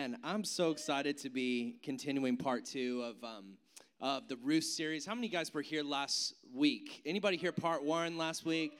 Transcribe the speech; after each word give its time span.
And 0.00 0.16
I'm 0.24 0.44
so 0.44 0.70
excited 0.70 1.18
to 1.18 1.28
be 1.28 1.76
continuing 1.82 2.38
part 2.38 2.64
two 2.64 3.02
of 3.02 3.22
um, 3.22 3.58
of 4.00 4.28
the 4.28 4.36
Ruth 4.36 4.64
series. 4.64 5.04
How 5.04 5.14
many 5.14 5.28
guys 5.28 5.52
were 5.52 5.60
here 5.60 5.82
last 5.82 6.32
week? 6.54 7.02
Anybody 7.04 7.36
here 7.36 7.52
part 7.52 7.84
one 7.84 8.16
last 8.16 8.46
week? 8.46 8.78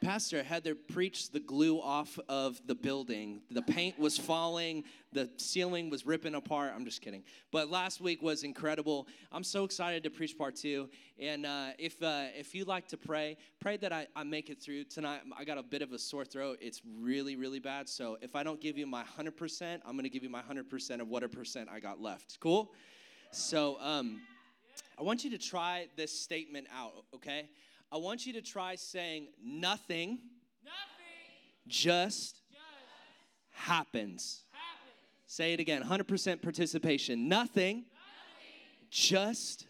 Pastor 0.00 0.42
Heather 0.42 0.74
preached 0.74 1.34
the 1.34 1.40
glue 1.40 1.78
off 1.78 2.18
of 2.26 2.58
the 2.66 2.74
building. 2.74 3.42
The 3.50 3.60
paint 3.60 3.98
was 3.98 4.16
falling, 4.16 4.84
the 5.12 5.28
ceiling 5.36 5.90
was 5.90 6.06
ripping 6.06 6.34
apart. 6.34 6.72
I'm 6.74 6.86
just 6.86 7.02
kidding. 7.02 7.22
But 7.52 7.70
last 7.70 8.00
week 8.00 8.22
was 8.22 8.42
incredible. 8.42 9.06
I'm 9.30 9.44
so 9.44 9.64
excited 9.64 10.02
to 10.04 10.10
preach 10.10 10.38
part 10.38 10.56
two. 10.56 10.88
And 11.18 11.44
uh, 11.44 11.72
if 11.78 12.02
uh, 12.02 12.28
if 12.34 12.54
you 12.54 12.64
like 12.64 12.88
to 12.88 12.96
pray, 12.96 13.36
pray 13.60 13.76
that 13.76 13.92
I, 13.92 14.06
I 14.16 14.24
make 14.24 14.48
it 14.48 14.62
through 14.62 14.84
tonight. 14.84 15.20
I 15.38 15.44
got 15.44 15.58
a 15.58 15.62
bit 15.62 15.82
of 15.82 15.92
a 15.92 15.98
sore 15.98 16.24
throat. 16.24 16.58
It's 16.62 16.80
really 16.98 17.36
really 17.36 17.60
bad. 17.60 17.86
So 17.86 18.16
if 18.22 18.34
I 18.34 18.42
don't 18.42 18.60
give 18.60 18.78
you 18.78 18.86
my 18.86 19.04
100%, 19.04 19.80
I'm 19.84 19.92
going 19.92 20.04
to 20.04 20.08
give 20.08 20.22
you 20.22 20.30
my 20.30 20.42
100% 20.42 21.00
of 21.00 21.08
what 21.08 21.22
a 21.22 21.28
percent 21.28 21.68
I 21.70 21.78
got 21.78 22.00
left. 22.00 22.38
Cool. 22.40 22.72
So 23.32 23.76
um, 23.80 24.22
I 24.98 25.02
want 25.02 25.24
you 25.24 25.30
to 25.30 25.38
try 25.38 25.88
this 25.96 26.18
statement 26.18 26.68
out. 26.74 27.04
Okay. 27.14 27.50
I 27.92 27.96
want 27.96 28.24
you 28.26 28.32
to 28.34 28.42
try 28.42 28.76
saying 28.76 29.28
nothing, 29.42 30.18
Nothing 30.64 31.60
just 31.66 32.34
just 32.34 32.36
happens. 33.50 34.42
happens. 34.52 34.94
Say 35.26 35.52
it 35.52 35.60
again 35.60 35.82
100% 35.82 36.40
participation. 36.42 37.28
Nothing, 37.28 37.84
just 38.90 39.66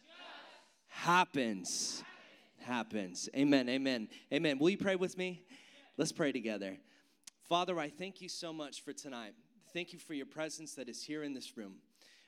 happens. 0.88 2.02
Happens. 2.58 3.28
Amen. 3.34 3.68
Amen. 3.68 4.08
Amen. 4.32 4.58
Will 4.58 4.70
you 4.70 4.78
pray 4.78 4.96
with 4.96 5.16
me? 5.16 5.42
Let's 5.96 6.12
pray 6.12 6.30
together. 6.30 6.76
Father, 7.48 7.78
I 7.78 7.88
thank 7.88 8.20
you 8.20 8.28
so 8.28 8.52
much 8.52 8.82
for 8.84 8.92
tonight. 8.92 9.32
Thank 9.72 9.92
you 9.92 9.98
for 9.98 10.14
your 10.14 10.26
presence 10.26 10.74
that 10.74 10.88
is 10.88 11.02
here 11.02 11.22
in 11.22 11.32
this 11.32 11.56
room. 11.56 11.76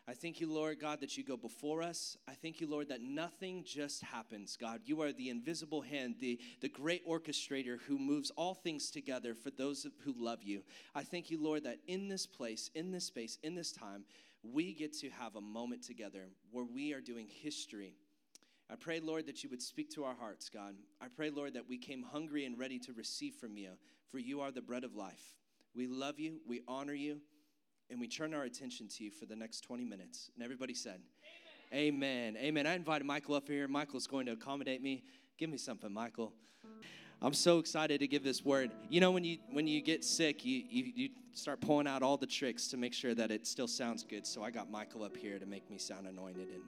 I 0.09 0.15
thank 0.15 0.41
you, 0.41 0.53
Lord 0.53 0.81
God, 0.81 1.01
that 1.01 1.17
you 1.17 1.23
go 1.23 1.37
before 1.37 1.81
us. 1.81 2.17
I 2.27 2.33
thank 2.33 2.61
you, 2.61 2.67
Lord, 2.67 2.89
that 2.89 3.03
nothing 3.03 3.63
just 3.65 4.03
happens, 4.03 4.57
God. 4.61 4.81
You 4.85 5.01
are 5.03 5.13
the 5.13 5.31
invisible 5.31 5.81
hand, 5.81 6.17
the, 6.19 6.41
the 6.61 6.69
great 6.69 7.07
orchestrator 7.09 7.79
who 7.87 7.99
moves 7.99 8.31
all 8.31 8.55
things 8.55 8.91
together 8.91 9.35
for 9.37 9.51
those 9.51 9.87
who 10.05 10.13
love 10.19 10.43
you. 10.43 10.65
I 10.93 11.05
thank 11.05 11.31
you, 11.31 11.41
Lord, 11.41 11.63
that 11.65 11.79
in 11.87 12.09
this 12.09 12.27
place, 12.27 12.69
in 12.75 12.91
this 12.91 13.05
space, 13.05 13.39
in 13.45 13.55
this 13.55 13.71
time, 13.71 14.05
we 14.43 14.75
get 14.75 14.93
to 14.99 15.11
have 15.11 15.37
a 15.37 15.41
moment 15.41 15.85
together 15.85 16.25
where 16.51 16.65
we 16.65 16.93
are 16.95 17.01
doing 17.01 17.29
history. 17.29 17.95
I 18.69 18.75
pray, 18.75 18.99
Lord, 18.99 19.27
that 19.27 19.45
you 19.45 19.51
would 19.51 19.63
speak 19.63 19.91
to 19.91 20.05
our 20.05 20.17
hearts, 20.17 20.49
God. 20.49 20.75
I 21.01 21.07
pray, 21.15 21.31
Lord, 21.31 21.55
that 21.55 21.69
we 21.69 21.79
came 21.79 22.03
hungry 22.03 22.45
and 22.45 22.59
ready 22.59 22.81
to 22.81 22.93
receive 22.93 23.35
from 23.35 23.57
you, 23.57 23.71
for 24.11 24.19
you 24.19 24.41
are 24.41 24.51
the 24.51 24.63
bread 24.63 24.83
of 24.83 24.97
life. 24.97 25.37
We 25.77 25.87
love 25.87 26.19
you, 26.19 26.41
we 26.47 26.63
honor 26.67 26.93
you, 26.93 27.21
and 27.93 28.01
we 28.01 28.09
turn 28.09 28.33
our 28.33 28.45
attention 28.45 28.89
to 28.89 29.05
you 29.05 29.11
for 29.11 29.27
the 29.27 29.37
next 29.37 29.61
20 29.61 29.85
minutes. 29.85 30.31
And 30.35 30.43
everybody 30.43 30.73
said, 30.73 31.01
Amen. 31.73 32.35
Amen. 32.35 32.37
Amen. 32.39 32.67
I 32.67 32.75
invited 32.75 33.07
Michael 33.07 33.35
up 33.35 33.49
here. 33.49 33.69
Michael's 33.69 34.07
going 34.07 34.25
to 34.27 34.33
accommodate 34.33 34.83
me. 34.83 35.05
Give 35.39 35.51
me 35.51 35.59
something, 35.59 35.93
Michael. 35.93 36.33
I'm 37.21 37.35
so 37.35 37.59
excited 37.59 38.01
to 38.01 38.07
give 38.09 38.25
this 38.25 38.45
word. 38.45 38.73
You 38.89 39.01
know, 39.01 39.11
when 39.11 39.25
you 39.25 39.39
when 39.51 39.67
you 39.67 39.81
get 39.81 40.05
sick, 40.05 40.45
you, 40.45 40.63
you 40.69 40.93
you 40.97 41.09
start 41.33 41.61
pulling 41.61 41.87
out 41.87 42.03
all 42.03 42.17
the 42.17 42.27
tricks 42.27 42.67
to 42.69 42.77
make 42.77 42.95
sure 42.95 43.15
that 43.15 43.31
it 43.31 43.47
still 43.47 43.69
sounds 43.69 44.05
good. 44.05 44.27
So 44.27 44.43
I 44.43 44.51
got 44.51 44.71
Michael 44.71 45.05
up 45.05 45.17
here 45.17 45.39
to 45.39 45.47
make 45.47 45.71
me 45.71 45.79
sound 45.79 46.07
anointed 46.07 46.49
and 46.49 46.63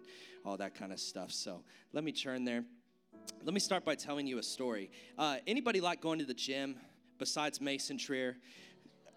all 0.44 0.56
that 0.58 0.74
kind 0.74 0.92
of 0.92 1.00
stuff. 1.00 1.32
So 1.32 1.62
let 1.92 2.04
me 2.04 2.12
turn 2.12 2.44
there. 2.44 2.64
Let 3.42 3.54
me 3.54 3.60
start 3.60 3.84
by 3.84 3.94
telling 3.94 4.26
you 4.26 4.38
a 4.38 4.42
story. 4.42 4.90
Uh, 5.18 5.38
anybody 5.46 5.80
like 5.80 6.00
going 6.02 6.18
to 6.18 6.26
the 6.26 6.34
gym 6.34 6.76
besides 7.18 7.60
Mason 7.60 7.96
Trier? 7.96 8.36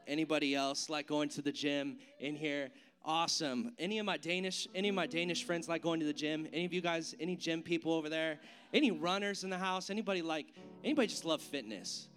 Anybody 0.07 0.55
else 0.55 0.89
like 0.89 1.07
going 1.07 1.29
to 1.29 1.41
the 1.41 1.51
gym 1.51 1.97
in 2.19 2.35
here? 2.35 2.69
Awesome. 3.03 3.73
Any 3.77 3.99
of 3.99 4.05
my 4.05 4.17
Danish, 4.17 4.67
any 4.73 4.89
of 4.89 4.95
my 4.95 5.05
Danish 5.05 5.43
friends 5.43 5.67
like 5.67 5.81
going 5.81 5.99
to 5.99 6.05
the 6.05 6.13
gym? 6.13 6.47
Any 6.51 6.65
of 6.65 6.73
you 6.73 6.81
guys, 6.81 7.13
any 7.19 7.35
gym 7.35 7.61
people 7.61 7.93
over 7.93 8.09
there? 8.09 8.39
Any 8.73 8.91
runners 8.91 9.43
in 9.43 9.49
the 9.49 9.57
house? 9.57 9.89
Anybody 9.89 10.21
like? 10.21 10.47
Anybody 10.83 11.07
just 11.07 11.25
love 11.25 11.41
fitness? 11.41 12.07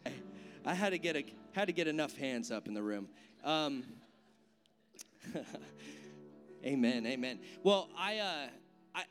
I 0.64 0.74
had 0.74 0.90
to 0.90 0.98
get 0.98 1.16
a 1.16 1.24
had 1.52 1.66
to 1.66 1.72
get 1.72 1.88
enough 1.88 2.16
hands 2.16 2.50
up 2.50 2.68
in 2.68 2.74
the 2.74 2.82
room. 2.82 3.08
Um, 3.44 3.84
amen. 6.64 7.06
Amen. 7.06 7.40
Well, 7.62 7.88
I 7.96 8.18
uh, 8.18 8.46
I 8.94 9.04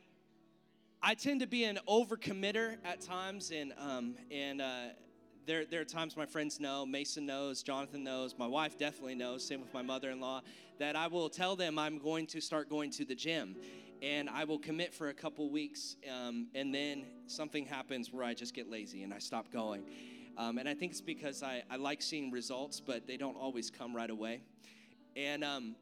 I 1.02 1.14
tend 1.14 1.40
to 1.40 1.46
be 1.46 1.64
an 1.64 1.78
overcommitter 1.88 2.76
at 2.84 3.00
times, 3.00 3.52
and 3.54 3.72
um, 3.78 4.16
and 4.30 4.60
uh, 4.60 4.84
there 5.46 5.64
there 5.64 5.80
are 5.80 5.84
times 5.84 6.16
my 6.16 6.26
friends 6.26 6.60
know, 6.60 6.86
Mason 6.86 7.26
knows, 7.26 7.62
Jonathan 7.62 8.04
knows, 8.04 8.34
my 8.38 8.46
wife 8.46 8.78
definitely 8.78 9.14
knows. 9.14 9.46
Same 9.46 9.60
with 9.60 9.72
my 9.72 9.82
mother-in-law. 9.82 10.42
That 10.78 10.96
I 10.96 11.06
will 11.06 11.28
tell 11.28 11.56
them 11.56 11.78
I'm 11.78 11.98
going 11.98 12.26
to 12.28 12.40
start 12.40 12.68
going 12.68 12.90
to 12.92 13.04
the 13.04 13.14
gym, 13.14 13.56
and 14.02 14.28
I 14.30 14.44
will 14.44 14.58
commit 14.58 14.94
for 14.94 15.08
a 15.08 15.14
couple 15.14 15.50
weeks, 15.50 15.96
um, 16.10 16.48
and 16.54 16.74
then 16.74 17.04
something 17.26 17.66
happens 17.66 18.12
where 18.12 18.24
I 18.24 18.34
just 18.34 18.54
get 18.54 18.70
lazy 18.70 19.02
and 19.02 19.12
I 19.12 19.18
stop 19.18 19.52
going. 19.52 19.84
Um, 20.38 20.58
and 20.58 20.68
I 20.68 20.74
think 20.74 20.92
it's 20.92 21.00
because 21.00 21.42
I, 21.42 21.62
I 21.70 21.76
like 21.76 22.00
seeing 22.00 22.30
results, 22.30 22.80
but 22.80 23.06
they 23.06 23.16
don't 23.16 23.36
always 23.36 23.70
come 23.70 23.94
right 23.94 24.08
away. 24.08 24.40
And 25.16 25.44
um, 25.44 25.74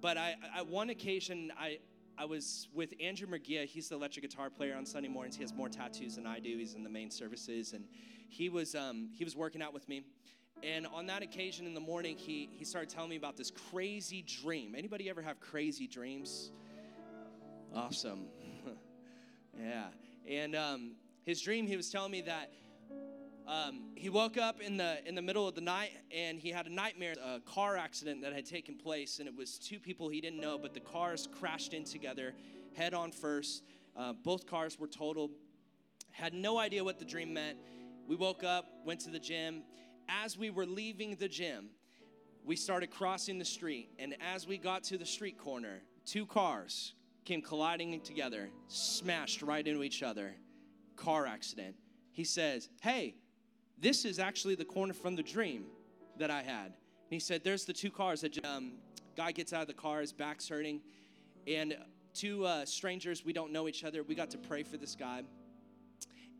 but 0.00 0.16
I, 0.16 0.36
I 0.54 0.62
one 0.62 0.90
occasion 0.90 1.52
I 1.58 1.78
I 2.16 2.24
was 2.24 2.68
with 2.74 2.94
Andrew 3.00 3.28
Mergia. 3.28 3.64
He's 3.64 3.88
the 3.88 3.96
electric 3.96 4.28
guitar 4.28 4.50
player 4.50 4.76
on 4.76 4.86
Sunday 4.86 5.08
mornings. 5.08 5.36
He 5.36 5.42
has 5.42 5.52
more 5.52 5.68
tattoos 5.68 6.16
than 6.16 6.26
I 6.26 6.40
do. 6.40 6.56
He's 6.56 6.74
in 6.74 6.82
the 6.82 6.90
main 6.90 7.10
services, 7.10 7.74
and 7.74 7.84
he 8.28 8.48
was 8.48 8.74
um, 8.74 9.10
he 9.16 9.24
was 9.24 9.36
working 9.36 9.62
out 9.62 9.74
with 9.74 9.88
me. 9.88 10.02
And 10.62 10.86
on 10.88 11.06
that 11.06 11.22
occasion 11.22 11.66
in 11.66 11.74
the 11.74 11.80
morning, 11.80 12.16
he 12.16 12.48
he 12.52 12.64
started 12.64 12.90
telling 12.90 13.10
me 13.10 13.16
about 13.16 13.36
this 13.36 13.50
crazy 13.70 14.22
dream. 14.22 14.74
Anybody 14.76 15.08
ever 15.08 15.22
have 15.22 15.40
crazy 15.40 15.86
dreams? 15.86 16.50
Awesome, 17.74 18.26
yeah. 19.58 19.86
And 20.28 20.56
um, 20.56 20.92
his 21.24 21.40
dream, 21.40 21.66
he 21.66 21.76
was 21.76 21.90
telling 21.90 22.10
me 22.10 22.22
that 22.22 22.50
um, 23.48 23.92
he 23.94 24.10
woke 24.10 24.36
up 24.36 24.60
in 24.60 24.76
the 24.76 24.98
in 25.08 25.14
the 25.14 25.22
middle 25.22 25.48
of 25.48 25.54
the 25.54 25.60
night 25.62 25.92
and 26.14 26.38
he 26.38 26.50
had 26.50 26.66
a 26.66 26.72
nightmare 26.72 27.14
a 27.24 27.40
car 27.40 27.78
accident 27.78 28.20
that 28.22 28.34
had 28.34 28.44
taken 28.44 28.76
place 28.76 29.20
and 29.20 29.28
it 29.28 29.34
was 29.34 29.58
two 29.58 29.78
people 29.78 30.10
he 30.10 30.20
didn't 30.20 30.38
know 30.38 30.58
but 30.58 30.74
the 30.74 30.80
cars 30.80 31.26
crashed 31.32 31.72
in 31.72 31.82
together 31.82 32.34
head 32.74 32.92
on 32.92 33.10
first 33.10 33.62
uh, 33.96 34.12
both 34.22 34.46
cars 34.46 34.78
were 34.78 34.86
totaled 34.86 35.30
had 36.10 36.34
no 36.34 36.58
idea 36.58 36.84
what 36.84 36.98
the 36.98 37.06
dream 37.06 37.32
meant 37.32 37.56
we 38.08 38.16
woke 38.16 38.42
up 38.42 38.66
went 38.84 38.98
to 39.00 39.10
the 39.10 39.18
gym 39.18 39.62
as 40.08 40.36
we 40.36 40.50
were 40.50 40.66
leaving 40.66 41.14
the 41.16 41.28
gym 41.28 41.68
we 42.44 42.56
started 42.56 42.90
crossing 42.90 43.38
the 43.38 43.44
street 43.44 43.90
and 44.00 44.16
as 44.20 44.46
we 44.46 44.58
got 44.58 44.82
to 44.82 44.98
the 44.98 45.06
street 45.06 45.38
corner 45.38 45.82
two 46.04 46.26
cars 46.26 46.94
came 47.24 47.40
colliding 47.40 48.00
together 48.00 48.48
smashed 48.66 49.42
right 49.42 49.68
into 49.68 49.84
each 49.84 50.02
other 50.02 50.34
car 50.96 51.26
accident 51.26 51.76
he 52.10 52.24
says 52.24 52.68
hey 52.80 53.14
this 53.80 54.04
is 54.04 54.18
actually 54.18 54.56
the 54.56 54.64
corner 54.64 54.92
from 54.92 55.14
the 55.14 55.22
dream 55.22 55.66
that 56.18 56.30
I 56.30 56.42
had. 56.42 56.66
And 56.66 57.10
he 57.10 57.20
said, 57.20 57.44
There's 57.44 57.64
the 57.64 57.72
two 57.72 57.90
cars 57.90 58.20
that 58.22 58.44
um, 58.44 58.72
guy 59.16 59.32
gets 59.32 59.52
out 59.52 59.62
of 59.62 59.68
the 59.68 59.74
car, 59.74 60.00
his 60.00 60.12
back's 60.12 60.48
hurting, 60.48 60.80
and 61.46 61.76
two 62.14 62.44
uh, 62.44 62.64
strangers, 62.64 63.24
we 63.24 63.32
don't 63.32 63.52
know 63.52 63.68
each 63.68 63.84
other. 63.84 64.02
We 64.02 64.14
got 64.14 64.30
to 64.30 64.38
pray 64.38 64.62
for 64.62 64.76
this 64.76 64.94
guy. 64.94 65.22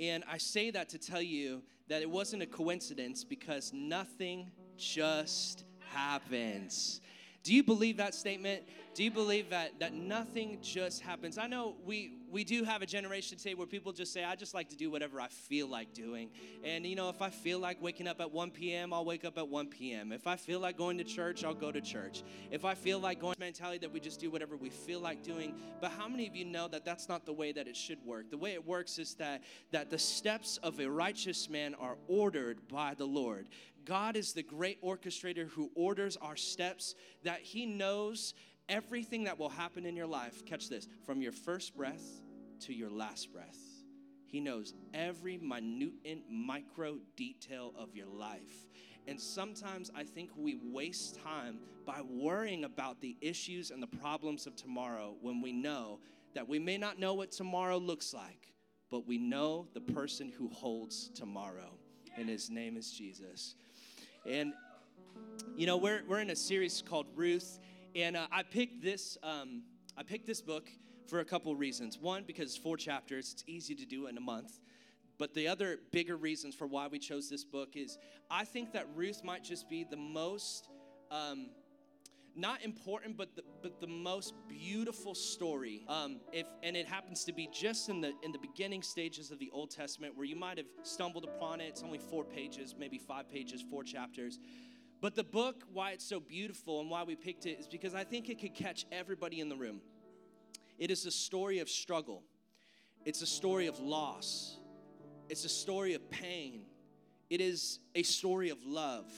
And 0.00 0.25
I 0.31 0.38
say 0.38 0.70
that 0.70 0.88
to 0.91 0.98
tell 0.98 1.22
you 1.22 1.62
that 1.88 2.03
it 2.03 2.10
wasn't 2.10 2.42
a 2.42 2.47
coincidence 2.47 3.25
because 3.25 3.72
nothing 3.72 4.50
just 4.76 5.64
happens. 5.92 7.00
Do 7.48 7.54
you 7.54 7.62
believe 7.62 7.97
that 7.97 8.14
statement? 8.14 8.64
Do 8.92 9.03
you 9.03 9.10
believe 9.10 9.48
that 9.48 9.81
that 9.81 9.94
nothing 9.94 10.59
just 10.60 11.00
happens? 11.00 11.38
I 11.38 11.47
know 11.47 11.76
we 11.86 12.12
we 12.31 12.44
do 12.44 12.62
have 12.62 12.82
a 12.82 12.86
generation 12.86 13.38
today 13.38 13.54
where 13.54 13.66
people 13.66 13.91
just 13.91 14.12
say, 14.12 14.22
I 14.22 14.36
just 14.36 14.53
like 14.53 14.69
to 14.69 14.76
do 14.76 14.91
whatever 14.91 15.19
I 15.19 15.28
feel 15.28 15.66
like 15.66 15.94
doing. 15.94 16.28
And 16.62 16.84
you 16.84 16.94
know, 16.94 17.08
if 17.08 17.22
I 17.22 17.31
feel 17.31 17.58
like 17.58 17.81
waking 17.81 18.06
up 18.06 18.20
at 18.20 18.31
1 18.31 18.50
p.m., 18.50 18.92
I'll 18.92 19.06
wake 19.06 19.25
up 19.25 19.38
at 19.38 19.48
1 19.48 19.69
p.m. 19.69 20.12
If 20.12 20.26
I 20.26 20.37
feel 20.37 20.60
like 20.60 20.76
going 20.76 20.98
to 20.98 21.04
church, 21.04 21.42
I'll 21.42 21.54
go 21.54 21.72
to 21.72 21.81
church. 21.81 22.22
If 22.50 22.66
I 22.66 22.75
feel 22.75 22.98
like 22.98 23.19
going 23.19 23.34
mentality 23.41 23.78
that 23.78 23.91
we 23.94 23.98
just 23.98 24.20
do 24.20 24.31
whatever 24.31 24.58
we 24.58 24.69
feel 24.69 25.00
like 25.00 25.23
doing. 25.23 25.55
But 25.81 25.93
how 25.93 26.06
many 26.06 26.26
of 26.26 26.37
you 26.37 26.44
know 26.44 26.69
that 26.69 26.84
that's 26.84 27.08
not 27.08 27.25
the 27.25 27.32
way 27.32 27.52
that 27.52 27.67
it 27.67 27.78
should 27.78 28.05
work? 28.05 28.31
The 28.31 28.37
way 28.37 28.52
it 28.52 28.67
works 28.67 28.99
is 28.99 29.14
that 29.14 29.43
that 29.70 29.88
the 29.88 29.99
steps 29.99 30.58
of 30.62 30.81
a 30.81 30.90
righteous 30.90 31.49
man 31.49 31.75
are 31.76 31.96
ordered 32.08 32.69
by 32.69 32.93
the 32.93 33.06
Lord. 33.06 33.49
God 33.88 34.17
is 34.17 34.35
the 34.35 34.43
great 34.43 34.82
orchestrator 34.82 35.49
who 35.49 35.70
orders 35.75 36.19
our 36.19 36.37
steps, 36.37 36.94
that 37.25 37.40
He 37.40 37.64
knows 37.64 38.35
everything 38.69 39.25
that 39.25 39.38
will 39.38 39.49
happen 39.49 39.87
in 39.87 39.96
your 39.96 40.06
life. 40.06 40.44
Catch 40.44 40.69
this 40.69 40.87
from 41.06 41.23
your 41.23 41.32
first 41.32 41.75
breath 41.75 42.20
to 42.61 42.75
your 42.75 42.90
last 42.90 43.32
breath. 43.32 43.56
He 44.26 44.40
knows 44.40 44.75
every 44.93 45.38
minute 45.38 45.94
and 46.05 46.20
micro 46.31 46.99
detail 47.17 47.73
of 47.79 47.96
your 47.96 48.08
life. 48.08 48.67
And 49.06 49.19
sometimes 49.19 49.90
I 49.96 50.05
think 50.05 50.32
we 50.37 50.58
waste 50.62 51.19
time 51.23 51.61
by 51.87 52.02
worrying 52.02 52.64
about 52.64 53.00
the 53.00 53.17
issues 53.23 53.70
and 53.70 53.82
the 53.82 53.87
problems 53.87 54.46
of 54.46 54.55
tomorrow 54.55 55.17
when 55.23 55.40
we 55.40 55.52
know 55.52 56.00
that 56.35 56.46
we 56.46 56.58
may 56.58 56.76
not 56.76 56.99
know 56.99 57.14
what 57.14 57.32
tomorrow 57.32 57.79
looks 57.79 58.12
like, 58.12 58.52
but 58.90 59.06
we 59.06 59.17
know 59.17 59.67
the 59.73 59.81
person 59.81 60.31
who 60.31 60.50
holds 60.50 61.08
tomorrow, 61.14 61.79
and 62.19 62.29
his 62.29 62.50
name 62.50 62.76
is 62.76 62.93
Jesus. 62.93 63.55
And, 64.28 64.52
you 65.56 65.66
know, 65.66 65.78
we're, 65.78 66.02
we're 66.06 66.20
in 66.20 66.28
a 66.28 66.36
series 66.36 66.82
called 66.86 67.06
Ruth, 67.14 67.60
And 67.96 68.14
uh, 68.14 68.26
I 68.30 68.42
picked 68.42 68.82
this. 68.82 69.16
Um, 69.22 69.62
I 69.96 70.02
picked 70.02 70.26
this 70.26 70.42
book 70.42 70.69
for 71.06 71.20
a 71.20 71.25
couple 71.25 71.56
reasons. 71.56 71.98
One, 71.98 72.25
because 72.26 72.54
four 72.54 72.76
chapters. 72.76 73.32
It's 73.32 73.44
easy 73.46 73.75
to 73.75 73.86
do 73.86 74.06
in 74.06 74.19
a 74.19 74.20
month. 74.20 74.60
But 75.19 75.32
the 75.32 75.48
other 75.48 75.78
bigger 75.92 76.16
reasons 76.16 76.54
for 76.54 76.66
why 76.66 76.88
we 76.88 76.98
chose 76.98 77.30
this 77.30 77.42
book 77.42 77.70
is 77.75 77.96
I 78.30 78.44
think 78.44 78.72
that 78.72 78.86
Ruth 78.94 79.25
might 79.25 79.42
just 79.44 79.70
be 79.70 79.82
the 79.82 79.96
most, 79.96 80.69
um, 81.10 81.48
not 82.38 82.62
important, 82.62 83.17
but 83.17 83.35
the, 83.35 83.43
but 83.62 83.81
the 83.81 83.87
most 83.87 84.35
beautiful 84.49 85.14
story. 85.14 85.85
Um, 85.88 86.20
if 86.32 86.46
and 86.62 86.76
it 86.76 86.87
happens 86.87 87.25
to 87.25 87.32
be 87.32 87.49
just 87.52 87.88
in 87.88 88.00
the 88.00 88.12
in 88.23 88.32
the 88.32 88.38
beginning 88.38 88.82
stages 88.82 89.31
of 89.31 89.38
the 89.38 89.50
Old 89.52 89.70
Testament, 89.70 90.17
where 90.17 90.25
you 90.25 90.37
might 90.37 90.56
have 90.56 90.69
stumbled 90.82 91.25
upon 91.25 91.61
it. 91.61 91.64
It's 91.64 91.82
only 91.82 91.99
four 91.99 92.25
pages, 92.25 92.75
maybe 92.79 92.99
five 92.99 93.29
pages, 93.29 93.62
four 93.69 93.82
chapters. 93.82 94.38
But 95.00 95.14
the 95.14 95.25
book, 95.25 95.64
why 95.73 95.93
it's 95.93 96.05
so 96.05 96.20
beautiful 96.20 96.81
and 96.81 96.90
why 96.90 97.05
we 97.05 97.14
picked 97.14 97.46
it, 97.46 97.58
is 97.58 97.69
because 97.69 97.94
I 97.94 98.05
think 98.05 98.29
it 98.29 98.40
could 98.40 98.55
catch 98.55 98.87
everybody 98.90 99.40
in 99.40 99.49
the 99.49 99.56
room. 99.56 99.81
It 100.79 100.90
is 100.90 101.06
a 101.06 101.11
story 101.11 101.58
of 101.58 101.69
struggle. 101.69 102.23
It's 103.05 103.23
a 103.23 103.26
story 103.26 103.67
of 103.67 103.79
loss. 103.81 104.58
It's 105.29 105.44
a 105.44 105.49
story 105.49 105.94
of 105.94 106.08
pain. 106.11 106.62
It 107.31 107.40
is 107.40 107.81
a 107.94 108.02
story 108.02 108.50
of 108.50 108.64
love. 108.64 109.11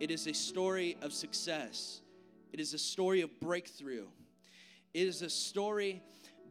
It 0.00 0.10
is 0.10 0.26
a 0.26 0.34
story 0.34 0.96
of 1.02 1.12
success. 1.12 2.02
It 2.56 2.60
is 2.60 2.72
a 2.72 2.78
story 2.78 3.20
of 3.20 3.38
breakthrough. 3.38 4.06
It 4.94 5.06
is 5.06 5.20
a 5.20 5.28
story 5.28 6.00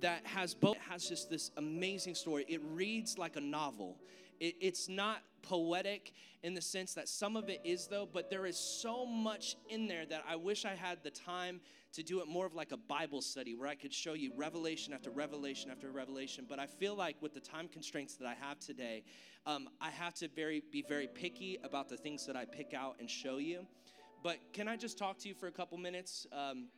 that 0.01 0.23
has 0.27 0.53
both 0.53 0.77
has 0.87 1.09
just 1.09 1.31
this 1.31 1.49
amazing 1.57 2.13
story. 2.13 2.45
It 2.47 2.61
reads 2.63 3.17
like 3.17 3.37
a 3.37 3.41
novel. 3.41 3.97
It, 4.39 4.53
it's 4.61 4.87
not 4.87 5.23
poetic 5.41 6.13
in 6.43 6.53
the 6.53 6.61
sense 6.61 6.93
that 6.93 7.09
some 7.09 7.35
of 7.35 7.49
it 7.49 7.59
is 7.63 7.87
though, 7.87 8.07
but 8.13 8.29
there 8.29 8.45
is 8.45 8.55
so 8.55 9.03
much 9.03 9.55
in 9.67 9.87
there 9.87 10.05
that 10.05 10.23
I 10.29 10.35
wish 10.35 10.63
I 10.63 10.75
had 10.75 10.99
the 11.01 11.09
time 11.09 11.59
to 11.93 12.03
do 12.03 12.19
it 12.19 12.27
more 12.27 12.45
of 12.45 12.53
like 12.53 12.71
a 12.71 12.77
Bible 12.77 13.23
study 13.23 13.55
where 13.55 13.67
I 13.67 13.73
could 13.73 13.91
show 13.91 14.13
you 14.13 14.31
revelation 14.37 14.93
after 14.93 15.09
revelation 15.09 15.71
after 15.71 15.89
revelation. 15.89 16.45
But 16.47 16.59
I 16.59 16.67
feel 16.67 16.93
like 16.93 17.19
with 17.19 17.33
the 17.33 17.39
time 17.39 17.67
constraints 17.67 18.15
that 18.17 18.27
I 18.27 18.35
have 18.35 18.59
today, 18.59 19.05
um, 19.47 19.69
I 19.81 19.89
have 19.89 20.13
to 20.15 20.27
very 20.27 20.61
be 20.71 20.83
very 20.87 21.07
picky 21.07 21.57
about 21.63 21.89
the 21.89 21.97
things 21.97 22.27
that 22.27 22.35
I 22.35 22.45
pick 22.45 22.75
out 22.75 22.97
and 22.99 23.09
show 23.09 23.37
you. 23.37 23.65
But 24.25 24.39
can 24.53 24.67
I 24.67 24.75
just 24.75 24.97
talk 24.97 25.19
to 25.19 25.27
you 25.29 25.35
for 25.35 25.45
a 25.45 25.51
couple 25.51 25.77
minutes? 25.77 26.25
Um, 26.31 26.69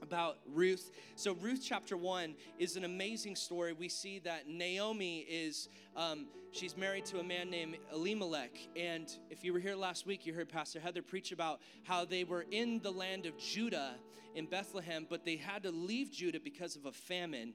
about 0.00 0.38
Ruth. 0.52 0.90
So, 1.14 1.34
Ruth 1.34 1.60
chapter 1.64 1.96
1 1.96 2.34
is 2.58 2.74
an 2.74 2.82
amazing 2.82 3.36
story. 3.36 3.72
We 3.72 3.88
see 3.88 4.18
that 4.20 4.48
Naomi 4.48 5.20
is, 5.20 5.68
um, 5.96 6.26
she's 6.50 6.76
married 6.76 7.04
to 7.06 7.20
a 7.20 7.22
man 7.22 7.50
named 7.50 7.76
Elimelech. 7.92 8.50
And 8.74 9.08
if 9.30 9.44
you 9.44 9.52
were 9.52 9.60
here 9.60 9.76
last 9.76 10.06
week, 10.06 10.26
you 10.26 10.34
heard 10.34 10.48
Pastor 10.48 10.80
Heather 10.80 11.02
preach 11.02 11.30
about 11.30 11.60
how 11.84 12.04
they 12.04 12.24
were 12.24 12.46
in 12.50 12.80
the 12.80 12.90
land 12.90 13.26
of 13.26 13.38
Judah 13.38 13.94
in 14.34 14.46
Bethlehem, 14.46 15.06
but 15.08 15.24
they 15.24 15.36
had 15.36 15.62
to 15.62 15.70
leave 15.70 16.10
Judah 16.10 16.40
because 16.40 16.74
of 16.74 16.86
a 16.86 16.92
famine. 16.92 17.54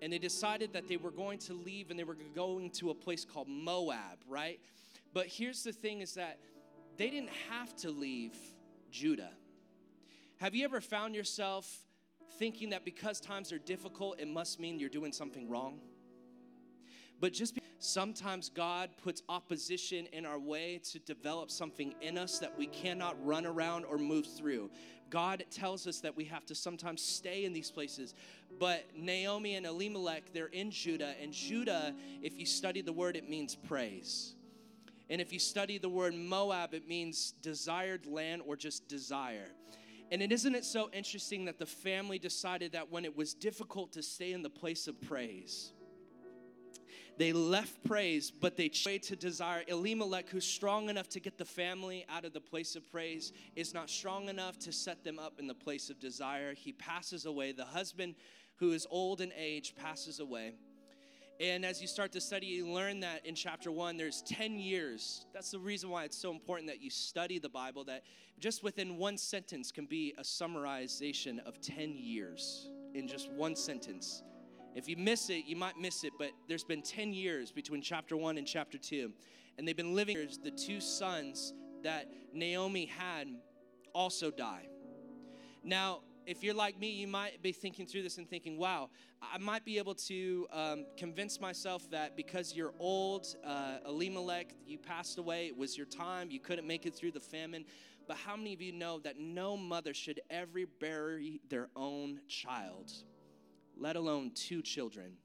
And 0.00 0.10
they 0.10 0.18
decided 0.18 0.72
that 0.72 0.88
they 0.88 0.96
were 0.96 1.10
going 1.10 1.38
to 1.40 1.52
leave 1.52 1.90
and 1.90 1.98
they 1.98 2.04
were 2.04 2.16
going 2.34 2.70
to 2.72 2.88
a 2.88 2.94
place 2.94 3.26
called 3.26 3.48
Moab, 3.48 4.20
right? 4.26 4.58
But 5.12 5.26
here's 5.26 5.62
the 5.64 5.72
thing 5.72 6.00
is 6.00 6.14
that 6.14 6.38
they 6.96 7.10
didn't 7.10 7.30
have 7.50 7.74
to 7.76 7.90
leave 7.90 8.36
Judah 8.94 9.32
have 10.44 10.54
you 10.54 10.64
ever 10.64 10.80
found 10.80 11.14
yourself 11.14 11.86
thinking 12.38 12.70
that 12.70 12.84
because 12.84 13.20
times 13.20 13.52
are 13.52 13.58
difficult, 13.58 14.18
it 14.18 14.28
must 14.28 14.58
mean 14.58 14.78
you're 14.78 14.88
doing 14.88 15.12
something 15.12 15.48
wrong? 15.48 15.80
But 17.20 17.32
just 17.32 17.56
sometimes 17.78 18.50
God 18.50 18.90
puts 19.02 19.22
opposition 19.28 20.06
in 20.12 20.26
our 20.26 20.38
way 20.38 20.80
to 20.90 20.98
develop 20.98 21.50
something 21.50 21.94
in 22.02 22.18
us 22.18 22.40
that 22.40 22.58
we 22.58 22.66
cannot 22.66 23.16
run 23.24 23.46
around 23.46 23.84
or 23.84 23.96
move 23.96 24.26
through. 24.26 24.70
God 25.08 25.44
tells 25.50 25.86
us 25.86 26.00
that 26.00 26.16
we 26.16 26.24
have 26.24 26.44
to 26.46 26.54
sometimes 26.54 27.00
stay 27.00 27.44
in 27.44 27.52
these 27.52 27.70
places. 27.70 28.14
But 28.58 28.84
Naomi 28.96 29.54
and 29.54 29.64
Elimelech, 29.64 30.32
they're 30.32 30.46
in 30.46 30.70
Judah. 30.72 31.14
And 31.22 31.32
Judah, 31.32 31.94
if 32.20 32.36
you 32.38 32.44
study 32.44 32.82
the 32.82 32.92
word, 32.92 33.16
it 33.16 33.28
means 33.28 33.54
praise. 33.54 34.34
And 35.10 35.20
if 35.20 35.32
you 35.32 35.38
study 35.38 35.78
the 35.78 35.88
word 35.88 36.14
Moab, 36.14 36.74
it 36.74 36.88
means 36.88 37.32
desired 37.42 38.06
land 38.06 38.42
or 38.46 38.56
just 38.56 38.88
desire. 38.88 39.48
And 40.10 40.22
it 40.22 40.32
isn't 40.32 40.54
it 40.54 40.64
so 40.64 40.90
interesting 40.92 41.46
that 41.46 41.58
the 41.58 41.66
family 41.66 42.18
decided 42.18 42.72
that 42.72 42.90
when 42.90 43.04
it 43.04 43.16
was 43.16 43.34
difficult 43.34 43.92
to 43.92 44.02
stay 44.02 44.32
in 44.32 44.42
the 44.42 44.50
place 44.50 44.86
of 44.86 45.00
praise, 45.00 45.72
they 47.16 47.32
left 47.32 47.84
praise, 47.84 48.30
but 48.30 48.56
they 48.56 48.68
chose 48.68 49.00
to 49.02 49.16
desire. 49.16 49.62
Elimelech, 49.68 50.28
who's 50.28 50.44
strong 50.44 50.88
enough 50.88 51.08
to 51.10 51.20
get 51.20 51.38
the 51.38 51.44
family 51.44 52.04
out 52.08 52.24
of 52.24 52.32
the 52.32 52.40
place 52.40 52.74
of 52.74 52.90
praise, 52.90 53.32
is 53.54 53.72
not 53.72 53.88
strong 53.88 54.28
enough 54.28 54.58
to 54.60 54.72
set 54.72 55.04
them 55.04 55.18
up 55.18 55.38
in 55.38 55.46
the 55.46 55.54
place 55.54 55.90
of 55.90 56.00
desire. 56.00 56.54
He 56.54 56.72
passes 56.72 57.24
away. 57.24 57.52
The 57.52 57.64
husband, 57.64 58.16
who 58.56 58.72
is 58.72 58.86
old 58.90 59.20
in 59.20 59.32
age, 59.36 59.74
passes 59.76 60.18
away. 60.18 60.54
And 61.40 61.64
as 61.64 61.82
you 61.82 61.88
start 61.88 62.12
to 62.12 62.20
study, 62.20 62.46
you 62.46 62.68
learn 62.68 63.00
that 63.00 63.26
in 63.26 63.34
chapter 63.34 63.72
one, 63.72 63.96
there's 63.96 64.22
10 64.22 64.58
years. 64.58 65.26
That's 65.34 65.50
the 65.50 65.58
reason 65.58 65.90
why 65.90 66.04
it's 66.04 66.16
so 66.16 66.30
important 66.30 66.68
that 66.68 66.80
you 66.80 66.90
study 66.90 67.40
the 67.40 67.48
Bible, 67.48 67.84
that 67.84 68.02
just 68.38 68.62
within 68.62 68.98
one 68.98 69.18
sentence 69.18 69.72
can 69.72 69.86
be 69.86 70.14
a 70.16 70.22
summarization 70.22 71.40
of 71.44 71.60
10 71.60 71.96
years 71.96 72.70
in 72.94 73.08
just 73.08 73.30
one 73.32 73.56
sentence. 73.56 74.22
If 74.76 74.88
you 74.88 74.96
miss 74.96 75.28
it, 75.28 75.44
you 75.46 75.56
might 75.56 75.76
miss 75.76 76.04
it, 76.04 76.12
but 76.18 76.30
there's 76.48 76.64
been 76.64 76.82
10 76.82 77.12
years 77.12 77.50
between 77.50 77.82
chapter 77.82 78.16
one 78.16 78.38
and 78.38 78.46
chapter 78.46 78.78
two. 78.78 79.12
And 79.58 79.66
they've 79.66 79.76
been 79.76 79.94
living, 79.94 80.16
the 80.42 80.50
two 80.50 80.80
sons 80.80 81.52
that 81.82 82.06
Naomi 82.32 82.86
had 82.86 83.28
also 83.92 84.30
die. 84.30 84.68
Now, 85.64 86.00
if 86.26 86.42
you're 86.42 86.54
like 86.54 86.78
me, 86.78 86.90
you 86.90 87.06
might 87.06 87.42
be 87.42 87.52
thinking 87.52 87.86
through 87.86 88.02
this 88.02 88.18
and 88.18 88.28
thinking, 88.28 88.58
wow, 88.58 88.88
I 89.22 89.38
might 89.38 89.64
be 89.64 89.78
able 89.78 89.94
to 89.94 90.46
um, 90.52 90.86
convince 90.96 91.40
myself 91.40 91.88
that 91.90 92.16
because 92.16 92.54
you're 92.54 92.72
old, 92.78 93.26
uh, 93.44 93.78
Elimelech, 93.86 94.54
you 94.66 94.78
passed 94.78 95.18
away, 95.18 95.46
it 95.46 95.56
was 95.56 95.76
your 95.76 95.86
time, 95.86 96.30
you 96.30 96.40
couldn't 96.40 96.66
make 96.66 96.86
it 96.86 96.94
through 96.94 97.12
the 97.12 97.20
famine. 97.20 97.64
But 98.06 98.16
how 98.18 98.36
many 98.36 98.52
of 98.52 98.60
you 98.60 98.72
know 98.72 98.98
that 99.00 99.18
no 99.18 99.56
mother 99.56 99.94
should 99.94 100.20
ever 100.30 100.60
bury 100.80 101.40
their 101.48 101.68
own 101.74 102.20
child, 102.28 102.92
let 103.76 103.96
alone 103.96 104.32
two 104.34 104.62
children? 104.62 105.16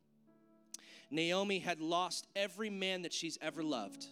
Naomi 1.12 1.60
had 1.60 1.82
lost 1.82 2.28
every 2.36 2.70
man 2.70 3.02
that 3.02 3.14
she's 3.14 3.38
ever 3.42 3.64
loved. 3.64 4.08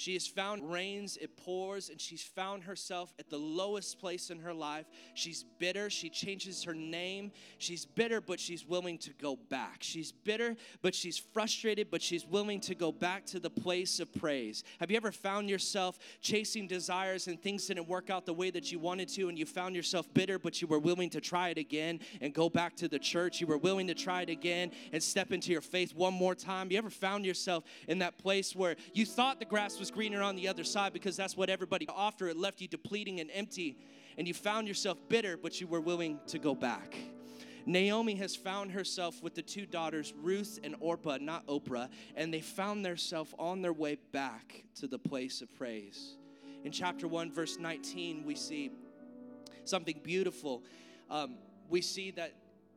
She 0.00 0.14
has 0.14 0.26
found 0.26 0.72
rains, 0.72 1.18
it 1.18 1.36
pours, 1.36 1.90
and 1.90 2.00
she's 2.00 2.22
found 2.22 2.64
herself 2.64 3.12
at 3.18 3.28
the 3.28 3.36
lowest 3.36 3.98
place 3.98 4.30
in 4.30 4.38
her 4.38 4.54
life. 4.54 4.86
She's 5.12 5.44
bitter. 5.58 5.90
She 5.90 6.08
changes 6.08 6.64
her 6.64 6.72
name. 6.72 7.32
She's 7.58 7.84
bitter, 7.84 8.22
but 8.22 8.40
she's 8.40 8.64
willing 8.64 8.96
to 8.96 9.10
go 9.20 9.36
back. 9.36 9.80
She's 9.80 10.10
bitter, 10.10 10.56
but 10.80 10.94
she's 10.94 11.18
frustrated, 11.18 11.90
but 11.90 12.00
she's 12.00 12.24
willing 12.24 12.60
to 12.60 12.74
go 12.74 12.90
back 12.90 13.26
to 13.26 13.38
the 13.38 13.50
place 13.50 14.00
of 14.00 14.10
praise. 14.14 14.64
Have 14.78 14.90
you 14.90 14.96
ever 14.96 15.12
found 15.12 15.50
yourself 15.50 15.98
chasing 16.22 16.66
desires 16.66 17.26
and 17.26 17.38
things 17.38 17.66
didn't 17.66 17.86
work 17.86 18.08
out 18.08 18.24
the 18.24 18.32
way 18.32 18.50
that 18.52 18.72
you 18.72 18.78
wanted 18.78 19.08
to, 19.10 19.28
and 19.28 19.38
you 19.38 19.44
found 19.44 19.76
yourself 19.76 20.08
bitter, 20.14 20.38
but 20.38 20.62
you 20.62 20.66
were 20.66 20.78
willing 20.78 21.10
to 21.10 21.20
try 21.20 21.50
it 21.50 21.58
again 21.58 22.00
and 22.22 22.32
go 22.32 22.48
back 22.48 22.74
to 22.76 22.88
the 22.88 22.98
church? 22.98 23.38
You 23.38 23.46
were 23.46 23.58
willing 23.58 23.88
to 23.88 23.94
try 23.94 24.22
it 24.22 24.30
again 24.30 24.70
and 24.94 25.02
step 25.02 25.30
into 25.30 25.52
your 25.52 25.60
faith 25.60 25.94
one 25.94 26.14
more 26.14 26.34
time? 26.34 26.70
You 26.70 26.78
ever 26.78 26.88
found 26.88 27.26
yourself 27.26 27.64
in 27.86 27.98
that 27.98 28.16
place 28.16 28.56
where 28.56 28.76
you 28.94 29.04
thought 29.04 29.40
the 29.40 29.44
grass 29.44 29.78
was 29.78 29.89
greener 29.90 30.22
on 30.22 30.36
the 30.36 30.48
other 30.48 30.64
side 30.64 30.92
because 30.92 31.16
that's 31.16 31.36
what 31.36 31.50
everybody 31.50 31.86
after 31.96 32.28
it 32.28 32.36
left 32.36 32.60
you 32.60 32.68
depleting 32.68 33.20
and 33.20 33.30
empty 33.32 33.76
and 34.18 34.26
you 34.26 34.34
found 34.34 34.66
yourself 34.66 34.98
bitter 35.08 35.36
but 35.36 35.60
you 35.60 35.66
were 35.66 35.80
willing 35.80 36.18
to 36.26 36.38
go 36.38 36.54
back 36.54 36.96
Naomi 37.66 38.14
has 38.16 38.34
found 38.34 38.72
herself 38.72 39.22
with 39.22 39.34
the 39.34 39.42
two 39.42 39.66
daughters, 39.66 40.14
Ruth 40.16 40.58
and 40.64 40.74
Orpah, 40.80 41.18
not 41.20 41.46
Oprah, 41.46 41.88
and 42.16 42.32
they 42.32 42.40
found 42.40 42.84
themselves 42.84 43.34
on 43.38 43.62
their 43.62 43.72
way 43.72 43.98
back 44.12 44.64
to 44.76 44.86
the 44.86 44.98
place 44.98 45.42
of 45.42 45.54
praise. 45.54 46.16
In 46.64 46.72
chapter 46.72 47.06
1, 47.06 47.30
verse 47.32 47.58
19, 47.58 48.24
we 48.24 48.34
see 48.34 48.70
something 49.64 50.00
beautiful. 50.02 50.64
Um, 51.10 51.36
we 51.68 51.80
see 51.80 52.10
that 52.12 52.32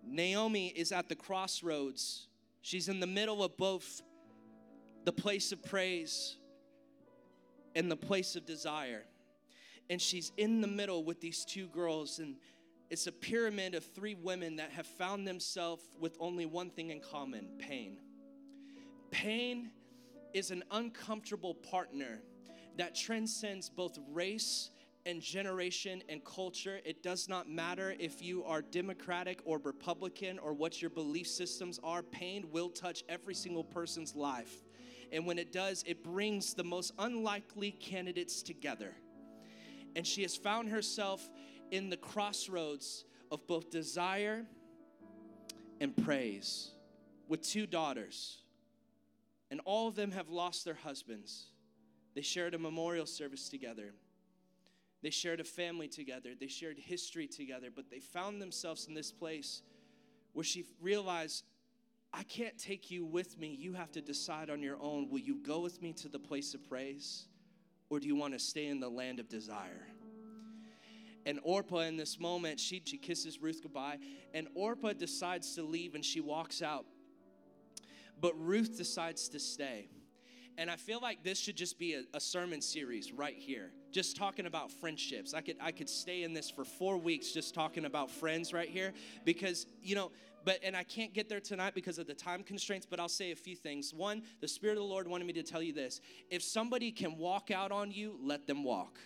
Naomi 0.06 0.68
is 0.68 0.92
at 0.92 1.10
the 1.10 1.16
crossroads. 1.16 2.28
She's 2.62 2.88
in 2.88 3.00
the 3.00 3.08
middle 3.08 3.44
of 3.44 3.58
both 3.58 4.02
the 5.06 5.12
place 5.12 5.52
of 5.52 5.64
praise 5.64 6.38
in 7.76 7.90
the 7.90 7.96
place 7.96 8.36
of 8.36 8.46
desire. 8.46 9.04
And 9.90 10.02
she's 10.02 10.32
in 10.38 10.62
the 10.62 10.68
middle 10.68 11.04
with 11.04 11.20
these 11.20 11.46
two 11.46 11.68
girls, 11.68 12.20
and 12.20 12.36
it's 12.90 13.08
a 13.08 13.12
pyramid 13.12 13.76
of 13.76 13.84
three 13.84 14.16
women 14.16 14.56
that 14.58 14.72
have 14.72 14.88
found 14.88 15.28
themselves 15.28 15.84
with 16.00 16.16
only 16.20 16.46
one 16.46 16.70
thing 16.70 16.90
in 16.90 17.00
common 17.00 17.48
pain. 17.58 17.98
Pain 19.12 19.72
is 20.34 20.52
an 20.52 20.64
uncomfortable 20.72 21.54
partner 21.54 22.22
that 22.78 22.96
transcends 22.96 23.70
both 23.70 24.00
race 24.12 24.72
and 25.06 25.22
generation 25.22 26.02
and 26.10 26.24
culture. 26.24 26.80
It 26.86 27.04
does 27.04 27.28
not 27.28 27.50
matter 27.50 27.96
if 28.00 28.22
you 28.22 28.44
are 28.46 28.62
Democratic 28.62 29.42
or 29.46 29.60
Republican 29.60 30.40
or 30.40 30.54
what 30.54 30.82
your 30.82 30.90
belief 30.90 31.28
systems 31.28 31.80
are, 31.84 32.02
pain 32.02 32.46
will 32.52 32.70
touch 32.70 33.04
every 33.10 33.36
single 33.36 33.64
person's 33.64 34.16
life. 34.16 34.64
And 35.14 35.28
when 35.28 35.38
it 35.38 35.54
does, 35.54 35.84
it 35.86 36.04
brings 36.04 36.56
the 36.56 36.64
most 36.64 36.92
unlikely 36.98 37.72
candidates 37.72 38.42
together. 38.42 38.96
And 39.96 40.06
she 40.06 40.24
has 40.24 40.36
found 40.36 40.70
herself 40.70 41.30
in 41.70 41.92
the 41.92 41.98
crossroads 41.98 43.06
of 43.32 43.46
both 43.46 43.70
desire 43.70 44.44
and 45.80 45.96
praise 45.96 46.72
with 47.28 47.44
two 47.44 47.68
daughters. 47.68 48.40
And 49.52 49.62
all 49.66 49.88
of 49.88 49.96
them 49.96 50.10
have 50.12 50.30
lost 50.30 50.66
their 50.66 50.74
husbands. 50.74 51.46
They 52.16 52.22
shared 52.22 52.56
a 52.56 52.60
memorial 52.60 53.06
service 53.06 53.50
together. 53.50 53.94
They 55.04 55.12
shared 55.12 55.40
a 55.40 55.44
family 55.44 55.88
together. 55.88 56.30
They 56.40 56.48
shared 56.48 56.80
history 56.80 57.28
together. 57.28 57.68
But 57.74 57.92
they 57.92 58.00
found 58.00 58.42
themselves 58.42 58.88
in 58.88 58.96
this 58.96 59.12
place 59.12 59.62
where 60.32 60.44
she 60.44 60.66
realized, 60.82 61.44
I 62.14 62.24
can't 62.24 62.58
take 62.58 62.92
you 62.92 63.06
with 63.06 63.40
me. 63.40 63.58
You 63.60 63.74
have 63.74 63.92
to 63.94 64.02
decide 64.02 64.50
on 64.52 64.62
your 64.62 64.78
own. 64.80 65.10
Will 65.10 65.20
you 65.20 65.36
go 65.44 65.60
with 65.60 65.82
me 65.82 65.94
to 65.94 66.08
the 66.08 66.20
place 66.20 66.54
of 66.54 66.68
praise? 66.70 67.26
Or 67.90 68.00
do 68.00 68.08
you 68.08 68.16
want 68.16 68.34
to 68.34 68.40
stay 68.40 68.68
in 68.68 68.80
the 68.80 68.90
land 68.90 69.20
of 69.20 69.28
desire? 69.28 69.88
And 71.26 71.40
Orpah, 71.44 71.80
in 71.80 71.98
this 71.98 72.20
moment, 72.20 72.60
she, 72.60 72.82
she 72.86 72.98
kisses 72.98 73.42
Ruth 73.42 73.62
goodbye. 73.64 73.98
And 74.34 74.48
Orpah 74.54 74.94
decides 74.94 75.56
to 75.56 75.64
leave 75.64 75.96
and 75.96 76.06
she 76.06 76.22
walks 76.22 76.62
out. 76.62 76.86
But 78.22 78.34
Ruth 78.40 78.78
decides 78.78 79.30
to 79.30 79.40
stay. 79.40 79.90
And 80.58 80.70
I 80.70 80.76
feel 80.76 81.00
like 81.02 81.24
this 81.24 81.40
should 81.40 81.56
just 81.56 81.80
be 81.80 81.96
a, 81.96 82.04
a, 82.14 82.20
sermon 82.20 82.62
series 82.62 83.12
right 83.12 83.36
here, 83.36 83.72
just 83.92 84.16
talking 84.16 84.46
about 84.46 84.72
friendships. 84.72 85.34
I 85.34 85.42
could 85.42 85.56
I 85.60 85.72
could 85.72 85.90
stay 85.90 86.22
in 86.22 86.34
this 86.34 86.52
for 86.52 86.64
four 86.64 86.98
weeks 86.98 87.32
just 87.32 87.56
talking 87.56 87.86
about 87.86 88.12
friends 88.12 88.54
right 88.54 88.70
here 88.70 88.94
because 89.26 89.66
you 89.82 89.96
know. 89.96 90.12
But 90.46 90.60
and 90.64 90.76
I 90.76 90.84
can't 90.84 91.14
get 91.14 91.30
there 91.30 91.40
tonight 91.40 91.74
because 91.76 91.98
of 91.98 92.08
the 92.08 92.14
time 92.14 92.44
constraints. 92.44 92.86
But 92.86 93.00
I'll 93.00 93.10
say 93.10 93.32
a 93.32 93.36
few 93.36 93.56
things. 93.56 93.94
One, 93.94 94.24
the 94.42 94.48
Spirit 94.48 94.74
of 94.74 94.84
the 94.84 94.90
Lord 94.90 95.08
wanted 95.08 95.26
me 95.26 95.34
to 95.34 95.44
tell 95.44 95.62
you 95.62 95.74
this: 95.74 96.02
if 96.30 96.44
somebody 96.44 96.92
can 96.92 97.18
walk 97.18 97.52
out 97.52 97.72
on 97.72 97.92
you, 97.92 98.18
let 98.22 98.48
them 98.48 98.64
walk. 98.64 99.00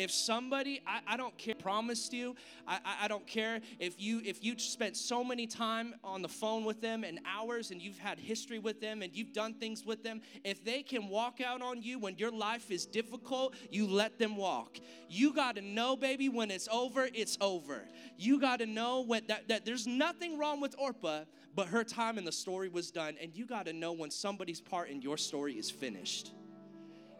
If 0.00 0.10
somebody 0.10 0.80
I, 0.86 1.00
I 1.06 1.16
don't 1.18 1.36
care 1.36 1.54
promised 1.54 2.12
you 2.14 2.34
I, 2.66 2.78
I, 2.84 3.04
I 3.04 3.08
don't 3.08 3.26
care 3.26 3.60
if 3.78 4.00
you 4.00 4.22
if 4.24 4.42
you 4.42 4.58
spent 4.58 4.96
so 4.96 5.22
many 5.22 5.46
time 5.46 5.94
on 6.02 6.22
the 6.22 6.28
phone 6.28 6.64
with 6.64 6.80
them 6.80 7.04
and 7.04 7.20
hours 7.26 7.70
and 7.70 7.82
you've 7.82 7.98
had 7.98 8.18
history 8.18 8.58
with 8.58 8.80
them 8.80 9.02
and 9.02 9.14
you've 9.14 9.34
done 9.34 9.54
things 9.54 9.84
with 9.84 10.02
them 10.02 10.22
if 10.42 10.64
they 10.64 10.82
can 10.82 11.08
walk 11.08 11.40
out 11.40 11.60
on 11.60 11.82
you 11.82 11.98
when 11.98 12.16
your 12.16 12.30
life 12.30 12.70
is 12.70 12.86
difficult 12.86 13.54
you 13.70 13.86
let 13.86 14.18
them 14.18 14.36
walk. 14.36 14.78
You 15.08 15.34
got 15.34 15.56
to 15.56 15.62
know 15.62 15.96
baby 15.96 16.28
when 16.28 16.50
it's 16.50 16.68
over 16.72 17.08
it's 17.12 17.36
over. 17.40 17.86
You 18.16 18.40
got 18.40 18.60
to 18.60 18.66
know 18.66 19.02
when 19.02 19.26
that, 19.28 19.48
that 19.48 19.66
there's 19.66 19.86
nothing 19.86 20.38
wrong 20.38 20.60
with 20.60 20.74
orpah 20.78 21.24
but 21.54 21.68
her 21.68 21.84
time 21.84 22.16
in 22.16 22.24
the 22.24 22.32
story 22.32 22.68
was 22.68 22.90
done. 22.90 23.16
And 23.20 23.34
you 23.34 23.44
got 23.44 23.66
to 23.66 23.72
know 23.72 23.92
when 23.92 24.10
somebody's 24.10 24.60
part 24.60 24.88
in 24.88 25.02
your 25.02 25.18
story 25.18 25.54
is 25.54 25.70
finished. 25.70 26.32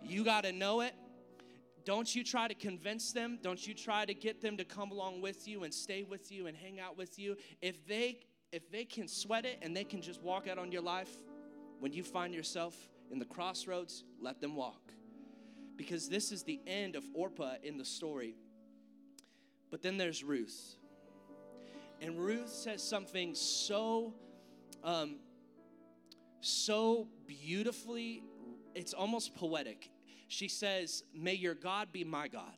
You 0.03 0.25
got 0.25 0.45
to 0.45 0.53
know 0.53 0.81
it 0.81 0.95
don't 1.91 2.15
you 2.15 2.23
try 2.23 2.47
to 2.47 2.55
convince 2.55 3.11
them. 3.11 3.37
Don't 3.43 3.67
you 3.67 3.75
try 3.75 4.05
to 4.05 4.15
get 4.15 4.41
them 4.41 4.57
to 4.59 4.65
come 4.65 4.93
along 4.93 5.23
with 5.23 5.49
you 5.49 5.65
and 5.65 5.75
stay 5.75 6.05
with 6.05 6.31
you 6.31 6.47
and 6.47 6.57
hang 6.57 6.79
out 6.79 6.97
with 6.97 7.19
you. 7.19 7.37
If 7.61 7.85
they 7.85 8.21
if 8.53 8.71
they 8.71 8.85
can 8.85 9.09
sweat 9.09 9.45
it 9.45 9.59
and 9.61 9.77
they 9.77 9.83
can 9.83 10.01
just 10.01 10.23
walk 10.23 10.47
out 10.47 10.57
on 10.57 10.71
your 10.71 10.83
life 10.83 11.11
when 11.81 11.93
you 11.93 12.05
find 12.05 12.33
yourself 12.33 12.77
in 13.11 13.19
the 13.19 13.25
crossroads, 13.25 14.05
let 14.21 14.41
them 14.41 14.55
walk. 14.55 14.93
Because 15.77 16.09
this 16.09 16.31
is 16.31 16.45
the 16.45 16.61
end 16.65 16.95
of 16.95 17.03
Orpah 17.13 17.55
in 17.65 17.77
the 17.77 17.85
story. 17.85 18.37
But 19.73 19.83
then 19.83 19.99
there's 19.99 20.23
Ruth. 20.23 20.77
And 22.01 22.21
Ruth 22.21 22.51
says 22.51 22.85
something 22.85 23.35
so 23.35 24.15
um, 24.85 25.17
so 26.41 27.09
beautifully, 27.27 28.23
it's 28.77 28.95
almost 28.95 29.35
poetic 29.35 29.91
she 30.31 30.47
says, 30.47 31.03
May 31.13 31.35
your 31.35 31.55
God 31.55 31.89
be 31.93 32.05
my 32.05 32.29
God. 32.29 32.55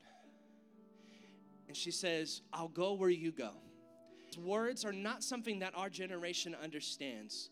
And 1.68 1.76
she 1.76 1.90
says, 1.90 2.42
I'll 2.52 2.68
go 2.68 2.92
where 2.92 3.08
you 3.08 3.32
go. 3.32 3.52
Words 4.38 4.84
are 4.84 4.92
not 4.92 5.24
something 5.24 5.60
that 5.60 5.72
our 5.74 5.88
generation 5.88 6.54
understands. 6.62 7.48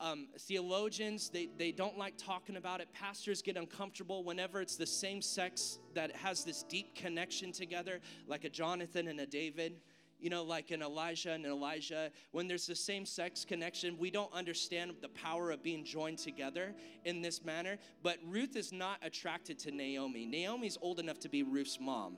Um, 0.00 0.28
theologians, 0.38 1.30
they, 1.30 1.48
they 1.58 1.72
don't 1.72 1.98
like 1.98 2.14
talking 2.16 2.56
about 2.56 2.80
it. 2.80 2.92
Pastors 2.92 3.42
get 3.42 3.56
uncomfortable 3.56 4.22
whenever 4.22 4.60
it's 4.60 4.76
the 4.76 4.86
same 4.86 5.20
sex 5.20 5.80
that 5.94 6.14
has 6.14 6.44
this 6.44 6.62
deep 6.62 6.94
connection 6.94 7.50
together, 7.50 8.00
like 8.28 8.44
a 8.44 8.50
Jonathan 8.50 9.08
and 9.08 9.18
a 9.18 9.26
David 9.26 9.80
you 10.18 10.30
know, 10.30 10.42
like 10.42 10.70
an 10.70 10.82
Elijah 10.82 11.32
and 11.32 11.44
Elisha, 11.44 12.10
when 12.32 12.48
there's 12.48 12.66
the 12.66 12.74
same 12.74 13.04
sex 13.04 13.44
connection, 13.44 13.98
we 13.98 14.10
don't 14.10 14.32
understand 14.32 14.92
the 15.02 15.08
power 15.08 15.50
of 15.50 15.62
being 15.62 15.84
joined 15.84 16.18
together 16.18 16.74
in 17.04 17.22
this 17.22 17.44
manner. 17.44 17.78
But 18.02 18.18
Ruth 18.26 18.56
is 18.56 18.72
not 18.72 18.98
attracted 19.02 19.58
to 19.60 19.70
Naomi. 19.70 20.26
Naomi's 20.26 20.78
old 20.80 20.98
enough 20.98 21.18
to 21.20 21.28
be 21.28 21.42
Ruth's 21.42 21.78
mom. 21.80 22.16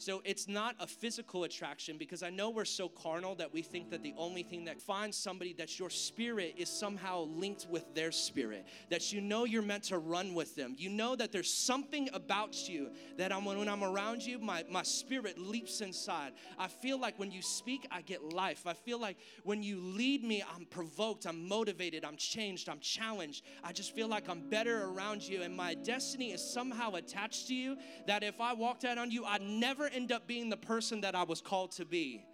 So 0.00 0.22
it's 0.24 0.48
not 0.48 0.76
a 0.80 0.86
physical 0.86 1.44
attraction 1.44 1.98
because 1.98 2.22
I 2.22 2.30
know 2.30 2.48
we're 2.48 2.64
so 2.64 2.88
carnal 2.88 3.34
that 3.34 3.52
we 3.52 3.60
think 3.60 3.90
that 3.90 4.02
the 4.02 4.14
only 4.16 4.42
thing 4.42 4.64
that 4.64 4.80
finds 4.80 5.14
somebody 5.14 5.52
that 5.58 5.78
your 5.78 5.90
spirit 5.90 6.54
is 6.56 6.70
somehow 6.70 7.24
linked 7.24 7.66
with 7.68 7.94
their 7.94 8.10
spirit, 8.10 8.66
that 8.88 9.12
you 9.12 9.20
know 9.20 9.44
you're 9.44 9.60
meant 9.60 9.84
to 9.84 9.98
run 9.98 10.32
with 10.32 10.56
them. 10.56 10.74
You 10.78 10.88
know 10.88 11.14
that 11.16 11.32
there's 11.32 11.52
something 11.52 12.08
about 12.14 12.66
you 12.66 12.88
that 13.18 13.30
I'm, 13.30 13.44
when 13.44 13.68
I'm 13.68 13.84
around 13.84 14.22
you, 14.22 14.38
my, 14.38 14.64
my 14.70 14.82
spirit 14.84 15.36
leaps 15.36 15.82
inside. 15.82 16.32
I 16.58 16.68
feel 16.68 16.98
like 16.98 17.18
when 17.18 17.30
you 17.30 17.42
speak, 17.42 17.86
I 17.90 18.00
get 18.00 18.24
life. 18.24 18.66
I 18.66 18.72
feel 18.72 18.98
like 18.98 19.18
when 19.44 19.62
you 19.62 19.80
lead 19.80 20.24
me, 20.24 20.42
I'm 20.54 20.64
provoked, 20.64 21.26
I'm 21.26 21.46
motivated, 21.46 22.06
I'm 22.06 22.16
changed, 22.16 22.70
I'm 22.70 22.80
challenged. 22.80 23.44
I 23.62 23.72
just 23.72 23.94
feel 23.94 24.08
like 24.08 24.30
I'm 24.30 24.48
better 24.48 24.86
around 24.86 25.22
you, 25.22 25.42
and 25.42 25.54
my 25.54 25.74
destiny 25.74 26.32
is 26.32 26.42
somehow 26.42 26.94
attached 26.94 27.48
to 27.48 27.54
you 27.54 27.76
that 28.06 28.22
if 28.22 28.40
I 28.40 28.54
walked 28.54 28.86
out 28.86 28.96
on 28.96 29.10
you, 29.10 29.26
I'd 29.26 29.42
never 29.42 29.89
end 29.92 30.12
up 30.12 30.26
being 30.26 30.48
the 30.48 30.56
person 30.56 31.00
that 31.02 31.14
I 31.14 31.24
was 31.24 31.40
called 31.40 31.72
to 31.72 31.84
be. 31.84 32.24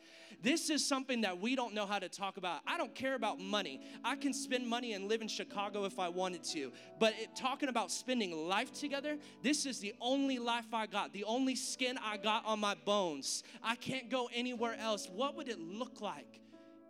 This 0.42 0.70
is 0.70 0.86
something 0.86 1.22
that 1.22 1.40
we 1.40 1.56
don't 1.56 1.74
know 1.74 1.86
how 1.86 1.98
to 1.98 2.08
talk 2.08 2.36
about. 2.36 2.60
I 2.66 2.76
don't 2.76 2.94
care 2.94 3.14
about 3.14 3.40
money. 3.40 3.80
I 4.04 4.16
can 4.16 4.32
spend 4.32 4.66
money 4.66 4.92
and 4.92 5.08
live 5.08 5.22
in 5.22 5.28
Chicago 5.28 5.84
if 5.84 5.98
I 5.98 6.08
wanted 6.08 6.44
to. 6.44 6.72
But 6.98 7.14
it, 7.18 7.34
talking 7.34 7.68
about 7.68 7.90
spending 7.90 8.32
life 8.32 8.72
together, 8.72 9.16
this 9.42 9.66
is 9.66 9.80
the 9.80 9.94
only 10.00 10.38
life 10.38 10.72
I 10.72 10.86
got, 10.86 11.12
the 11.12 11.24
only 11.24 11.54
skin 11.54 11.98
I 12.04 12.16
got 12.18 12.44
on 12.44 12.60
my 12.60 12.74
bones. 12.84 13.44
I 13.62 13.76
can't 13.76 14.10
go 14.10 14.28
anywhere 14.34 14.76
else. 14.78 15.08
What 15.08 15.36
would 15.36 15.48
it 15.48 15.58
look 15.58 16.00
like 16.00 16.40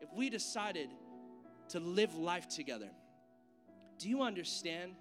if 0.01 0.09
we 0.13 0.29
decided 0.29 0.89
to 1.69 1.81
live 1.81 2.15
life 2.17 2.49
together? 2.49 2.91
Do 3.99 4.09
you 4.09 4.23
understand 4.23 4.93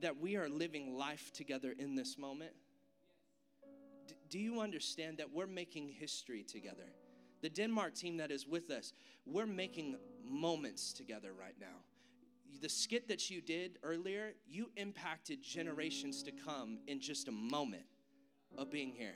that 0.00 0.18
we 0.18 0.36
are 0.36 0.48
living 0.48 0.94
life 0.94 1.32
together 1.32 1.74
in 1.78 1.94
this 1.94 2.18
moment? 2.18 2.52
Do 4.34 4.40
you 4.40 4.58
understand 4.58 5.18
that 5.18 5.32
we're 5.32 5.46
making 5.46 5.86
history 5.86 6.42
together? 6.42 6.88
The 7.40 7.48
Denmark 7.48 7.94
team 7.94 8.16
that 8.16 8.32
is 8.32 8.48
with 8.48 8.68
us, 8.68 8.92
we're 9.24 9.46
making 9.46 9.94
moments 10.24 10.92
together 10.92 11.30
right 11.38 11.54
now. 11.60 11.76
The 12.60 12.68
skit 12.68 13.06
that 13.06 13.30
you 13.30 13.40
did 13.40 13.78
earlier, 13.84 14.32
you 14.44 14.72
impacted 14.76 15.40
generations 15.40 16.24
to 16.24 16.32
come 16.32 16.78
in 16.88 16.98
just 16.98 17.28
a 17.28 17.30
moment 17.30 17.84
of 18.58 18.72
being 18.72 18.90
here. 18.90 19.14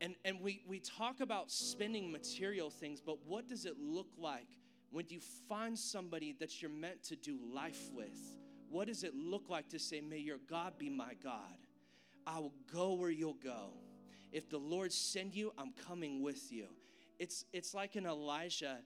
And, 0.00 0.14
and 0.24 0.40
we, 0.40 0.62
we 0.64 0.78
talk 0.78 1.18
about 1.18 1.50
spending 1.50 2.12
material 2.12 2.70
things, 2.70 3.00
but 3.00 3.18
what 3.26 3.48
does 3.48 3.64
it 3.64 3.80
look 3.80 4.12
like 4.16 4.46
when 4.92 5.06
you 5.08 5.18
find 5.48 5.76
somebody 5.76 6.36
that 6.38 6.62
you're 6.62 6.70
meant 6.70 7.02
to 7.02 7.16
do 7.16 7.36
life 7.52 7.90
with? 7.92 8.36
What 8.68 8.86
does 8.86 9.02
it 9.02 9.12
look 9.12 9.50
like 9.50 9.68
to 9.70 9.80
say, 9.80 10.00
May 10.00 10.18
your 10.18 10.38
God 10.48 10.78
be 10.78 10.88
my 10.88 11.14
God? 11.20 11.58
I 12.28 12.38
will 12.38 12.54
go 12.72 12.92
where 12.92 13.10
you'll 13.10 13.34
go. 13.42 13.72
If 14.32 14.48
the 14.48 14.58
Lord 14.58 14.92
send 14.92 15.34
you, 15.34 15.52
I'm 15.58 15.72
coming 15.86 16.22
with 16.22 16.52
you. 16.52 16.66
It's, 17.18 17.44
it's 17.52 17.74
like 17.74 17.96
an 17.96 18.06
Elijah 18.06 18.78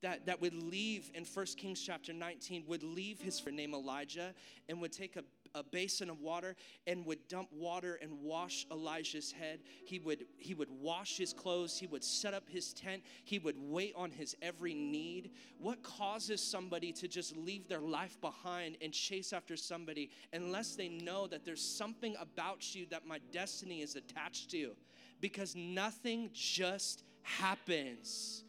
that, 0.00 0.26
that 0.26 0.40
would 0.40 0.54
leave 0.54 1.10
in 1.14 1.24
1 1.24 1.46
Kings 1.56 1.80
chapter 1.80 2.12
19, 2.12 2.64
would 2.66 2.82
leave 2.82 3.20
his 3.20 3.40
name 3.46 3.72
Elijah 3.72 4.34
and 4.68 4.80
would 4.80 4.92
take 4.92 5.16
a 5.16 5.22
a 5.54 5.62
basin 5.62 6.10
of 6.10 6.20
water 6.20 6.56
and 6.86 7.04
would 7.06 7.26
dump 7.28 7.48
water 7.52 7.98
and 8.02 8.12
wash 8.22 8.66
Elijah's 8.70 9.32
head. 9.32 9.60
He 9.84 9.98
would, 9.98 10.24
he 10.38 10.54
would 10.54 10.70
wash 10.70 11.16
his 11.16 11.32
clothes. 11.32 11.78
He 11.78 11.86
would 11.86 12.04
set 12.04 12.34
up 12.34 12.48
his 12.48 12.72
tent. 12.72 13.02
He 13.24 13.38
would 13.38 13.56
wait 13.58 13.94
on 13.96 14.10
his 14.10 14.36
every 14.42 14.74
need. 14.74 15.30
What 15.58 15.82
causes 15.82 16.42
somebody 16.42 16.92
to 16.92 17.08
just 17.08 17.36
leave 17.36 17.68
their 17.68 17.80
life 17.80 18.20
behind 18.20 18.76
and 18.80 18.92
chase 18.92 19.32
after 19.32 19.56
somebody 19.56 20.10
unless 20.32 20.76
they 20.76 20.88
know 20.88 21.26
that 21.26 21.44
there's 21.44 21.64
something 21.64 22.14
about 22.20 22.74
you 22.74 22.86
that 22.90 23.06
my 23.06 23.18
destiny 23.30 23.82
is 23.82 23.96
attached 23.96 24.50
to? 24.50 24.72
Because 25.20 25.54
nothing 25.54 26.30
just 26.32 27.04
happens. 27.22 28.44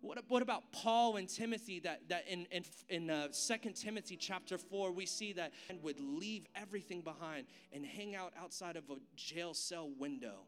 What, 0.00 0.18
what 0.28 0.42
about 0.42 0.72
Paul 0.72 1.16
and 1.16 1.28
Timothy 1.28 1.80
that, 1.80 2.08
that 2.08 2.26
in, 2.28 2.46
in, 2.50 2.64
in 2.88 3.10
uh, 3.10 3.28
2 3.28 3.70
Timothy 3.72 4.16
chapter 4.16 4.58
4, 4.58 4.92
we 4.92 5.06
see 5.06 5.32
that 5.32 5.52
and 5.68 5.82
would 5.82 5.98
leave 6.00 6.46
everything 6.54 7.00
behind 7.00 7.46
and 7.72 7.84
hang 7.84 8.14
out 8.14 8.32
outside 8.40 8.76
of 8.76 8.84
a 8.90 8.96
jail 9.16 9.54
cell 9.54 9.90
window 9.98 10.44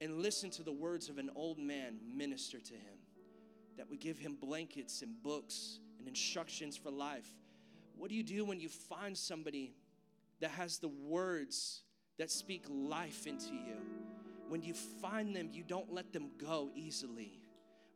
and 0.00 0.22
listen 0.22 0.50
to 0.50 0.62
the 0.62 0.72
words 0.72 1.08
of 1.08 1.18
an 1.18 1.30
old 1.34 1.58
man 1.58 1.98
minister 2.14 2.58
to 2.58 2.72
him, 2.72 2.98
that 3.76 3.88
would 3.90 4.00
give 4.00 4.18
him 4.18 4.36
blankets 4.40 5.02
and 5.02 5.22
books 5.22 5.78
and 5.98 6.08
instructions 6.08 6.76
for 6.76 6.90
life. 6.90 7.28
What 7.96 8.08
do 8.08 8.16
you 8.16 8.22
do 8.22 8.44
when 8.44 8.60
you 8.60 8.68
find 8.68 9.16
somebody 9.16 9.74
that 10.40 10.50
has 10.52 10.78
the 10.78 10.88
words 10.88 11.82
that 12.18 12.30
speak 12.30 12.64
life 12.68 13.26
into 13.26 13.54
you. 13.54 13.76
When 14.48 14.62
you 14.62 14.74
find 14.74 15.34
them, 15.34 15.48
you 15.52 15.62
don't 15.62 15.92
let 15.92 16.12
them 16.12 16.30
go 16.38 16.70
easily. 16.74 17.39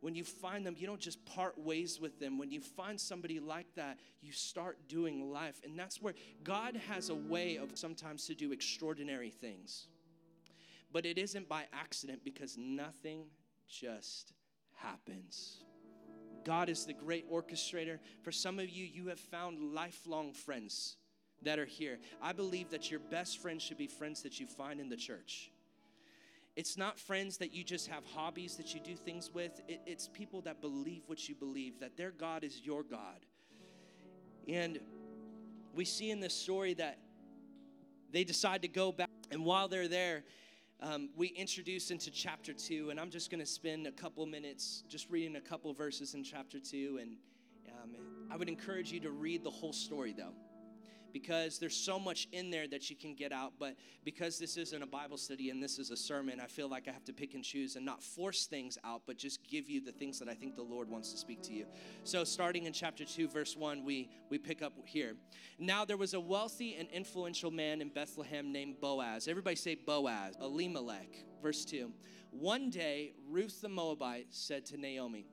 When 0.04 0.14
you 0.14 0.23
find 0.23 0.66
them, 0.66 0.75
you 0.76 0.87
don't 0.87 1.00
just 1.00 1.25
part 1.25 1.56
ways 1.56 1.99
with 1.99 2.20
them. 2.20 2.37
When 2.37 2.50
you 2.50 2.61
find 2.61 3.00
somebody 3.00 3.40
like 3.40 3.75
that, 3.76 3.99
you 4.20 4.32
start 4.32 4.76
doing 4.87 5.32
life. 5.32 5.62
And 5.64 5.78
that's 5.78 6.02
where 6.02 6.12
God 6.42 6.76
has 6.90 7.08
a 7.08 7.14
way 7.14 7.56
of 7.56 7.70
sometimes 7.78 8.26
to 8.26 8.34
do 8.34 8.52
extraordinary 8.52 9.30
things. 9.30 9.88
But 10.92 11.06
it 11.06 11.16
isn't 11.16 11.49
by 11.49 11.64
accident 11.73 12.20
because 12.23 12.58
nothing 12.58 13.25
just 13.66 14.34
happens. 14.75 15.64
God 16.44 16.68
is 16.68 16.84
the 16.84 16.92
great 16.92 17.32
orchestrator. 17.32 17.99
For 18.20 18.30
some 18.30 18.58
of 18.58 18.68
you, 18.68 18.84
you 18.84 19.06
have 19.06 19.18
found 19.18 19.73
lifelong 19.73 20.34
friends 20.34 20.99
that 21.40 21.58
are 21.58 21.64
here. 21.64 21.99
I 22.20 22.34
believe 22.34 22.68
that 22.73 22.90
your 22.90 23.00
best 23.00 23.38
friends 23.38 23.62
should 23.62 23.78
be 23.78 23.87
friends 23.87 24.23
that 24.25 24.38
you 24.38 24.46
find 24.46 24.80
in 24.80 24.90
the 24.90 24.99
church. 24.99 25.50
It's 26.56 26.76
not 26.76 27.00
friends 27.00 27.38
that 27.38 27.52
you 27.52 27.64
just 27.64 27.88
have 27.88 28.04
hobbies 28.14 28.56
that 28.56 28.75
you 28.75 28.80
do 28.80 28.94
things 28.94 29.30
with. 29.34 29.61
It, 29.66 29.80
it's 29.87 30.08
people 30.08 30.40
that 30.42 30.61
believe 30.61 31.02
what 31.06 31.28
you 31.28 31.34
believe, 31.34 31.80
that 31.80 31.96
their 31.96 32.12
God 32.12 32.44
is 32.44 32.61
your 32.64 32.84
God. 32.84 33.26
And 34.49 34.78
we 35.75 35.84
see 35.84 36.11
in 36.11 36.20
this 36.20 36.34
story 36.34 36.75
that 36.75 36.99
they 38.12 38.23
decide 38.23 38.62
to 38.62 38.68
go 38.68 38.92
back, 38.92 39.11
and 39.32 39.44
while 39.44 39.66
they're 39.66 39.88
there, 39.88 40.23
um, 40.80 41.08
we 41.16 41.28
introduce 41.28 41.90
into 41.90 42.11
chapter 42.11 42.52
two, 42.52 42.90
and 42.90 43.00
I'm 43.00 43.11
just 43.11 43.30
going 43.30 43.40
to 43.40 43.46
spend 43.46 43.87
a 43.88 43.92
couple 43.92 44.25
minutes 44.26 44.84
just 44.88 45.11
reading 45.11 45.34
a 45.37 45.40
couple 45.40 45.73
verses 45.73 46.14
in 46.14 46.23
chapter 46.23 46.61
two. 46.61 46.99
And 47.00 47.16
um, 47.68 47.96
I 48.30 48.37
would 48.37 48.49
encourage 48.49 48.92
you 48.92 49.00
to 49.00 49.11
read 49.11 49.42
the 49.42 49.50
whole 49.50 49.73
story, 49.73 50.14
though 50.16 50.34
because 51.14 51.61
there's 51.61 51.76
so 51.76 51.99
much 51.99 52.26
in 52.33 52.50
there 52.50 52.66
that 52.66 52.90
you 52.90 52.97
can 52.97 53.14
get 53.14 53.33
out. 53.33 53.52
But 53.59 53.76
because 54.04 54.37
this 54.37 54.56
isn't 54.56 54.83
a 54.83 54.87
Bible 54.87 55.16
study 55.16 55.49
and 55.49 55.62
this 55.62 55.78
is 55.78 55.90
a 55.90 55.97
sermon, 55.97 56.40
I 56.40 56.47
feel 56.47 56.68
like 56.68 56.88
I 56.88 56.90
have 56.90 57.04
to 57.04 57.12
pick 57.12 57.35
and 57.35 57.44
choose 57.44 57.76
and 57.76 57.87
not 57.87 58.02
force 58.02 58.47
things 58.47 58.76
out, 58.85 59.02
but 59.06 59.16
just 59.16 59.49
give 59.49 59.71
you 59.71 59.80
the 59.80 59.92
things 59.92 60.18
that 60.18 60.28
I 60.28 60.35
think 60.35 60.56
the 60.56 60.62
Lord 60.62 60.90
wants 60.90 61.12
to 61.12 61.16
speak 61.16 61.40
to 61.44 61.52
you. 61.52 61.66
So, 62.02 62.25
starting 62.25 62.66
in 62.66 62.73
chapter 62.73 63.04
2, 63.04 63.28
verse 63.28 63.56
1, 63.56 63.85
we, 63.85 64.11
we 64.28 64.38
pick 64.38 64.61
up 64.61 64.73
here. 64.85 65.14
Now, 65.59 65.85
there 65.85 65.97
was 65.97 66.14
a 66.14 66.21
wealthy 66.21 66.75
and 66.75 66.88
influential 66.90 67.52
man 67.52 67.80
in 67.80 67.90
Bethlehem 67.90 68.52
named 68.52 68.80
Boaz. 68.80 69.28
Everybody 69.28 69.56
say 69.56 69.76
Boaz, 69.76 70.35
Elimelech. 70.42 71.25
Verse 71.40 71.64
2. 71.64 71.92
One 72.33 72.71
day, 72.71 73.12
Ruth 73.30 73.61
the 73.61 73.68
Moabite 73.68 74.26
said 74.30 74.66
to 74.66 74.76
Naomi, 74.76 75.26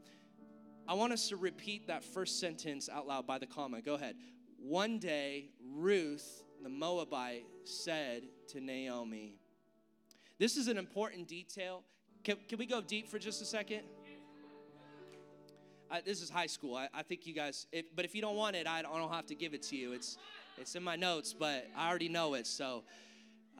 I 0.87 0.93
want 0.93 1.13
us 1.13 1.29
to 1.29 1.37
repeat 1.37 1.87
that 1.87 2.03
first 2.03 2.39
sentence 2.39 2.87
out 2.87 3.07
loud 3.07 3.25
by 3.25 3.39
the 3.39 3.47
comma. 3.47 3.81
Go 3.81 3.95
ahead. 3.95 4.15
One 4.63 4.99
day, 4.99 5.49
Ruth, 5.75 6.43
the 6.61 6.69
Moabite, 6.69 7.45
said 7.63 8.23
to 8.49 8.61
Naomi, 8.61 9.35
This 10.37 10.55
is 10.55 10.67
an 10.67 10.77
important 10.77 11.27
detail. 11.27 11.81
Can, 12.23 12.37
can 12.47 12.59
we 12.59 12.67
go 12.67 12.79
deep 12.79 13.09
for 13.09 13.17
just 13.17 13.41
a 13.41 13.45
second? 13.45 13.81
I, 15.89 16.01
this 16.01 16.21
is 16.21 16.29
high 16.29 16.45
school. 16.45 16.75
I, 16.75 16.89
I 16.93 17.01
think 17.01 17.25
you 17.25 17.33
guys, 17.33 17.65
but 17.95 18.05
if 18.05 18.13
you 18.13 18.21
don't 18.21 18.35
want 18.35 18.55
it, 18.55 18.67
I 18.67 18.83
don't, 18.83 18.93
I 18.93 18.99
don't 18.99 19.11
have 19.11 19.25
to 19.27 19.35
give 19.35 19.55
it 19.55 19.63
to 19.63 19.75
you. 19.75 19.93
It's, 19.93 20.19
it's 20.59 20.75
in 20.75 20.83
my 20.83 20.95
notes, 20.95 21.33
but 21.33 21.67
I 21.75 21.89
already 21.89 22.07
know 22.07 22.35
it. 22.35 22.45
So, 22.45 22.83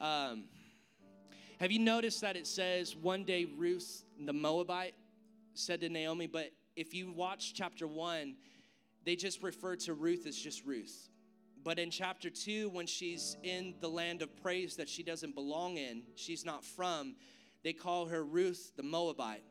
um, 0.00 0.44
have 1.58 1.72
you 1.72 1.80
noticed 1.80 2.20
that 2.20 2.36
it 2.36 2.46
says 2.46 2.94
one 2.94 3.24
day 3.24 3.46
Ruth, 3.56 4.04
the 4.24 4.32
Moabite, 4.32 4.94
said 5.54 5.80
to 5.80 5.88
Naomi, 5.88 6.28
but 6.28 6.52
if 6.76 6.94
you 6.94 7.10
watch 7.10 7.54
chapter 7.54 7.88
one, 7.88 8.36
they 9.04 9.16
just 9.16 9.42
refer 9.42 9.76
to 9.76 9.94
Ruth 9.94 10.26
as 10.26 10.36
just 10.36 10.64
Ruth. 10.64 11.08
But 11.64 11.78
in 11.78 11.90
chapter 11.90 12.28
two, 12.28 12.68
when 12.70 12.86
she's 12.86 13.36
in 13.42 13.74
the 13.80 13.88
land 13.88 14.22
of 14.22 14.34
praise 14.42 14.76
that 14.76 14.88
she 14.88 15.02
doesn't 15.02 15.34
belong 15.34 15.76
in, 15.76 16.02
she's 16.16 16.44
not 16.44 16.64
from, 16.64 17.14
they 17.62 17.72
call 17.72 18.06
her 18.06 18.24
Ruth 18.24 18.72
the 18.76 18.82
Moabite. 18.82 19.44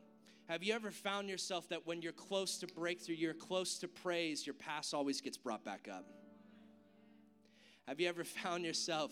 Have 0.48 0.62
you 0.62 0.74
ever 0.74 0.90
found 0.90 1.28
yourself 1.28 1.68
that 1.70 1.86
when 1.86 2.02
you're 2.02 2.12
close 2.12 2.58
to 2.58 2.66
breakthrough, 2.66 3.14
you're 3.14 3.32
close 3.32 3.78
to 3.78 3.88
praise, 3.88 4.46
your 4.46 4.54
past 4.54 4.92
always 4.92 5.20
gets 5.20 5.38
brought 5.38 5.64
back 5.64 5.88
up? 5.90 6.04
Have 7.88 8.00
you 8.00 8.08
ever 8.08 8.24
found 8.42 8.64
yourself 8.64 9.10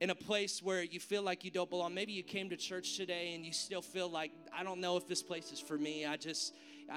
in 0.00 0.08
a 0.08 0.14
place 0.14 0.62
where 0.62 0.82
you 0.82 1.00
feel 1.00 1.22
like 1.22 1.44
you 1.44 1.50
don't 1.50 1.68
belong? 1.68 1.92
Maybe 1.92 2.12
you 2.12 2.22
came 2.22 2.48
to 2.50 2.56
church 2.56 2.96
today 2.96 3.34
and 3.34 3.44
you 3.44 3.52
still 3.52 3.82
feel 3.82 4.08
like, 4.08 4.30
I 4.56 4.62
don't 4.62 4.80
know 4.80 4.96
if 4.96 5.06
this 5.06 5.22
place 5.22 5.52
is 5.52 5.60
for 5.60 5.76
me. 5.76 6.06
I 6.06 6.16
just, 6.16 6.54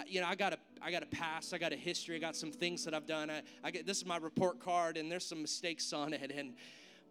you 0.07 0.21
know, 0.21 0.27
I 0.27 0.35
got 0.35 0.53
a, 0.53 0.57
I 0.81 0.91
got 0.91 1.03
a 1.03 1.07
past, 1.07 1.53
I 1.53 1.57
got 1.57 1.71
a 1.71 1.75
history, 1.75 2.15
I 2.15 2.19
got 2.19 2.35
some 2.35 2.51
things 2.51 2.83
that 2.85 2.93
I've 2.93 3.05
done. 3.05 3.29
I, 3.29 3.41
I 3.63 3.71
get 3.71 3.85
this 3.85 3.97
is 3.97 4.05
my 4.05 4.17
report 4.17 4.59
card, 4.59 4.97
and 4.97 5.11
there's 5.11 5.25
some 5.25 5.41
mistakes 5.41 5.93
on 5.93 6.13
it. 6.13 6.31
And 6.35 6.53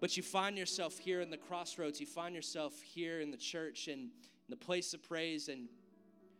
but 0.01 0.17
you 0.17 0.23
find 0.23 0.59
yourself 0.59 0.99
here 0.99 1.21
in 1.21 1.31
the 1.31 1.37
crossroads. 1.37 2.01
You 2.01 2.07
find 2.07 2.35
yourself 2.35 2.81
here 2.83 3.21
in 3.21 3.31
the 3.31 3.37
church 3.37 3.87
and 3.87 4.01
in 4.01 4.11
the 4.49 4.57
place 4.57 4.95
of 4.95 5.03
praise, 5.03 5.49
and 5.49 5.69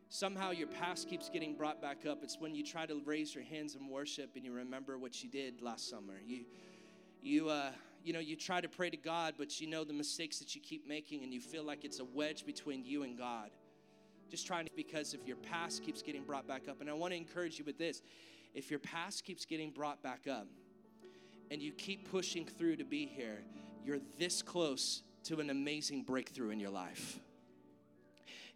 somehow 0.09 0.51
your 0.51 0.67
past 0.67 1.09
keeps 1.09 1.29
getting 1.29 1.55
brought 1.55 1.81
back 1.81 2.05
up. 2.07 2.23
It's 2.23 2.39
when 2.41 2.55
you 2.55 2.65
try 2.65 2.87
to 2.87 3.01
raise 3.05 3.35
your 3.35 3.45
hands 3.45 3.77
in 3.77 3.89
worship 3.89 4.31
and 4.35 4.45
you 4.45 4.53
remember 4.53 4.99
what 4.99 5.23
you 5.23 5.31
did 5.31 5.63
last 5.63 5.89
summer. 5.89 6.15
You, 6.27 6.45
you, 7.23 7.49
uh, 7.49 7.71
you 8.05 8.13
know, 8.13 8.19
you 8.19 8.35
try 8.35 8.61
to 8.61 8.69
pray 8.69 8.91
to 8.91 8.97
God, 8.97 9.35
but 9.39 9.61
you 9.61 9.69
know 9.69 9.85
the 9.85 9.93
mistakes 9.93 10.41
that 10.41 10.57
you 10.57 10.61
keep 10.61 10.89
making, 10.89 11.23
and 11.23 11.33
you 11.33 11.41
feel 11.41 11.63
like 11.63 11.85
it's 11.85 12.01
a 12.01 12.05
wedge 12.05 12.45
between 12.45 12.85
you 12.85 13.05
and 13.05 13.17
God 13.17 13.51
just 14.33 14.47
trying 14.47 14.65
to, 14.65 14.71
because 14.75 15.13
if 15.13 15.29
your 15.29 15.37
past 15.37 15.85
keeps 15.85 16.01
getting 16.01 16.23
brought 16.23 16.49
back 16.49 16.63
up. 16.67 16.81
And 16.81 16.89
I 16.89 16.95
want 16.95 17.13
to 17.13 17.19
encourage 17.19 17.59
you 17.59 17.67
with 17.67 17.77
this 17.77 18.01
if 18.55 18.71
your 18.71 18.81
past 18.81 19.27
keeps 19.27 19.45
getting 19.45 19.71
brought 19.71 20.03
back 20.03 20.27
up 20.27 20.47
and 21.51 21.61
you 21.61 21.71
keep 21.71 22.11
pushing 22.11 22.47
through 22.47 22.77
to 22.77 22.85
be 22.85 23.05
here, 23.05 23.43
you're 23.85 23.99
this 24.19 24.41
close 24.41 25.03
to 25.25 25.39
an 25.41 25.51
amazing 25.51 26.05
breakthrough 26.05 26.49
in 26.49 26.59
your 26.59 26.71
life. 26.71 27.21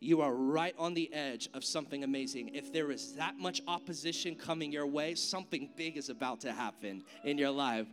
You 0.01 0.23
are 0.23 0.33
right 0.33 0.75
on 0.79 0.95
the 0.95 1.13
edge 1.13 1.51
of 1.53 1.63
something 1.63 2.05
amazing. 2.05 2.55
If 2.55 2.73
there 2.73 2.91
is 2.91 3.13
that 3.17 3.37
much 3.39 3.61
opposition 3.69 4.35
coming 4.35 4.73
your 4.73 4.87
way, 4.87 5.15
something 5.15 5.69
big 5.77 5.99
is 5.99 6.09
about 6.09 6.41
to 6.41 6.53
happen 6.53 7.05
in 7.23 7.37
your 7.37 7.51
life. 7.51 7.87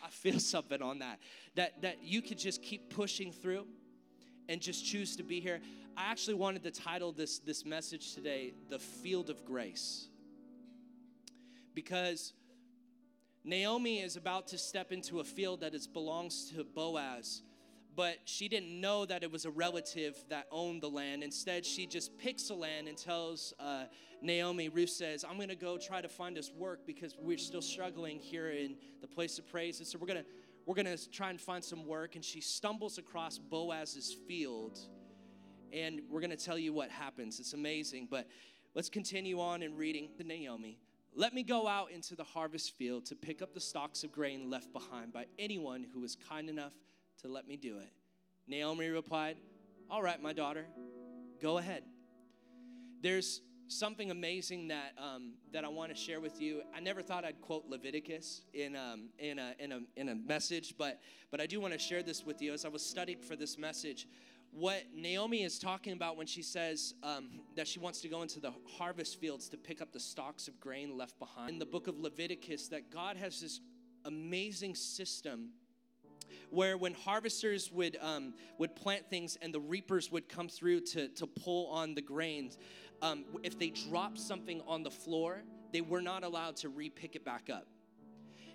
I 0.00 0.10
feel 0.10 0.38
something 0.38 0.80
on 0.80 1.00
that. 1.00 1.18
That 1.56 1.82
that 1.82 2.04
you 2.04 2.22
could 2.22 2.38
just 2.38 2.62
keep 2.62 2.94
pushing 2.94 3.32
through 3.32 3.66
and 4.48 4.60
just 4.60 4.84
choose 4.84 5.16
to 5.16 5.24
be 5.24 5.40
here. 5.40 5.60
I 5.98 6.10
actually 6.10 6.34
wanted 6.34 6.62
to 6.64 6.70
title 6.70 7.10
this, 7.10 7.38
this 7.38 7.64
message 7.64 8.14
today, 8.14 8.52
The 8.68 8.78
Field 8.78 9.30
of 9.30 9.46
Grace. 9.46 10.08
Because 11.74 12.34
Naomi 13.44 14.00
is 14.00 14.16
about 14.16 14.48
to 14.48 14.58
step 14.58 14.92
into 14.92 15.20
a 15.20 15.24
field 15.24 15.62
that 15.62 15.74
is, 15.74 15.86
belongs 15.86 16.52
to 16.54 16.64
Boaz, 16.64 17.42
but 17.94 18.18
she 18.26 18.46
didn't 18.46 18.78
know 18.78 19.06
that 19.06 19.22
it 19.22 19.32
was 19.32 19.46
a 19.46 19.50
relative 19.50 20.22
that 20.28 20.48
owned 20.52 20.82
the 20.82 20.90
land. 20.90 21.22
Instead, 21.22 21.64
she 21.64 21.86
just 21.86 22.18
picks 22.18 22.48
the 22.48 22.54
land 22.54 22.88
and 22.88 22.98
tells 22.98 23.54
uh, 23.58 23.84
Naomi, 24.20 24.68
Ruth 24.68 24.90
says, 24.90 25.24
I'm 25.24 25.36
going 25.36 25.48
to 25.48 25.56
go 25.56 25.78
try 25.78 26.02
to 26.02 26.10
find 26.10 26.36
us 26.36 26.52
work 26.54 26.86
because 26.86 27.16
we're 27.18 27.38
still 27.38 27.62
struggling 27.62 28.18
here 28.18 28.50
in 28.50 28.76
the 29.00 29.08
place 29.08 29.38
of 29.38 29.46
praise. 29.50 29.78
And 29.78 29.88
so 29.88 29.98
we're 29.98 30.08
going 30.08 30.22
to 30.22 30.26
we're 30.66 30.74
going 30.74 30.96
to 30.96 31.10
try 31.10 31.30
and 31.30 31.40
find 31.40 31.64
some 31.64 31.86
work. 31.86 32.16
And 32.16 32.24
she 32.24 32.40
stumbles 32.40 32.98
across 32.98 33.38
Boaz's 33.38 34.14
field 34.26 34.80
and 35.72 36.00
we're 36.08 36.20
going 36.20 36.30
to 36.30 36.36
tell 36.36 36.58
you 36.58 36.72
what 36.72 36.90
happens. 36.90 37.40
It's 37.40 37.52
amazing, 37.52 38.08
but 38.10 38.26
let's 38.74 38.88
continue 38.88 39.40
on 39.40 39.62
in 39.62 39.76
reading 39.76 40.10
the 40.18 40.24
Naomi. 40.24 40.78
Let 41.14 41.32
me 41.32 41.42
go 41.42 41.66
out 41.66 41.90
into 41.90 42.14
the 42.14 42.24
harvest 42.24 42.76
field 42.76 43.06
to 43.06 43.16
pick 43.16 43.40
up 43.40 43.54
the 43.54 43.60
stalks 43.60 44.04
of 44.04 44.12
grain 44.12 44.50
left 44.50 44.72
behind 44.72 45.12
by 45.12 45.26
anyone 45.38 45.86
who 45.92 46.00
was 46.00 46.16
kind 46.28 46.50
enough 46.50 46.74
to 47.22 47.28
let 47.28 47.48
me 47.48 47.56
do 47.56 47.78
it. 47.78 47.90
Naomi 48.46 48.88
replied, 48.88 49.38
All 49.90 50.02
right, 50.02 50.20
my 50.20 50.32
daughter, 50.32 50.66
go 51.40 51.58
ahead. 51.58 51.84
There's 53.00 53.40
something 53.68 54.10
amazing 54.10 54.68
that 54.68 54.92
um, 54.98 55.34
that 55.52 55.64
I 55.64 55.68
want 55.68 55.90
to 55.90 55.96
share 55.96 56.20
with 56.20 56.40
you. 56.40 56.62
I 56.74 56.80
never 56.80 57.02
thought 57.02 57.24
I'd 57.24 57.40
quote 57.40 57.64
Leviticus 57.68 58.42
in 58.54 58.76
um, 58.76 59.08
in 59.18 59.38
a 59.38 59.54
in 59.58 59.72
a 59.72 59.80
in 59.96 60.08
a 60.10 60.14
message, 60.14 60.74
but 60.78 61.00
but 61.30 61.40
I 61.40 61.46
do 61.46 61.60
want 61.60 61.72
to 61.72 61.78
share 61.78 62.02
this 62.02 62.24
with 62.24 62.40
you 62.40 62.52
as 62.52 62.64
I 62.64 62.68
was 62.68 62.84
studying 62.84 63.20
for 63.20 63.36
this 63.36 63.58
message 63.58 64.06
what 64.52 64.84
Naomi 64.94 65.42
is 65.42 65.58
talking 65.58 65.92
about 65.92 66.16
when 66.16 66.26
she 66.26 66.42
says 66.42 66.94
um, 67.02 67.28
that 67.56 67.68
she 67.68 67.78
wants 67.78 68.00
to 68.00 68.08
go 68.08 68.22
into 68.22 68.40
the 68.40 68.52
harvest 68.78 69.20
fields 69.20 69.48
to 69.50 69.56
pick 69.56 69.82
up 69.82 69.92
the 69.92 70.00
stalks 70.00 70.48
of 70.48 70.58
grain 70.60 70.96
left 70.96 71.18
behind. 71.18 71.50
In 71.50 71.58
the 71.58 71.66
book 71.66 71.86
of 71.88 71.98
Leviticus, 71.98 72.68
that 72.68 72.90
God 72.90 73.16
has 73.16 73.40
this 73.40 73.60
amazing 74.04 74.74
system 74.74 75.50
where 76.50 76.76
when 76.78 76.94
harvesters 76.94 77.72
would 77.72 77.98
um, 78.00 78.32
would 78.58 78.74
plant 78.76 79.08
things 79.10 79.36
and 79.42 79.52
the 79.52 79.60
reapers 79.60 80.10
would 80.12 80.28
come 80.28 80.48
through 80.48 80.80
to, 80.80 81.08
to 81.08 81.26
pull 81.26 81.66
on 81.68 81.94
the 81.94 82.02
grains, 82.02 82.56
um, 83.02 83.24
if 83.42 83.58
they 83.58 83.70
dropped 83.70 84.18
something 84.18 84.62
on 84.66 84.82
the 84.82 84.90
floor, 84.90 85.42
they 85.72 85.80
were 85.80 86.00
not 86.00 86.24
allowed 86.24 86.56
to 86.56 86.70
repick 86.70 87.14
it 87.14 87.24
back 87.24 87.50
up. 87.50 87.66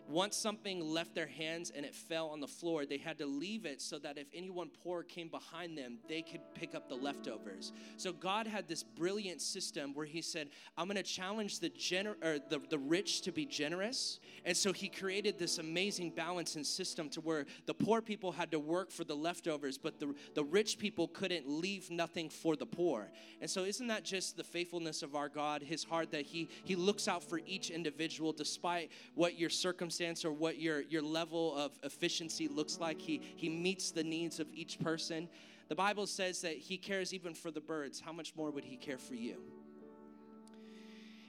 Once 0.08 0.36
something 0.36 0.82
left 0.82 1.16
their 1.16 1.28
hands 1.28 1.72
and 1.76 1.86
it 1.86 1.96
fell 1.96 2.30
on 2.30 2.40
the 2.40 2.48
floor, 2.48 2.86
they 2.86 2.98
had 2.98 3.18
to 3.18 3.26
leave 3.26 3.66
it 3.66 3.82
so 3.82 3.98
that 4.00 4.18
if 4.18 4.28
anyone 4.34 4.70
poor 4.84 5.04
came 5.04 5.30
behind 5.30 5.78
them, 5.78 5.98
they 6.08 6.22
could 6.22 6.42
pick 6.54 6.76
up 6.76 6.90
the 6.90 6.96
leftovers. 6.96 7.72
So 7.98 8.12
God 8.12 8.48
had 8.48 8.68
this 8.68 8.84
brilliant 8.84 9.42
system 9.42 9.94
where 9.94 10.06
He 10.06 10.22
said, 10.22 10.50
"I'm 10.78 10.88
going 10.88 10.98
to 10.98 11.04
challenge 11.04 11.60
the 11.60 11.70
gener- 11.70 12.22
or 12.24 12.40
the, 12.40 12.60
the 12.70 12.80
rich 12.80 13.22
to 13.22 13.32
be 13.32 13.46
generous," 13.46 14.20
and 14.46 14.56
so 14.56 14.74
He 14.74 14.90
created 14.90 15.38
this 15.38 15.58
amazing 15.58 16.12
balance 16.12 16.56
and 16.56 16.66
system 16.66 17.10
to 17.10 17.22
where 17.22 17.46
the 17.66 17.74
poor 17.74 18.02
people 18.02 18.32
had 18.32 18.52
to 18.52 18.60
work 18.60 18.92
for 18.92 19.04
the 19.04 19.16
leftovers, 19.16 19.78
but 19.78 20.00
the 20.00 20.14
the 20.36 20.44
rich 20.44 20.78
people 20.78 21.08
couldn't 21.08 21.48
leave 21.48 21.90
nothing 21.90 22.30
for 22.30 22.56
the 22.56 22.66
poor. 22.66 23.12
And 23.40 23.50
so, 23.50 23.64
isn't 23.64 23.88
that 23.88 24.04
just 24.04 24.38
the 24.38 24.44
faithfulness 24.44 25.04
of 25.04 25.16
our 25.16 25.30
God? 25.30 25.62
His 25.62 25.84
heart 25.84 26.12
that 26.12 26.26
He 26.26 26.50
He 26.64 26.76
looks 26.76 27.08
out 27.08 27.24
for 27.24 27.40
each 27.46 27.70
individual, 27.70 28.34
despite 28.34 28.92
what 29.16 29.38
your 29.38 29.50
circumstance 29.92 30.26
or 30.26 30.32
what 30.32 30.60
your 30.60 30.82
your 30.82 31.02
level 31.02 31.56
of 31.56 31.72
efficiency 31.84 32.48
looks 32.48 32.80
like. 32.80 33.02
He 33.02 33.22
He 33.36 33.50
meets 33.50 33.92
the 33.92 34.04
needs 34.04 34.40
of 34.40 34.48
each 34.54 34.80
person. 34.80 35.28
The 35.68 35.76
Bible 35.76 36.08
says 36.08 36.42
that 36.42 36.58
He 36.58 36.78
cares 36.78 37.14
even 37.14 37.34
for 37.34 37.52
the 37.52 37.62
birds. 37.62 38.00
How 38.00 38.12
much 38.12 38.36
more 38.36 38.52
would 38.52 38.64
He 38.64 38.78
care 38.78 38.98
for 38.98 39.16
you? 39.16 39.38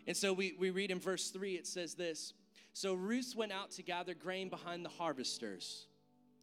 And 0.06 0.16
so 0.16 0.32
we, 0.32 0.54
we 0.58 0.70
read 0.70 0.90
in 0.90 0.98
verse 0.98 1.30
3, 1.30 1.54
it 1.54 1.66
says 1.66 1.94
this 1.94 2.34
So 2.72 2.94
Ruth 2.94 3.34
went 3.36 3.52
out 3.52 3.70
to 3.72 3.82
gather 3.82 4.14
grain 4.14 4.48
behind 4.48 4.84
the 4.84 4.90
harvesters. 4.90 5.86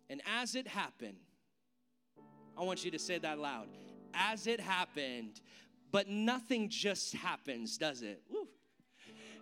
And 0.10 0.22
as 0.26 0.56
it 0.56 0.68
happened, 0.68 1.18
I 2.58 2.64
want 2.64 2.84
you 2.84 2.92
to 2.92 3.00
say 3.00 3.20
that 3.20 3.38
loud. 3.38 3.68
As 4.14 4.48
it 4.48 4.60
happened, 4.60 5.40
but 5.92 6.08
nothing 6.08 6.70
just 6.70 7.16
happens, 7.16 7.78
does 7.78 8.02
it? 8.02 8.22
Woo. 8.30 8.39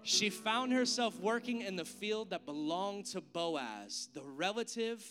She 0.08 0.30
found 0.30 0.72
herself 0.72 1.20
working 1.20 1.60
in 1.60 1.76
the 1.76 1.84
field 1.84 2.30
that 2.30 2.46
belonged 2.46 3.08
to 3.08 3.20
Boaz, 3.20 4.08
the 4.14 4.24
relative 4.24 5.06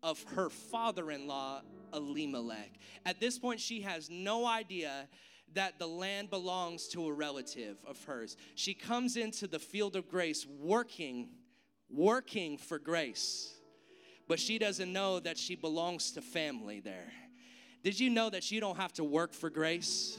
of 0.00 0.22
her 0.36 0.48
father 0.48 1.10
in 1.10 1.26
law, 1.26 1.62
Elimelech. 1.92 2.70
At 3.04 3.18
this 3.18 3.36
point, 3.36 3.58
she 3.58 3.80
has 3.80 4.08
no 4.08 4.46
idea 4.46 5.08
that 5.54 5.80
the 5.80 5.88
land 5.88 6.30
belongs 6.30 6.86
to 6.90 7.08
a 7.08 7.12
relative 7.12 7.78
of 7.84 8.00
hers. 8.04 8.36
She 8.54 8.74
comes 8.74 9.16
into 9.16 9.48
the 9.48 9.58
field 9.58 9.96
of 9.96 10.08
grace 10.08 10.46
working, 10.46 11.30
working 11.90 12.58
for 12.58 12.78
grace, 12.78 13.52
but 14.28 14.38
she 14.38 14.56
doesn't 14.56 14.92
know 14.92 15.18
that 15.18 15.36
she 15.36 15.56
belongs 15.56 16.12
to 16.12 16.22
family 16.22 16.78
there. 16.78 17.12
Did 17.82 17.98
you 17.98 18.08
know 18.08 18.30
that 18.30 18.52
you 18.52 18.60
don't 18.60 18.76
have 18.76 18.92
to 18.92 19.04
work 19.04 19.32
for 19.32 19.50
grace? 19.50 20.16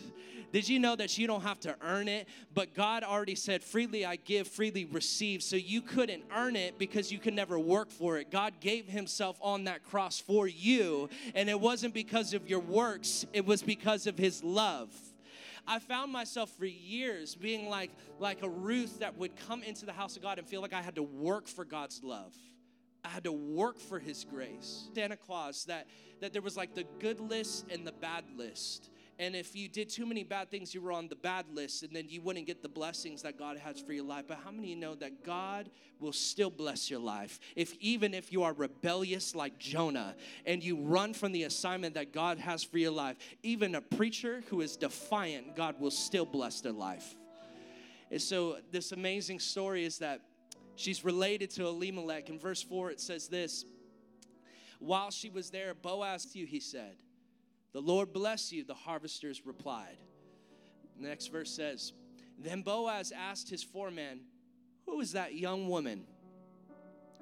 Did 0.51 0.67
you 0.67 0.79
know 0.79 0.95
that 0.95 1.17
you 1.17 1.27
don't 1.27 1.41
have 1.41 1.59
to 1.61 1.75
earn 1.81 2.07
it? 2.07 2.27
But 2.53 2.73
God 2.73 3.03
already 3.03 3.35
said, 3.35 3.63
freely 3.63 4.05
I 4.05 4.15
give, 4.15 4.47
freely 4.47 4.85
receive. 4.85 5.43
So 5.43 5.55
you 5.55 5.81
couldn't 5.81 6.23
earn 6.35 6.55
it 6.55 6.79
because 6.79 7.11
you 7.11 7.19
could 7.19 7.33
never 7.33 7.59
work 7.59 7.91
for 7.91 8.17
it. 8.17 8.31
God 8.31 8.53
gave 8.59 8.87
Himself 8.87 9.37
on 9.41 9.65
that 9.65 9.83
cross 9.83 10.19
for 10.19 10.47
you, 10.47 11.09
and 11.35 11.49
it 11.49 11.59
wasn't 11.59 11.93
because 11.93 12.33
of 12.33 12.49
your 12.49 12.59
works, 12.59 13.25
it 13.33 13.45
was 13.45 13.61
because 13.61 14.07
of 14.07 14.17
His 14.17 14.43
love. 14.43 14.89
I 15.67 15.77
found 15.77 16.11
myself 16.11 16.49
for 16.57 16.65
years 16.65 17.35
being 17.35 17.69
like, 17.69 17.91
like 18.19 18.41
a 18.41 18.49
Ruth 18.49 18.99
that 18.99 19.15
would 19.17 19.35
come 19.47 19.61
into 19.61 19.85
the 19.85 19.93
house 19.93 20.15
of 20.15 20.23
God 20.23 20.39
and 20.39 20.47
feel 20.47 20.61
like 20.61 20.73
I 20.73 20.81
had 20.81 20.95
to 20.95 21.03
work 21.03 21.47
for 21.47 21.63
God's 21.63 22.03
love. 22.03 22.33
I 23.03 23.09
had 23.09 23.23
to 23.25 23.31
work 23.31 23.79
for 23.79 23.99
his 23.99 24.25
grace. 24.25 24.89
Santa 24.93 25.15
Claus, 25.15 25.65
that, 25.65 25.87
that 26.21 26.33
there 26.33 26.41
was 26.41 26.57
like 26.57 26.73
the 26.73 26.85
good 26.99 27.19
list 27.19 27.65
and 27.71 27.85
the 27.85 27.91
bad 27.91 28.25
list. 28.35 28.89
And 29.19 29.35
if 29.35 29.53
you 29.53 29.67
did 29.67 29.89
too 29.89 30.05
many 30.05 30.23
bad 30.23 30.49
things, 30.49 30.73
you 30.73 30.81
were 30.81 30.93
on 30.93 31.09
the 31.09 31.15
bad 31.15 31.45
list, 31.53 31.83
and 31.83 31.93
then 31.93 32.05
you 32.07 32.21
wouldn't 32.21 32.47
get 32.47 32.63
the 32.63 32.69
blessings 32.69 33.21
that 33.23 33.37
God 33.37 33.57
has 33.57 33.81
for 33.81 33.91
your 33.91 34.05
life. 34.05 34.23
But 34.29 34.39
how 34.45 34.49
many 34.49 34.69
you 34.69 34.77
know 34.77 34.95
that 34.95 35.25
God 35.25 35.69
will 35.99 36.13
still 36.13 36.49
bless 36.49 36.89
your 36.89 37.01
life? 37.01 37.37
If 37.57 37.73
even 37.81 38.13
if 38.13 38.31
you 38.31 38.43
are 38.43 38.53
rebellious 38.53 39.35
like 39.35 39.59
Jonah 39.59 40.15
and 40.45 40.63
you 40.63 40.77
run 40.77 41.13
from 41.13 41.33
the 41.33 41.43
assignment 41.43 41.95
that 41.95 42.13
God 42.13 42.37
has 42.37 42.63
for 42.63 42.77
your 42.77 42.91
life, 42.91 43.17
even 43.43 43.75
a 43.75 43.81
preacher 43.81 44.41
who 44.47 44.61
is 44.61 44.77
defiant, 44.77 45.53
God 45.53 45.81
will 45.81 45.91
still 45.91 46.25
bless 46.25 46.61
their 46.61 46.71
life. 46.71 47.13
And 48.11 48.21
so 48.21 48.59
this 48.71 48.93
amazing 48.93 49.39
story 49.39 49.83
is 49.83 49.97
that 49.97 50.21
she's 50.77 51.03
related 51.03 51.49
to 51.51 51.65
Elimelech. 51.65 52.29
In 52.29 52.39
verse 52.39 52.63
4, 52.63 52.91
it 52.91 53.01
says 53.01 53.27
this 53.27 53.65
While 54.79 55.11
she 55.11 55.29
was 55.29 55.49
there, 55.49 55.73
Boaz 55.73 56.25
to 56.27 56.39
you, 56.39 56.45
he 56.45 56.61
said, 56.61 56.95
The 57.73 57.81
Lord 57.81 58.13
bless 58.13 58.51
you, 58.51 58.63
the 58.63 58.73
harvesters 58.73 59.45
replied. 59.45 59.97
The 60.99 61.07
next 61.07 61.27
verse 61.27 61.51
says, 61.51 61.93
Then 62.37 62.61
Boaz 62.61 63.11
asked 63.11 63.49
his 63.49 63.63
foreman, 63.63 64.21
Who 64.85 64.99
is 65.01 65.11
that 65.13 65.35
young 65.35 65.67
woman? 65.69 66.05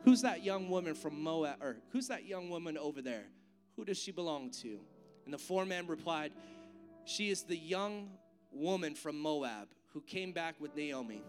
Who's 0.04 0.22
that 0.22 0.44
young 0.44 0.70
woman 0.70 0.96
from 0.96 1.22
Moab? 1.22 1.58
Or 1.62 1.78
who's 1.92 2.08
that 2.08 2.26
young 2.26 2.50
woman 2.50 2.78
over 2.78 3.02
there? 3.02 3.26
Who 3.76 3.84
does 3.84 3.98
she 3.98 4.12
belong 4.12 4.52
to? 4.62 4.80
And 5.26 5.34
the 5.34 5.38
foreman 5.38 5.88
replied, 5.88 6.32
She 7.06 7.30
is 7.30 7.44
the 7.44 7.58
young 7.58 8.12
woman 8.52 8.96
from 8.96 9.20
Moab 9.20 9.68
who 9.94 10.02
came 10.02 10.32
back 10.32 10.56
with 10.60 10.76
Naomi. 10.76 11.24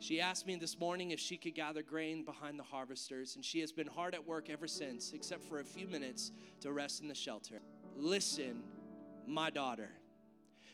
She 0.00 0.20
asked 0.20 0.46
me 0.46 0.56
this 0.56 0.78
morning 0.78 1.12
if 1.12 1.20
she 1.20 1.36
could 1.36 1.54
gather 1.54 1.82
grain 1.82 2.24
behind 2.24 2.58
the 2.58 2.62
harvesters, 2.62 3.36
and 3.36 3.44
she 3.44 3.60
has 3.60 3.72
been 3.72 3.86
hard 3.86 4.14
at 4.14 4.26
work 4.26 4.50
ever 4.50 4.66
since, 4.66 5.12
except 5.12 5.44
for 5.44 5.60
a 5.60 5.64
few 5.64 5.86
minutes 5.86 6.30
to 6.60 6.72
rest 6.72 7.00
in 7.00 7.08
the 7.08 7.14
shelter. 7.14 7.60
Listen, 7.96 8.62
my 9.26 9.50
daughter. 9.50 9.90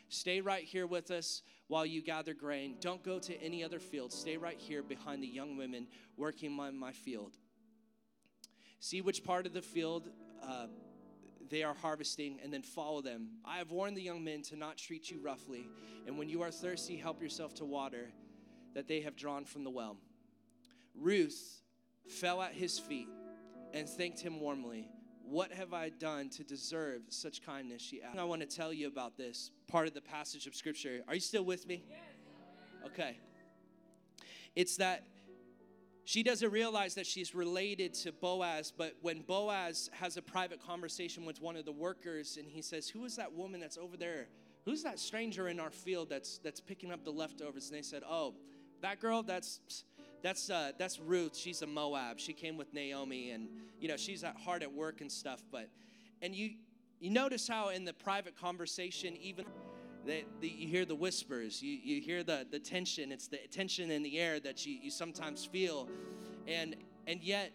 Stay 0.09 0.41
right 0.41 0.63
here 0.63 0.85
with 0.85 1.09
us 1.11 1.43
while 1.67 1.85
you 1.85 2.01
gather 2.01 2.33
grain. 2.33 2.75
Don't 2.81 3.01
go 3.01 3.19
to 3.19 3.41
any 3.41 3.63
other 3.63 3.79
field. 3.79 4.11
Stay 4.11 4.35
right 4.35 4.59
here 4.59 4.83
behind 4.83 5.23
the 5.23 5.27
young 5.27 5.55
women 5.55 5.87
working 6.17 6.59
on 6.59 6.77
my 6.77 6.91
field. 6.91 7.37
See 8.81 8.99
which 8.99 9.23
part 9.23 9.45
of 9.45 9.53
the 9.53 9.61
field 9.61 10.09
uh, 10.43 10.67
they 11.49 11.63
are 11.63 11.73
harvesting 11.73 12.39
and 12.43 12.51
then 12.51 12.63
follow 12.63 13.01
them. 13.01 13.29
I 13.45 13.59
have 13.59 13.71
warned 13.71 13.95
the 13.95 14.01
young 14.01 14.23
men 14.23 14.41
to 14.43 14.57
not 14.57 14.77
treat 14.77 15.09
you 15.09 15.21
roughly, 15.21 15.69
and 16.07 16.17
when 16.17 16.27
you 16.27 16.41
are 16.41 16.51
thirsty, 16.51 16.97
help 16.97 17.21
yourself 17.21 17.53
to 17.55 17.65
water 17.65 18.09
that 18.73 18.87
they 18.87 19.01
have 19.01 19.15
drawn 19.15 19.45
from 19.45 19.63
the 19.63 19.69
well. 19.69 19.97
Ruth 20.95 21.61
fell 22.07 22.41
at 22.41 22.53
his 22.53 22.79
feet 22.79 23.07
and 23.73 23.87
thanked 23.87 24.19
him 24.19 24.39
warmly. 24.39 24.89
What 25.23 25.53
have 25.53 25.73
I 25.73 25.89
done 25.89 26.29
to 26.31 26.43
deserve 26.43 27.03
such 27.09 27.41
kindness? 27.41 27.81
She 27.81 28.01
asked. 28.01 28.17
I 28.17 28.23
want 28.25 28.41
to 28.41 28.47
tell 28.47 28.73
you 28.73 28.87
about 28.87 29.17
this 29.17 29.51
part 29.67 29.87
of 29.87 29.93
the 29.93 30.01
passage 30.01 30.45
of 30.45 30.55
scripture. 30.55 31.01
Are 31.07 31.13
you 31.13 31.21
still 31.21 31.45
with 31.45 31.67
me? 31.67 31.83
Okay. 32.85 33.17
It's 34.55 34.77
that 34.77 35.03
she 36.03 36.23
doesn't 36.23 36.51
realize 36.51 36.95
that 36.95 37.05
she's 37.05 37.33
related 37.33 37.93
to 37.93 38.11
Boaz, 38.11 38.73
but 38.75 38.95
when 39.01 39.21
Boaz 39.21 39.89
has 39.93 40.17
a 40.17 40.21
private 40.21 40.61
conversation 40.61 41.25
with 41.25 41.41
one 41.41 41.55
of 41.55 41.63
the 41.63 41.71
workers 41.71 42.37
and 42.37 42.49
he 42.49 42.61
says, 42.61 42.89
Who 42.89 43.05
is 43.05 43.15
that 43.15 43.31
woman 43.31 43.61
that's 43.61 43.77
over 43.77 43.95
there? 43.95 44.27
Who's 44.65 44.83
that 44.83 44.99
stranger 44.99 45.47
in 45.47 45.59
our 45.59 45.71
field 45.71 46.09
that's 46.09 46.39
that's 46.39 46.59
picking 46.59 46.91
up 46.91 47.05
the 47.05 47.11
leftovers? 47.11 47.69
And 47.69 47.77
they 47.77 47.81
said, 47.83 48.03
Oh, 48.07 48.35
that 48.81 48.99
girl, 48.99 49.23
that's 49.23 49.59
that's 50.21 50.49
uh, 50.49 50.71
that's 50.77 50.99
Ruth. 50.99 51.35
She's 51.35 51.61
a 51.61 51.67
Moab. 51.67 52.19
She 52.19 52.33
came 52.33 52.57
with 52.57 52.73
Naomi, 52.73 53.31
and 53.31 53.47
you 53.79 53.87
know 53.87 53.97
she's 53.97 54.23
at 54.23 54.35
hard 54.37 54.63
at 54.63 54.71
work 54.71 55.01
and 55.01 55.11
stuff. 55.11 55.41
But 55.51 55.69
and 56.21 56.35
you 56.35 56.51
you 56.99 57.09
notice 57.09 57.47
how 57.47 57.69
in 57.69 57.85
the 57.85 57.93
private 57.93 58.39
conversation, 58.39 59.15
even 59.17 59.45
that 60.05 60.23
you 60.41 60.67
hear 60.67 60.85
the 60.85 60.95
whispers, 60.95 61.61
you, 61.61 61.77
you 61.83 62.01
hear 62.01 62.23
the 62.23 62.45
the 62.49 62.59
tension. 62.59 63.11
It's 63.11 63.27
the 63.27 63.39
tension 63.51 63.91
in 63.91 64.03
the 64.03 64.19
air 64.19 64.39
that 64.39 64.65
you, 64.65 64.77
you 64.81 64.91
sometimes 64.91 65.45
feel, 65.45 65.89
and 66.47 66.75
and 67.07 67.21
yet. 67.21 67.51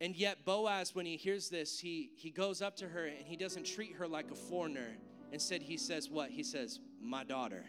And 0.00 0.16
yet 0.16 0.44
Boaz, 0.44 0.94
when 0.94 1.06
he 1.06 1.16
hears 1.16 1.48
this, 1.48 1.78
he, 1.78 2.10
he 2.16 2.28
goes 2.28 2.60
up 2.60 2.76
to 2.78 2.88
her 2.88 3.06
and 3.06 3.24
he 3.24 3.36
doesn't 3.36 3.64
treat 3.64 3.94
her 3.94 4.08
like 4.08 4.30
a 4.32 4.34
foreigner. 4.34 4.96
Instead, 5.32 5.62
he 5.62 5.76
says, 5.76 6.10
What? 6.10 6.30
He 6.30 6.42
says, 6.42 6.80
My 7.00 7.22
daughter. 7.22 7.64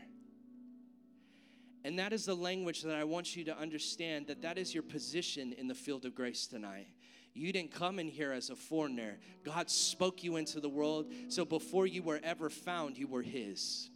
And 1.86 2.00
that 2.00 2.14
is 2.14 2.26
the 2.26 2.36
language 2.36 2.82
that 2.82 2.96
I 2.96 3.04
want 3.04 3.36
you 3.36 3.44
to 3.44 3.56
understand 3.56 4.26
that 4.26 4.42
that 4.42 4.58
is 4.58 4.74
your 4.74 4.82
position 4.82 5.54
in 5.54 5.68
the 5.68 5.76
field 5.76 6.04
of 6.06 6.16
grace 6.16 6.48
tonight. 6.48 6.88
You 7.36 7.54
didn't 7.54 7.76
come 7.76 8.00
in 8.00 8.08
here 8.08 8.32
as 8.32 8.50
a 8.50 8.56
foreigner. 8.56 9.20
God 9.44 9.70
spoke 9.70 10.24
you 10.24 10.38
into 10.38 10.60
the 10.60 10.68
world. 10.68 11.14
So 11.28 11.46
before 11.46 11.86
you 11.86 12.02
were 12.02 12.20
ever 12.24 12.50
found, 12.50 12.98
you 12.98 13.06
were 13.06 13.22
His. 13.22 13.92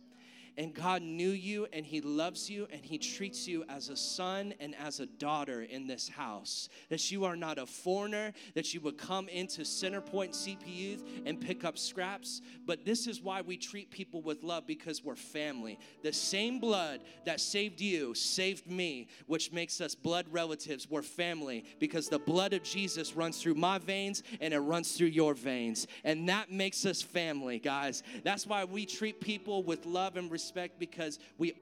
And 0.60 0.74
God 0.74 1.02
knew 1.02 1.30
you 1.30 1.68
and 1.72 1.86
He 1.86 2.02
loves 2.02 2.50
you 2.50 2.68
and 2.70 2.84
He 2.84 2.98
treats 2.98 3.48
you 3.48 3.64
as 3.70 3.88
a 3.88 3.96
son 3.96 4.54
and 4.60 4.76
as 4.76 5.00
a 5.00 5.06
daughter 5.06 5.62
in 5.62 5.88
this 5.88 6.10
house. 6.10 6.68
That 6.90 7.10
you 7.10 7.24
are 7.24 7.38
not 7.38 7.58
a 7.58 7.66
foreigner, 7.66 8.34
that 8.56 8.74
you 8.74 8.82
would 8.82 8.98
come 8.98 9.30
into 9.30 9.62
Centerpoint 9.62 10.32
CP 10.32 10.58
Youth 10.66 11.04
and 11.26 11.40
pick 11.40 11.64
up 11.64 11.78
scraps. 11.78 12.42
But 12.66 12.84
this 12.84 13.08
is 13.08 13.22
why 13.22 13.40
we 13.40 13.56
treat 13.56 13.90
people 13.90 14.22
with 14.22 14.44
love 14.44 14.68
because 14.68 15.02
we're 15.02 15.16
family. 15.16 15.80
The 16.04 16.12
same 16.12 16.60
blood 16.60 17.00
that 17.24 17.40
saved 17.40 17.80
you 17.80 18.14
saved 18.14 18.70
me, 18.70 19.08
which 19.28 19.54
makes 19.54 19.80
us 19.80 19.96
blood 19.96 20.26
relatives. 20.30 20.90
We're 20.90 21.04
family 21.04 21.64
because 21.80 22.10
the 22.10 22.20
blood 22.20 22.52
of 22.52 22.64
Jesus 22.64 23.16
runs 23.16 23.42
through 23.42 23.56
my 23.56 23.78
veins 23.78 24.24
and 24.42 24.54
it 24.54 24.60
runs 24.60 24.92
through 24.92 25.08
your 25.08 25.36
veins. 25.36 25.88
And 26.04 26.28
that 26.28 26.52
makes 26.52 26.86
us 26.86 27.02
family, 27.02 27.60
guys. 27.60 28.04
That's 28.26 28.46
why 28.46 28.66
we 28.66 28.86
treat 28.86 29.22
people 29.22 29.64
with 29.64 29.86
love 29.86 30.18
and 30.18 30.30
respect 30.30 30.49
respect 30.50 30.80
because 30.80 31.20
we 31.38 31.54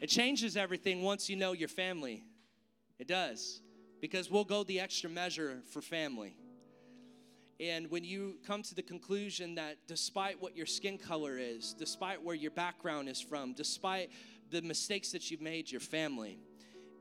It 0.00 0.08
changes 0.08 0.56
everything 0.56 1.02
once 1.02 1.28
you 1.28 1.36
know 1.36 1.52
your 1.52 1.68
family. 1.68 2.24
It 2.98 3.06
does. 3.06 3.62
Because 4.00 4.30
we'll 4.30 4.44
go 4.44 4.64
the 4.64 4.80
extra 4.80 5.08
measure 5.08 5.62
for 5.70 5.80
family. 5.80 6.36
And 7.60 7.88
when 7.88 8.02
you 8.02 8.38
come 8.44 8.62
to 8.64 8.74
the 8.74 8.82
conclusion 8.82 9.54
that 9.54 9.76
despite 9.86 10.42
what 10.42 10.56
your 10.56 10.66
skin 10.66 10.98
color 10.98 11.38
is, 11.38 11.72
despite 11.72 12.20
where 12.22 12.34
your 12.34 12.50
background 12.50 13.08
is 13.08 13.20
from, 13.20 13.54
despite 13.54 14.10
the 14.50 14.60
mistakes 14.60 15.12
that 15.12 15.30
you've 15.30 15.40
made, 15.40 15.70
your 15.70 15.80
family, 15.80 16.40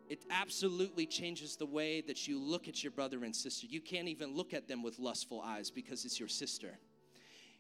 it 0.07 0.23
absolutely 0.29 1.07
changes 1.07 1.57
the 1.57 1.65
way 1.65 2.01
that 2.01 2.27
you 2.27 2.39
look 2.39 2.67
at 2.67 2.83
your 2.83 2.91
brother 2.91 3.23
and 3.23 3.35
sister. 3.35 3.65
You 3.67 3.81
can't 3.81 4.07
even 4.07 4.35
look 4.35 4.53
at 4.53 4.67
them 4.67 4.83
with 4.83 4.99
lustful 4.99 5.41
eyes 5.41 5.71
because 5.71 6.05
it's 6.05 6.19
your 6.19 6.29
sister. 6.29 6.77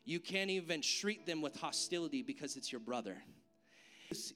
You 0.05 0.19
can't 0.19 0.49
even 0.49 0.81
treat 0.81 1.25
them 1.25 1.41
with 1.41 1.55
hostility 1.55 2.21
because 2.21 2.55
it's 2.57 2.71
your 2.71 2.81
brother. 2.81 3.17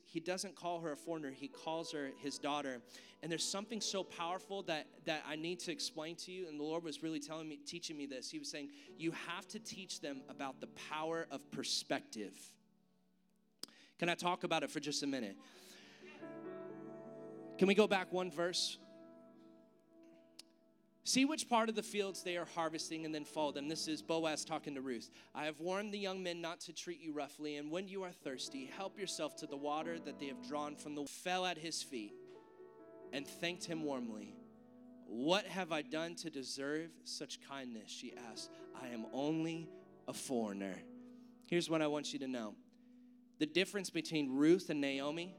He 0.05 0.19
doesn't 0.19 0.55
call 0.55 0.79
her 0.81 0.93
a 0.93 0.97
foreigner, 0.97 1.31
he 1.31 1.47
calls 1.47 1.91
her 1.91 2.11
his 2.21 2.37
daughter. 2.37 2.81
And 3.21 3.31
there's 3.31 3.43
something 3.43 3.81
so 3.81 4.03
powerful 4.03 4.61
that, 4.63 4.87
that 5.05 5.23
I 5.27 5.35
need 5.35 5.59
to 5.61 5.71
explain 5.71 6.15
to 6.17 6.31
you. 6.31 6.47
And 6.47 6.59
the 6.59 6.63
Lord 6.63 6.83
was 6.83 7.01
really 7.01 7.19
telling 7.19 7.49
me, 7.49 7.57
teaching 7.57 7.97
me 7.97 8.05
this. 8.05 8.29
He 8.29 8.37
was 8.37 8.49
saying, 8.49 8.69
You 8.97 9.11
have 9.27 9.47
to 9.49 9.59
teach 9.59 10.01
them 10.01 10.21
about 10.29 10.61
the 10.61 10.67
power 10.89 11.27
of 11.31 11.49
perspective. 11.51 12.33
Can 13.97 14.09
I 14.09 14.13
talk 14.13 14.43
about 14.43 14.63
it 14.63 14.69
for 14.69 14.79
just 14.79 15.01
a 15.01 15.07
minute? 15.07 15.35
Can 17.57 17.67
we 17.67 17.73
go 17.73 17.87
back 17.87 18.13
one 18.13 18.29
verse? 18.29 18.77
See 21.07 21.23
which 21.23 21.47
part 21.47 21.69
of 21.69 21.75
the 21.75 21.83
fields 21.83 22.21
they 22.21 22.35
are 22.35 22.47
harvesting 22.53 23.05
and 23.05 23.15
then 23.15 23.23
follow 23.23 23.53
them. 23.53 23.69
This 23.69 23.87
is 23.87 24.01
Boaz 24.01 24.43
talking 24.43 24.75
to 24.75 24.81
Ruth. 24.81 25.09
I 25.33 25.45
have 25.45 25.57
warned 25.61 25.93
the 25.93 25.97
young 25.97 26.21
men 26.21 26.41
not 26.41 26.59
to 26.61 26.73
treat 26.73 26.99
you 26.99 27.13
roughly, 27.13 27.55
and 27.55 27.71
when 27.71 27.87
you 27.87 28.03
are 28.03 28.11
thirsty, 28.11 28.69
help 28.75 28.99
yourself 28.99 29.37
to 29.37 29.47
the 29.47 29.55
water 29.55 29.99
that 29.99 30.19
they 30.19 30.25
have 30.25 30.45
drawn 30.45 30.75
from 30.75 30.95
the 30.95 31.05
fell 31.05 31.45
at 31.45 31.57
his 31.57 31.81
feet 31.81 32.11
and 33.13 33.25
thanked 33.25 33.63
him 33.63 33.85
warmly. 33.85 34.35
What 35.05 35.45
have 35.45 35.71
I 35.71 35.81
done 35.81 36.15
to 36.15 36.29
deserve 36.29 36.89
such 37.05 37.39
kindness? 37.47 37.89
She 37.89 38.13
asked. 38.29 38.51
I 38.75 38.89
am 38.89 39.05
only 39.13 39.69
a 40.09 40.13
foreigner. 40.13 40.75
Here's 41.45 41.69
what 41.69 41.81
I 41.81 41.87
want 41.87 42.11
you 42.11 42.19
to 42.19 42.27
know 42.27 42.53
the 43.39 43.45
difference 43.45 43.89
between 43.89 44.35
Ruth 44.35 44.69
and 44.69 44.81
Naomi 44.81 45.37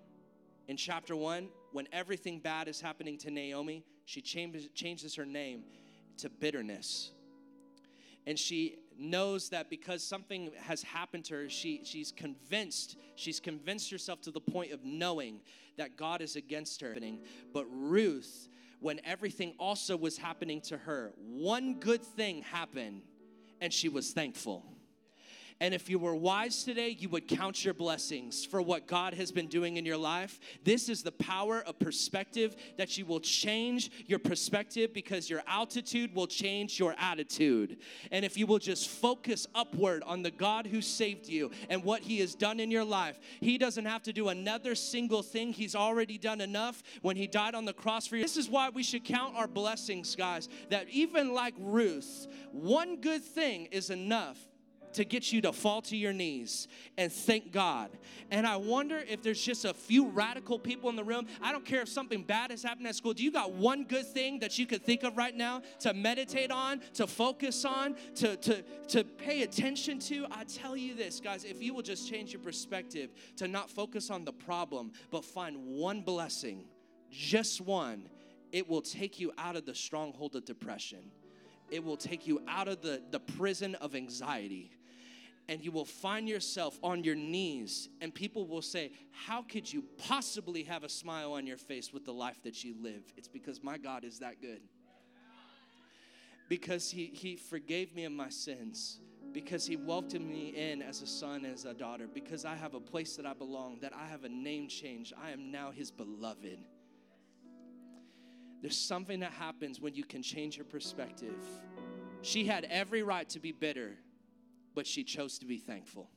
in 0.69 0.77
chapter 0.77 1.17
1 1.17 1.49
when 1.73 1.89
everything 1.93 2.39
bad 2.39 2.69
is 2.69 2.81
happening 2.81 3.19
to 3.19 3.31
Naomi, 3.31 3.85
she 4.05 4.21
changes, 4.21 4.69
changes 4.75 5.15
her 5.17 5.27
name 5.27 5.65
to 6.19 6.29
bitterness. 6.29 7.11
And 8.27 8.39
she 8.39 8.77
knows 8.99 9.49
that 9.49 9.71
because 9.71 10.05
something 10.05 10.51
has 10.59 10.83
happened 10.83 11.25
to 11.27 11.35
her, 11.35 11.49
she, 11.49 11.81
she's 11.85 12.13
convinced, 12.13 12.97
she's 13.17 13.41
convinced 13.41 13.91
herself 13.91 14.21
to 14.23 14.31
the 14.31 14.41
point 14.41 14.73
of 14.73 14.85
knowing 14.85 15.41
that 15.79 15.97
God 15.97 16.21
is 16.21 16.37
against 16.37 16.83
her. 16.83 16.95
But 17.55 17.65
Ruth, 17.71 18.49
when 18.81 19.01
everything 19.05 19.55
also 19.59 19.97
was 19.97 20.19
happening 20.19 20.61
to 20.63 20.77
her, 20.77 21.13
one 21.17 21.75
good 21.75 22.03
thing 22.03 22.43
happened 22.43 23.03
and 23.61 23.73
she 23.73 23.89
was 23.89 24.11
thankful. 24.11 24.65
And 25.61 25.75
if 25.75 25.91
you 25.91 25.99
were 25.99 26.15
wise 26.15 26.63
today, 26.63 26.91
you 26.91 27.09
would 27.09 27.27
count 27.27 27.65
your 27.65 27.75
blessings 27.75 28.45
for 28.45 28.63
what 28.63 28.87
God 28.87 29.15
has 29.15 29.33
been 29.33 29.49
doing 29.49 29.77
in 29.77 29.85
your 29.85 29.97
life. 29.97 30.39
This 30.63 30.89
is 30.89 31.03
the 31.03 31.11
power 31.11 31.65
of 31.67 31.81
perspective 31.81 32.55
that 32.77 32.97
you 32.97 33.05
will 33.05 33.19
change 33.19 33.91
your 34.07 34.21
perspective 34.21 34.95
because 34.95 35.29
your 35.29 35.43
altitude 35.49 36.15
will 36.15 36.29
change 36.29 36.79
your 36.79 36.95
attitude. 36.97 37.79
And 38.13 38.25
if 38.25 38.37
you 38.37 38.47
will 38.47 38.61
just 38.61 38.89
focus 38.89 39.49
upward 39.53 40.05
on 40.05 40.23
the 40.23 40.31
God 40.31 40.65
who 40.65 40.81
saved 40.81 41.29
you 41.29 41.51
and 41.69 41.83
what 41.83 42.03
He 42.03 42.21
has 42.21 42.37
done 42.37 42.61
in 42.61 42.71
your 42.71 42.85
life, 42.85 43.19
He 43.41 43.59
doesn't 43.59 43.85
have 43.85 44.05
to 44.05 44.13
do 44.13 44.29
another 44.29 44.77
single 44.77 45.25
thing. 45.25 45.53
He's 45.53 45.75
already 45.75 46.19
done 46.19 46.41
enough 46.41 46.85
when 47.03 47.17
He 47.17 47.27
died 47.27 47.57
on 47.57 47.65
the 47.65 47.73
cross 47.73 48.07
for 48.07 48.17
you. 48.17 48.23
This 48.23 48.37
is 48.37 48.49
why 48.49 48.69
we 48.69 48.85
should 48.85 49.05
count 49.05 49.35
our 49.35 49.49
blessings, 49.49 50.15
guys, 50.15 50.49
that 50.71 50.89
even 50.89 51.35
like 51.35 51.55
Ruth, 51.59 52.29
one 52.53 53.01
good 53.01 53.25
thing 53.25 53.67
is 53.73 53.91
enough 53.91 54.39
to 54.99 55.05
get 55.05 55.33
you 55.33 55.41
to 55.41 55.53
fall 55.53 55.81
to 55.81 55.97
your 55.97 56.13
knees 56.13 56.67
and 56.97 57.13
thank 57.13 57.53
God. 57.53 57.89
And 58.33 58.45
I 58.45 58.57
wonder 58.57 58.99
if 59.09 59.23
there's 59.23 59.41
just 59.41 59.65
a 59.65 59.73
few 59.73 60.09
radical 60.09 60.59
people 60.59 60.91
in 60.91 60.97
the 60.97 61.05
room. 61.05 61.29
I 61.41 61.53
don't 61.53 61.65
care 61.65 61.83
if 61.83 61.89
something 61.89 62.25
bad 62.25 62.51
has 62.51 62.65
happened 62.65 62.89
at 62.89 62.97
school. 62.97 63.13
Do 63.13 63.23
you 63.23 63.31
got 63.31 63.53
one 63.53 63.85
good 63.85 64.09
thing 64.09 64.41
that 64.41 64.59
you 64.59 64.67
could 64.67 64.85
think 64.85 65.05
of 65.05 65.17
right 65.17 65.37
now 65.37 65.63
to 65.81 65.95
meditate 65.95 66.51
on, 66.51 66.81
to 66.95 67.07
focus 67.07 67.65
on, 67.65 67.95
to, 68.17 68.37
to, 68.39 68.63
to 68.89 69.05
pay 69.05 69.43
attention 69.43 70.01
to? 70.01 70.27
I 70.33 70.43
tell 70.43 70.77
you 70.77 70.97
this, 70.97 71.21
guys, 71.21 71.45
if 71.45 71.63
you 71.63 71.75
will 71.75 71.83
just 71.83 72.11
change 72.11 72.33
your 72.33 72.43
perspective 72.43 73.11
to 73.37 73.47
not 73.47 73.71
focus 73.71 74.11
on 74.11 74.25
the 74.25 74.33
problem, 74.33 74.91
but 75.13 75.25
find 75.25 75.65
one 75.65 76.01
blessing, 76.01 76.65
just 77.09 77.61
one, 77.61 78.09
it 78.51 78.69
will 78.69 78.83
take 78.83 79.21
you 79.21 79.31
out 79.39 79.55
of 79.55 79.65
the 79.65 79.77
stronghold 79.77 80.35
of 80.35 80.45
depression. 80.45 81.13
It 81.71 81.85
will 81.85 81.99
take 81.99 82.27
you 82.27 82.43
out 82.49 82.67
of 82.67 82.83
the, 82.83 83.01
the 83.13 83.21
prison 83.21 83.77
of 83.77 83.95
anxiety 83.95 84.73
and 85.49 85.65
you 85.65 85.73
will 85.73 85.87
find 85.87 86.29
yourself 86.29 86.79
on 86.83 87.03
your 87.03 87.15
knees, 87.15 87.89
and 88.01 88.15
people 88.15 88.47
will 88.47 88.63
say, 88.63 88.93
How 89.11 89.43
could 89.43 89.71
you 89.73 89.83
possibly 89.97 90.63
have 90.65 90.85
a 90.85 90.89
smile 90.89 91.33
on 91.33 91.47
your 91.47 91.57
face 91.57 91.93
with 91.93 92.05
the 92.05 92.13
life 92.13 92.43
that 92.43 92.63
you 92.63 92.75
live? 92.81 93.03
It's 93.17 93.29
because 93.29 93.63
my 93.63 93.79
God 93.79 94.05
is 94.05 94.19
that 94.19 94.41
good. 94.43 94.61
Because 96.49 96.91
He, 96.91 97.07
he 97.07 97.37
forgave 97.37 97.95
me 97.95 98.05
of 98.05 98.13
my 98.13 98.29
sins, 98.29 99.01
because 99.33 99.67
He 99.67 99.77
welcomed 99.77 100.29
me 100.29 100.49
in 100.49 100.83
as 100.83 101.01
a 101.01 101.07
son, 101.07 101.47
as 101.47 101.65
a 101.65 101.73
daughter, 101.73 102.07
because 102.13 102.45
I 102.45 102.55
have 102.55 102.75
a 102.75 102.81
place 102.81 103.17
that 103.17 103.25
I 103.25 103.33
belong, 103.33 103.79
that 103.81 103.95
I 103.95 104.07
have 104.07 104.25
a 104.25 104.29
name 104.29 104.69
change. 104.69 105.15
I 105.23 105.31
am 105.31 105.51
now 105.51 105.71
His 105.71 105.91
beloved. 105.91 106.59
There's 108.61 108.77
something 108.77 109.21
that 109.21 109.33
happens 109.33 109.81
when 109.81 109.95
you 109.95 110.05
can 110.05 110.23
change 110.23 110.57
your 110.57 110.67
perspective. 110.67 111.39
She 112.23 112.45
had 112.45 112.65
every 112.65 113.03
right 113.03 113.29
to 113.31 113.39
be 113.39 113.53
bitter 113.53 113.97
but 114.79 114.87
she 114.87 115.03
chose 115.03 115.41
to 115.41 115.45
be 115.45 115.59
thankful. 115.59 116.09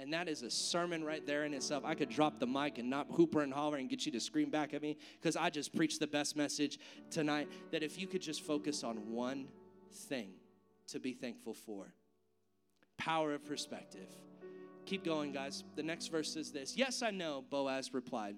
And 0.00 0.12
that 0.12 0.28
is 0.28 0.42
a 0.42 0.50
sermon 0.50 1.04
right 1.04 1.24
there 1.24 1.44
in 1.44 1.54
itself. 1.54 1.84
I 1.86 1.94
could 1.94 2.08
drop 2.08 2.40
the 2.40 2.46
mic 2.46 2.78
and 2.78 2.90
not 2.90 3.06
hooper 3.08 3.40
and 3.40 3.54
holler 3.54 3.76
and 3.76 3.88
get 3.88 4.04
you 4.04 4.10
to 4.10 4.18
scream 4.18 4.50
back 4.50 4.74
at 4.74 4.82
me 4.82 4.96
because 5.12 5.36
I 5.36 5.48
just 5.48 5.72
preached 5.76 6.00
the 6.00 6.08
best 6.08 6.34
message 6.34 6.80
tonight. 7.08 7.48
That 7.70 7.84
if 7.84 7.96
you 7.96 8.08
could 8.08 8.20
just 8.20 8.42
focus 8.42 8.82
on 8.82 9.12
one 9.12 9.46
thing 9.92 10.30
to 10.88 10.98
be 10.98 11.12
thankful 11.12 11.54
for 11.54 11.94
power 12.96 13.32
of 13.32 13.44
perspective. 13.44 14.08
Keep 14.84 15.04
going, 15.04 15.30
guys. 15.30 15.62
The 15.76 15.84
next 15.84 16.08
verse 16.08 16.34
is 16.34 16.50
this 16.50 16.76
Yes, 16.76 17.00
I 17.00 17.12
know, 17.12 17.44
Boaz 17.48 17.94
replied, 17.94 18.34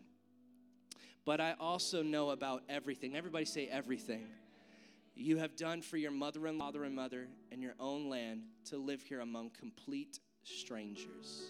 but 1.25 1.41
I 1.41 1.55
also 1.59 2.03
know 2.03 2.29
about 2.29 2.63
everything. 2.69 3.17
Everybody 3.17 3.47
say 3.47 3.69
everything 3.69 4.27
you 5.21 5.39
have 5.39 5.57
done 5.57 5.83
for 5.83 5.97
your 5.97 6.11
mother 6.11 6.47
and 6.47 6.59
father 6.59 6.85
and 6.85 6.95
mother 6.95 7.29
and 7.53 7.63
your 7.63 7.75
own 7.79 8.09
land 8.09 8.43
to 8.65 8.79
live 8.79 9.03
here 9.03 9.21
among 9.21 9.51
complete 9.51 10.19
strangers. 10.45 11.43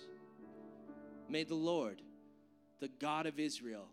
May 1.29 1.45
the 1.45 1.55
Lord, 1.55 2.03
the 2.81 2.89
God 2.89 3.27
of 3.27 3.39
Israel, 3.39 3.87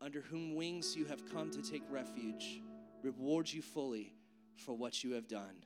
under 0.00 0.22
whom 0.22 0.54
wings 0.54 0.96
you 0.96 1.04
have 1.04 1.30
come 1.30 1.50
to 1.50 1.62
take 1.62 1.82
refuge, 1.90 2.62
reward 3.02 3.50
you 3.50 3.60
fully 3.60 4.14
for 4.56 4.72
what 4.74 5.04
you 5.04 5.12
have 5.12 5.28
done. 5.28 5.64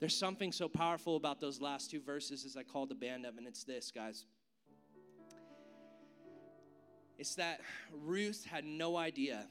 There's 0.00 0.16
something 0.16 0.50
so 0.50 0.68
powerful 0.68 1.16
about 1.16 1.40
those 1.40 1.60
last 1.60 1.90
two 1.90 2.00
verses 2.00 2.44
as 2.44 2.56
I 2.56 2.62
called 2.62 2.88
the 2.88 2.94
band 2.94 3.26
up, 3.26 3.36
and 3.36 3.46
it's 3.46 3.64
this, 3.64 3.92
guys. 3.94 4.24
It's 7.18 7.34
that 7.34 7.60
Ruth 7.92 8.46
had 8.50 8.64
no 8.64 8.96
idea 8.96 9.46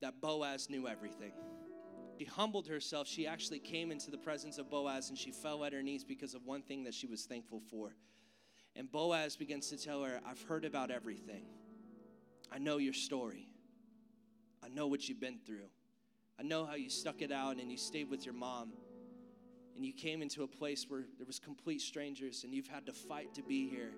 that 0.00 0.20
Boaz 0.20 0.68
knew 0.70 0.88
everything. 0.88 1.32
She 2.18 2.26
humbled 2.26 2.66
herself. 2.66 3.08
She 3.08 3.26
actually 3.26 3.60
came 3.60 3.90
into 3.90 4.10
the 4.10 4.18
presence 4.18 4.58
of 4.58 4.70
Boaz 4.70 5.08
and 5.08 5.16
she 5.16 5.30
fell 5.30 5.64
at 5.64 5.72
her 5.72 5.82
knees 5.82 6.04
because 6.04 6.34
of 6.34 6.44
one 6.44 6.62
thing 6.62 6.84
that 6.84 6.94
she 6.94 7.06
was 7.06 7.24
thankful 7.24 7.62
for. 7.70 7.94
And 8.76 8.90
Boaz 8.90 9.36
begins 9.36 9.68
to 9.70 9.76
tell 9.76 10.02
her, 10.02 10.20
I've 10.26 10.42
heard 10.42 10.64
about 10.64 10.90
everything. 10.90 11.44
I 12.52 12.58
know 12.58 12.76
your 12.76 12.92
story. 12.92 13.48
I 14.62 14.68
know 14.68 14.86
what 14.86 15.08
you've 15.08 15.20
been 15.20 15.38
through. 15.46 15.68
I 16.38 16.42
know 16.42 16.64
how 16.64 16.74
you 16.74 16.90
stuck 16.90 17.22
it 17.22 17.32
out 17.32 17.56
and 17.56 17.70
you 17.70 17.78
stayed 17.78 18.10
with 18.10 18.24
your 18.24 18.34
mom. 18.34 18.72
And 19.76 19.84
you 19.84 19.92
came 19.92 20.20
into 20.20 20.42
a 20.42 20.46
place 20.46 20.84
where 20.88 21.04
there 21.16 21.26
was 21.26 21.38
complete 21.38 21.80
strangers 21.80 22.44
and 22.44 22.52
you've 22.52 22.68
had 22.68 22.84
to 22.86 22.92
fight 22.92 23.34
to 23.34 23.42
be 23.42 23.68
here. 23.68 23.92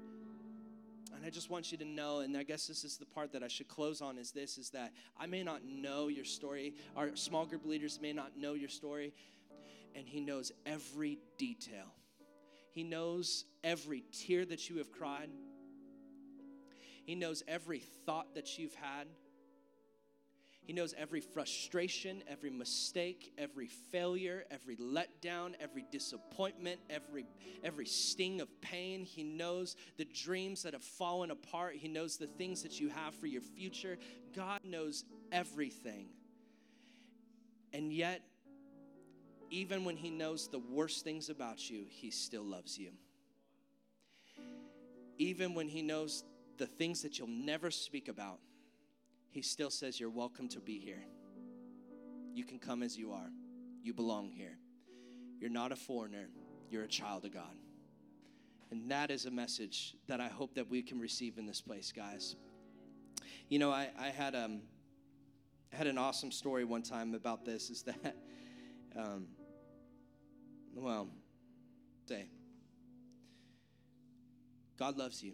And 1.15 1.25
I 1.25 1.31
just 1.31 1.51
want 1.51 1.71
you 1.71 1.79
to 1.79 1.85
know, 1.85 2.21
and 2.21 2.37
I 2.37 2.43
guess 2.43 2.67
this 2.67 2.85
is 2.85 2.97
the 2.97 3.07
part 3.07 3.33
that 3.33 3.43
I 3.43 3.49
should 3.49 3.69
close 3.69 4.01
on 4.01 4.19
is 4.19 4.33
this 4.33 4.59
is 4.59 4.71
that 4.71 4.93
I 5.19 5.27
may 5.27 5.43
not 5.43 5.65
know 5.65 6.09
your 6.09 6.25
story. 6.25 6.75
Our 6.97 7.15
small 7.15 7.47
group 7.47 7.65
leaders 7.65 8.01
may 8.01 8.13
not 8.13 8.37
know 8.37 8.55
your 8.55 8.69
story, 8.69 9.13
and 9.95 10.07
He 10.07 10.21
knows 10.21 10.53
every 10.67 11.19
detail. 11.39 11.95
He 12.73 12.83
knows 12.83 13.45
every 13.63 14.05
tear 14.13 14.45
that 14.47 14.71
you 14.71 14.79
have 14.79 14.91
cried. 14.91 15.29
He 17.05 17.15
knows 17.15 17.43
every 17.47 17.81
thought 17.81 18.35
that 18.35 18.59
you've 18.59 18.75
had. 18.75 19.07
He 20.65 20.73
knows 20.73 20.95
every 20.97 21.21
frustration, 21.21 22.23
every 22.29 22.51
mistake, 22.51 23.33
every 23.37 23.67
failure, 23.67 24.45
every 24.51 24.77
letdown, 24.77 25.55
every 25.61 25.85
disappointment, 25.91 26.81
every 26.89 27.27
every 27.65 27.87
sting 27.87 28.41
of 28.41 28.49
pain. 28.61 29.05
He 29.05 29.25
knows 29.25 29.75
the 29.97 30.05
dreams 30.05 30.63
that 30.63 30.73
have 30.73 30.85
fallen 30.85 31.33
apart. 31.33 31.75
He 31.75 31.89
knows 31.89 32.17
the 32.17 32.29
things 32.29 32.63
that 32.63 32.79
you 32.79 32.91
have 32.91 33.15
for 33.15 33.27
your 33.27 33.43
future. 33.43 33.99
God 34.35 34.61
knows 34.65 35.05
everything. 35.33 36.11
And 37.73 37.93
yet 37.93 38.23
even 39.51 39.85
when 39.85 39.97
he 39.97 40.11
knows 40.11 40.49
the 40.49 40.59
worst 40.59 41.05
things 41.05 41.29
about 41.29 41.69
you, 41.69 41.85
he 41.89 42.11
still 42.11 42.45
loves 42.45 42.79
you. 42.79 42.93
Even 45.19 45.55
when 45.55 45.69
he 45.69 45.83
knows 45.83 46.25
the 46.57 46.67
things 46.67 47.03
that 47.03 47.19
you'll 47.19 47.29
never 47.29 47.71
speak 47.71 48.09
about, 48.09 48.39
he 49.33 49.41
still 49.41 49.71
says, 49.71 49.99
You're 49.99 50.11
welcome 50.11 50.47
to 50.51 50.61
be 50.61 50.79
here. 50.79 51.03
You 52.35 52.45
can 52.45 52.59
come 52.59 52.83
as 52.83 52.97
you 52.97 53.13
are. 53.13 53.31
You 53.83 53.95
belong 53.95 54.31
here. 54.31 54.59
You're 55.41 55.51
not 55.51 55.73
a 55.73 55.77
foreigner, 55.77 56.29
you're 56.71 56.85
a 56.85 56.89
child 56.89 57.25
of 57.25 57.33
God. 57.33 57.57
And 58.71 58.91
that 58.91 59.11
is 59.11 59.27
a 59.27 59.31
message 59.31 59.97
that 60.07 60.21
I 60.21 60.29
hope 60.29 60.55
that 60.55 60.71
we 60.71 60.83
can 60.83 61.01
receive 61.01 61.37
in 61.37 61.47
this 61.47 61.61
place, 61.61 61.93
guys. 61.93 62.37
You 63.49 63.59
know, 63.59 63.71
I, 63.71 63.89
I 63.99 64.09
had 64.09 64.35
um, 64.35 64.63
I 65.73 65.77
had 65.77 65.87
an 65.87 65.99
awesome 65.99 66.31
story 66.31 66.65
one 66.65 66.83
time 66.83 67.15
about 67.15 67.45
this. 67.45 67.71
Is 67.71 67.83
that 67.85 68.17
um, 68.97 69.29
well, 70.75 71.09
say, 72.07 72.27
God 74.79 74.99
loves 74.99 75.23
you. 75.23 75.33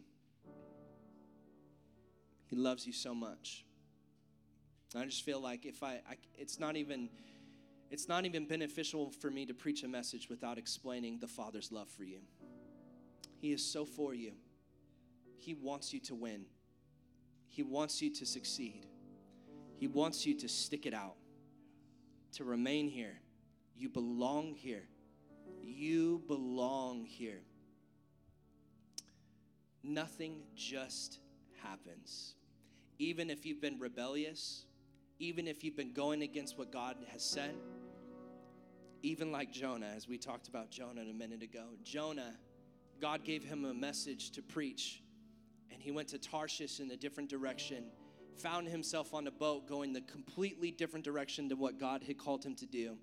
He 2.47 2.57
loves 2.57 2.87
you 2.87 2.93
so 2.93 3.15
much. 3.15 3.65
I 4.97 5.05
just 5.05 5.25
feel 5.25 5.41
like 5.41 5.67
if 5.67 5.83
I, 5.83 6.01
I, 6.09 6.17
it's 6.35 6.59
not 6.59 6.77
even 6.77 7.11
it's 7.91 8.09
not 8.09 8.27
even 8.27 8.47
beneficial 8.47 9.11
for 9.11 9.31
me 9.31 9.47
to 9.47 9.55
preach 9.55 9.83
a 9.83 9.89
message 9.89 10.29
without 10.29 10.59
explaining 10.59 11.19
the 11.21 11.27
Father's 11.27 11.73
love 11.73 11.89
for 11.89 12.05
you. 12.05 12.21
He 13.41 13.53
is 13.53 13.65
so 13.65 13.85
for 13.85 14.15
you. 14.15 14.33
He 15.37 15.55
wants 15.55 15.95
you 15.95 16.01
to 16.01 16.15
win. 16.15 16.45
He 17.47 17.63
wants 17.63 18.03
you 18.03 18.13
to 18.15 18.27
succeed. 18.27 18.87
He 19.77 19.87
wants 19.87 20.27
you 20.27 20.35
to 20.39 20.49
stick 20.49 20.85
it 20.87 20.93
out, 20.93 21.15
to 22.33 22.45
remain 22.45 22.89
here. 22.89 23.21
You 23.77 23.89
belong 23.89 24.55
here. 24.55 24.89
You 25.63 26.23
belong 26.27 27.05
here. 27.05 27.41
Nothing 29.83 30.43
just 30.57 31.21
happens. 31.63 32.35
Even 32.99 33.31
if 33.31 33.47
you've 33.47 33.61
been 33.61 33.79
rebellious, 33.79 34.67
even 35.19 35.49
if 35.49 35.65
you've 35.65 35.77
been 35.77 35.93
going 35.93 36.23
against 36.23 36.59
what 36.59 36.71
God 36.71 36.97
has 37.13 37.23
said, 37.23 37.55
even 39.03 39.33
like 39.33 39.53
Jonah, 39.53 39.93
as 39.97 40.09
we 40.09 40.19
talked 40.19 40.49
about 40.49 40.71
Jonah 40.71 41.03
a 41.03 41.13
minute 41.13 41.43
ago, 41.43 41.65
Jonah, 41.83 42.35
God 43.01 43.25
gave 43.25 43.45
him 43.45 43.65
a 43.65 43.75
message 43.75 44.31
to 44.33 44.43
preach, 44.43 45.03
and 45.73 45.83
he 45.83 45.91
went 45.91 46.09
to 46.09 46.19
Tarshish 46.19 46.81
in 46.81 46.91
a 46.91 46.97
different 46.97 47.29
direction, 47.29 47.85
found 48.37 48.69
himself 48.69 49.15
on 49.15 49.27
a 49.27 49.31
boat 49.31 49.69
going 49.69 49.93
the 49.93 50.01
completely 50.03 50.71
different 50.71 51.05
direction 51.05 51.49
to 51.49 51.57
what 51.57 51.79
God 51.79 52.03
had 52.03 52.19
called 52.19 52.45
him 52.45 52.55
to 52.57 52.67
do. 52.67 52.97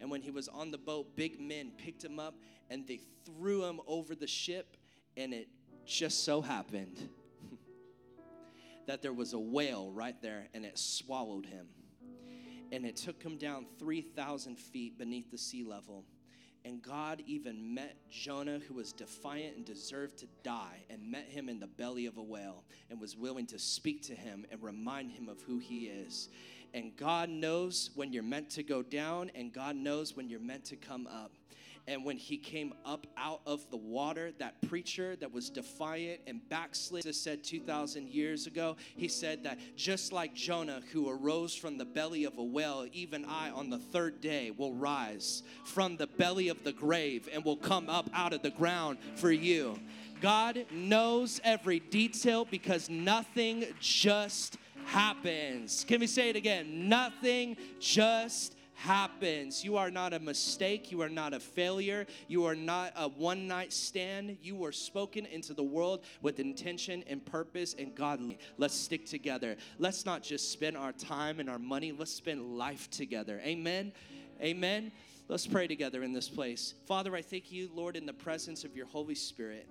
And 0.00 0.10
when 0.10 0.22
he 0.22 0.30
was 0.30 0.48
on 0.48 0.70
the 0.70 0.78
boat, 0.78 1.14
big 1.14 1.40
men 1.40 1.72
picked 1.76 2.02
him 2.02 2.18
up 2.18 2.34
and 2.70 2.86
they 2.86 3.00
threw 3.24 3.64
him 3.64 3.80
over 3.86 4.14
the 4.14 4.26
ship. 4.26 4.76
And 5.16 5.34
it 5.34 5.48
just 5.84 6.24
so 6.24 6.40
happened 6.40 7.08
that 8.86 9.02
there 9.02 9.12
was 9.12 9.32
a 9.32 9.38
whale 9.38 9.90
right 9.92 10.20
there 10.22 10.48
and 10.54 10.64
it 10.64 10.78
swallowed 10.78 11.46
him. 11.46 11.66
And 12.72 12.86
it 12.86 12.96
took 12.96 13.22
him 13.22 13.36
down 13.36 13.66
3,000 13.78 14.58
feet 14.58 14.96
beneath 14.96 15.30
the 15.30 15.38
sea 15.38 15.64
level. 15.64 16.04
And 16.64 16.82
God 16.82 17.22
even 17.26 17.74
met 17.74 17.96
Jonah, 18.10 18.60
who 18.68 18.74
was 18.74 18.92
defiant 18.92 19.56
and 19.56 19.64
deserved 19.64 20.18
to 20.18 20.26
die, 20.42 20.84
and 20.90 21.10
met 21.10 21.24
him 21.24 21.48
in 21.48 21.58
the 21.58 21.66
belly 21.66 22.04
of 22.06 22.18
a 22.18 22.22
whale 22.22 22.64
and 22.90 23.00
was 23.00 23.16
willing 23.16 23.46
to 23.46 23.58
speak 23.58 24.02
to 24.08 24.14
him 24.14 24.44
and 24.50 24.62
remind 24.62 25.10
him 25.10 25.28
of 25.28 25.40
who 25.40 25.58
he 25.58 25.86
is. 25.86 26.28
And 26.74 26.94
God 26.96 27.30
knows 27.30 27.90
when 27.94 28.12
you're 28.12 28.22
meant 28.22 28.50
to 28.50 28.62
go 28.62 28.82
down, 28.82 29.30
and 29.34 29.52
God 29.52 29.74
knows 29.74 30.14
when 30.14 30.28
you're 30.28 30.38
meant 30.38 30.66
to 30.66 30.76
come 30.76 31.06
up. 31.06 31.32
And 31.90 32.04
when 32.04 32.18
he 32.18 32.36
came 32.36 32.72
up 32.86 33.08
out 33.16 33.40
of 33.46 33.68
the 33.72 33.76
water, 33.76 34.30
that 34.38 34.54
preacher 34.68 35.16
that 35.16 35.32
was 35.32 35.50
defiant 35.50 36.20
and 36.28 36.40
backslid 36.48 37.12
said 37.12 37.42
2,000 37.42 38.08
years 38.08 38.46
ago, 38.46 38.76
he 38.94 39.08
said 39.08 39.42
that 39.42 39.58
just 39.74 40.12
like 40.12 40.32
Jonah, 40.32 40.82
who 40.92 41.10
arose 41.10 41.52
from 41.52 41.78
the 41.78 41.84
belly 41.84 42.22
of 42.22 42.38
a 42.38 42.44
whale, 42.44 42.86
even 42.92 43.24
I 43.24 43.50
on 43.50 43.70
the 43.70 43.78
third 43.78 44.20
day 44.20 44.52
will 44.52 44.72
rise 44.72 45.42
from 45.64 45.96
the 45.96 46.06
belly 46.06 46.46
of 46.46 46.62
the 46.62 46.72
grave 46.72 47.28
and 47.32 47.44
will 47.44 47.56
come 47.56 47.90
up 47.90 48.08
out 48.14 48.32
of 48.32 48.42
the 48.42 48.50
ground 48.50 48.98
for 49.16 49.32
you. 49.32 49.76
God 50.20 50.66
knows 50.70 51.40
every 51.42 51.80
detail 51.80 52.44
because 52.44 52.88
nothing 52.88 53.64
just 53.80 54.58
happens. 54.84 55.84
Can 55.88 55.98
we 55.98 56.06
say 56.06 56.28
it 56.30 56.36
again? 56.36 56.88
Nothing 56.88 57.56
just 57.80 58.54
happens. 58.80 59.62
You 59.62 59.76
are 59.76 59.90
not 59.90 60.14
a 60.14 60.18
mistake. 60.18 60.90
You 60.90 61.02
are 61.02 61.08
not 61.08 61.34
a 61.34 61.40
failure. 61.40 62.06
You 62.28 62.46
are 62.46 62.54
not 62.54 62.92
a 62.96 63.08
one 63.08 63.46
night 63.46 63.74
stand. 63.74 64.38
You 64.42 64.56
were 64.56 64.72
spoken 64.72 65.26
into 65.26 65.52
the 65.52 65.62
world 65.62 66.04
with 66.22 66.40
intention 66.40 67.04
and 67.06 67.24
purpose 67.24 67.74
and 67.78 67.94
godly. 67.94 68.38
Let's 68.56 68.74
stick 68.74 69.04
together. 69.04 69.56
Let's 69.78 70.06
not 70.06 70.22
just 70.22 70.50
spend 70.50 70.78
our 70.78 70.92
time 70.92 71.40
and 71.40 71.50
our 71.50 71.58
money. 71.58 71.92
Let's 71.92 72.12
spend 72.12 72.56
life 72.56 72.90
together. 72.90 73.40
Amen. 73.44 73.92
Amen. 74.40 74.92
Let's 75.28 75.46
pray 75.46 75.66
together 75.66 76.02
in 76.02 76.14
this 76.14 76.30
place. 76.30 76.74
Father, 76.86 77.14
I 77.14 77.20
thank 77.20 77.52
you, 77.52 77.70
Lord, 77.74 77.96
in 77.96 78.06
the 78.06 78.14
presence 78.14 78.64
of 78.64 78.74
your 78.74 78.86
Holy 78.86 79.14
Spirit. 79.14 79.68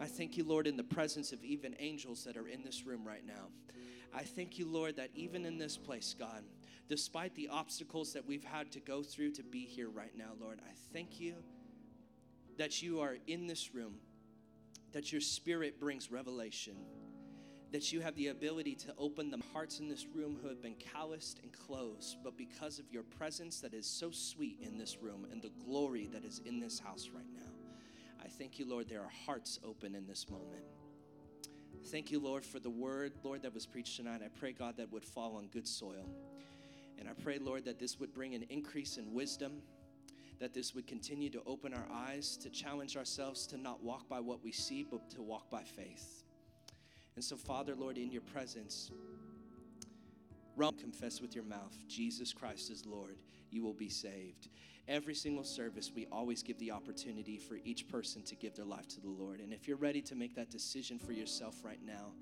I 0.00 0.06
thank 0.06 0.36
you, 0.36 0.44
Lord, 0.44 0.68
in 0.68 0.76
the 0.76 0.84
presence 0.84 1.32
of 1.32 1.42
even 1.44 1.74
angels 1.80 2.24
that 2.24 2.36
are 2.36 2.48
in 2.48 2.62
this 2.62 2.86
room 2.86 3.04
right 3.04 3.26
now. 3.26 3.48
I 4.14 4.22
thank 4.22 4.58
you, 4.58 4.68
Lord, 4.68 4.96
that 4.96 5.10
even 5.14 5.44
in 5.44 5.58
this 5.58 5.76
place, 5.76 6.14
God, 6.16 6.44
despite 6.92 7.34
the 7.36 7.48
obstacles 7.48 8.12
that 8.12 8.26
we've 8.26 8.44
had 8.44 8.70
to 8.70 8.78
go 8.78 9.02
through 9.02 9.30
to 9.30 9.42
be 9.42 9.64
here 9.64 9.88
right 9.88 10.14
now, 10.14 10.32
Lord, 10.38 10.60
I 10.62 10.72
thank 10.92 11.18
you 11.18 11.36
that 12.58 12.82
you 12.82 13.00
are 13.00 13.16
in 13.26 13.46
this 13.46 13.74
room, 13.74 13.94
that 14.92 15.10
your 15.10 15.22
spirit 15.22 15.80
brings 15.80 16.10
revelation, 16.12 16.76
that 17.70 17.94
you 17.94 18.02
have 18.02 18.14
the 18.14 18.28
ability 18.28 18.74
to 18.74 18.92
open 18.98 19.30
the 19.30 19.40
hearts 19.54 19.80
in 19.80 19.88
this 19.88 20.04
room 20.14 20.36
who 20.42 20.48
have 20.48 20.60
been 20.60 20.74
calloused 20.74 21.40
and 21.42 21.50
closed, 21.50 22.18
but 22.22 22.36
because 22.36 22.78
of 22.78 22.84
your 22.92 23.04
presence 23.04 23.62
that 23.62 23.72
is 23.72 23.86
so 23.86 24.10
sweet 24.10 24.58
in 24.60 24.76
this 24.76 24.98
room 25.00 25.26
and 25.32 25.40
the 25.40 25.52
glory 25.64 26.10
that 26.12 26.26
is 26.26 26.42
in 26.44 26.60
this 26.60 26.78
house 26.78 27.08
right 27.14 27.32
now, 27.34 27.52
I 28.22 28.28
thank 28.28 28.58
you, 28.58 28.68
Lord, 28.68 28.90
there 28.90 29.00
are 29.00 29.12
hearts 29.24 29.58
open 29.64 29.94
in 29.94 30.06
this 30.06 30.28
moment. 30.28 30.64
Thank 31.86 32.10
you, 32.10 32.20
Lord, 32.20 32.44
for 32.44 32.60
the 32.60 32.68
word, 32.68 33.14
Lord, 33.22 33.40
that 33.44 33.54
was 33.54 33.64
preached 33.64 33.96
tonight. 33.96 34.20
I 34.22 34.28
pray, 34.28 34.52
God, 34.52 34.76
that 34.76 34.92
would 34.92 35.06
fall 35.06 35.36
on 35.36 35.46
good 35.46 35.66
soil. 35.66 36.06
And 37.02 37.10
I 37.10 37.20
pray, 37.20 37.40
Lord, 37.40 37.64
that 37.64 37.80
this 37.80 37.98
would 37.98 38.14
bring 38.14 38.36
an 38.36 38.44
increase 38.48 38.96
in 38.96 39.12
wisdom, 39.12 39.54
that 40.38 40.54
this 40.54 40.72
would 40.72 40.86
continue 40.86 41.30
to 41.30 41.42
open 41.46 41.74
our 41.74 41.84
eyes, 41.92 42.36
to 42.36 42.48
challenge 42.48 42.96
ourselves 42.96 43.44
to 43.48 43.56
not 43.56 43.82
walk 43.82 44.08
by 44.08 44.20
what 44.20 44.44
we 44.44 44.52
see, 44.52 44.86
but 44.88 45.10
to 45.10 45.20
walk 45.20 45.50
by 45.50 45.64
faith. 45.64 46.22
And 47.16 47.24
so, 47.24 47.34
Father, 47.36 47.74
Lord, 47.74 47.98
in 47.98 48.12
your 48.12 48.22
presence, 48.22 48.92
run, 50.54 50.74
confess 50.74 51.20
with 51.20 51.34
your 51.34 51.42
mouth, 51.42 51.76
Jesus 51.88 52.32
Christ 52.32 52.70
is 52.70 52.86
Lord, 52.86 53.16
you 53.50 53.64
will 53.64 53.74
be 53.74 53.88
saved. 53.88 54.46
Every 54.86 55.16
single 55.16 55.42
service, 55.42 55.90
we 55.92 56.06
always 56.12 56.44
give 56.44 56.60
the 56.60 56.70
opportunity 56.70 57.36
for 57.36 57.58
each 57.64 57.88
person 57.88 58.22
to 58.22 58.36
give 58.36 58.54
their 58.54 58.64
life 58.64 58.86
to 58.90 59.00
the 59.00 59.10
Lord. 59.10 59.40
And 59.40 59.52
if 59.52 59.66
you're 59.66 59.76
ready 59.76 60.02
to 60.02 60.14
make 60.14 60.36
that 60.36 60.50
decision 60.50 61.00
for 61.00 61.10
yourself 61.10 61.64
right 61.64 61.82
now, 61.84 62.12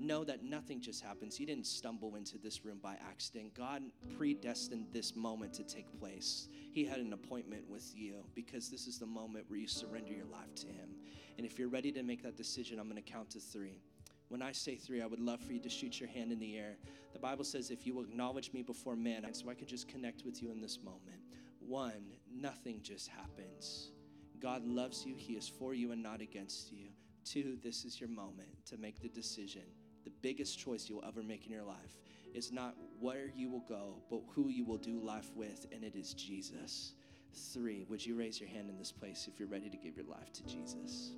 know 0.00 0.24
that 0.24 0.42
nothing 0.42 0.80
just 0.80 1.02
happens. 1.02 1.38
You 1.38 1.46
didn't 1.46 1.66
stumble 1.66 2.16
into 2.16 2.38
this 2.38 2.64
room 2.64 2.78
by 2.82 2.96
accident. 3.08 3.54
God 3.54 3.82
predestined 4.16 4.86
this 4.92 5.14
moment 5.14 5.52
to 5.54 5.62
take 5.62 5.86
place. 5.98 6.48
He 6.72 6.84
had 6.84 6.98
an 6.98 7.12
appointment 7.12 7.68
with 7.68 7.92
you 7.94 8.24
because 8.34 8.70
this 8.70 8.86
is 8.86 8.98
the 8.98 9.06
moment 9.06 9.44
where 9.48 9.58
you 9.58 9.66
surrender 9.66 10.12
your 10.12 10.26
life 10.26 10.54
to 10.56 10.66
Him. 10.66 10.90
And 11.36 11.46
if 11.46 11.58
you're 11.58 11.68
ready 11.68 11.92
to 11.92 12.02
make 12.02 12.22
that 12.22 12.36
decision, 12.36 12.78
I'm 12.78 12.88
going 12.88 13.02
to 13.02 13.12
count 13.12 13.30
to 13.30 13.40
three. 13.40 13.80
When 14.28 14.42
I 14.42 14.52
say 14.52 14.76
three, 14.76 15.02
I 15.02 15.06
would 15.06 15.20
love 15.20 15.40
for 15.40 15.52
you 15.52 15.60
to 15.60 15.68
shoot 15.68 15.98
your 15.98 16.08
hand 16.08 16.30
in 16.30 16.38
the 16.38 16.56
air. 16.56 16.76
The 17.12 17.18
Bible 17.18 17.44
says, 17.44 17.70
if 17.70 17.86
you 17.86 18.00
acknowledge 18.00 18.52
me 18.52 18.62
before 18.62 18.94
men, 18.94 19.26
so 19.32 19.50
I 19.50 19.54
can 19.54 19.66
just 19.66 19.88
connect 19.88 20.24
with 20.24 20.40
you 20.40 20.52
in 20.52 20.60
this 20.60 20.78
moment. 20.82 21.20
One, 21.58 22.12
nothing 22.32 22.80
just 22.82 23.08
happens. 23.08 23.90
God 24.40 24.64
loves 24.64 25.04
you, 25.04 25.14
He 25.16 25.34
is 25.34 25.48
for 25.48 25.74
you 25.74 25.92
and 25.92 26.02
not 26.02 26.20
against 26.20 26.72
you. 26.72 26.86
Two, 27.24 27.58
this 27.62 27.84
is 27.84 28.00
your 28.00 28.08
moment 28.08 28.48
to 28.66 28.78
make 28.78 29.00
the 29.00 29.08
decision. 29.08 29.62
The 30.04 30.10
biggest 30.22 30.58
choice 30.58 30.88
you'll 30.88 31.04
ever 31.06 31.22
make 31.22 31.46
in 31.46 31.52
your 31.52 31.64
life 31.64 31.98
is 32.34 32.52
not 32.52 32.74
where 32.98 33.30
you 33.34 33.50
will 33.50 33.64
go, 33.68 33.96
but 34.08 34.20
who 34.28 34.48
you 34.48 34.64
will 34.64 34.78
do 34.78 35.00
life 35.00 35.30
with, 35.34 35.66
and 35.72 35.84
it 35.84 35.96
is 35.96 36.14
Jesus. 36.14 36.94
Three, 37.52 37.84
would 37.88 38.04
you 38.04 38.16
raise 38.16 38.40
your 38.40 38.48
hand 38.48 38.70
in 38.70 38.78
this 38.78 38.92
place 38.92 39.28
if 39.32 39.38
you're 39.38 39.48
ready 39.48 39.68
to 39.68 39.76
give 39.76 39.96
your 39.96 40.06
life 40.06 40.32
to 40.32 40.42
Jesus? 40.44 41.12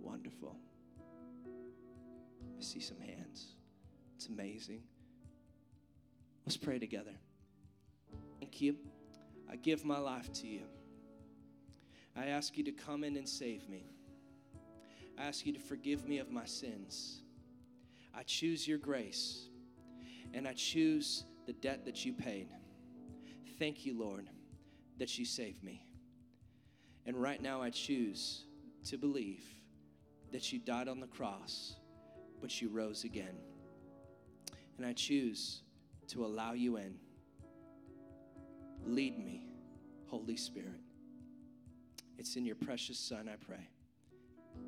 Wonderful. 0.00 0.56
I 1.46 2.62
see 2.62 2.80
some 2.80 3.00
hands. 3.00 3.54
It's 4.16 4.26
amazing. 4.26 4.82
Let's 6.46 6.56
pray 6.56 6.78
together. 6.78 7.12
Thank 8.40 8.60
you. 8.60 8.76
I 9.50 9.56
give 9.56 9.84
my 9.84 9.98
life 9.98 10.32
to 10.34 10.46
you. 10.46 10.62
I 12.16 12.26
ask 12.26 12.56
you 12.56 12.64
to 12.64 12.72
come 12.72 13.04
in 13.04 13.16
and 13.16 13.28
save 13.28 13.68
me. 13.68 13.86
I 15.18 15.24
ask 15.24 15.44
you 15.44 15.52
to 15.52 15.58
forgive 15.58 16.06
me 16.06 16.18
of 16.18 16.30
my 16.30 16.44
sins. 16.44 17.22
I 18.14 18.22
choose 18.22 18.68
your 18.68 18.78
grace 18.78 19.48
and 20.32 20.46
I 20.46 20.52
choose 20.52 21.24
the 21.46 21.52
debt 21.54 21.84
that 21.86 22.04
you 22.04 22.12
paid. 22.12 22.48
Thank 23.58 23.84
you, 23.84 23.98
Lord, 23.98 24.28
that 24.98 25.18
you 25.18 25.24
saved 25.24 25.64
me. 25.64 25.84
And 27.06 27.16
right 27.16 27.42
now 27.42 27.62
I 27.62 27.70
choose 27.70 28.44
to 28.88 28.96
believe 28.96 29.42
that 30.30 30.52
you 30.52 30.58
died 30.58 30.88
on 30.88 31.00
the 31.00 31.06
cross, 31.06 31.76
but 32.40 32.60
you 32.60 32.68
rose 32.68 33.04
again. 33.04 33.36
And 34.76 34.86
I 34.86 34.92
choose 34.92 35.62
to 36.08 36.24
allow 36.24 36.52
you 36.52 36.76
in. 36.76 36.94
Lead 38.84 39.18
me, 39.18 39.48
Holy 40.06 40.36
Spirit. 40.36 40.80
It's 42.18 42.36
in 42.36 42.44
your 42.44 42.56
precious 42.56 42.98
Son, 42.98 43.28
I 43.28 43.36
pray. 43.36 43.68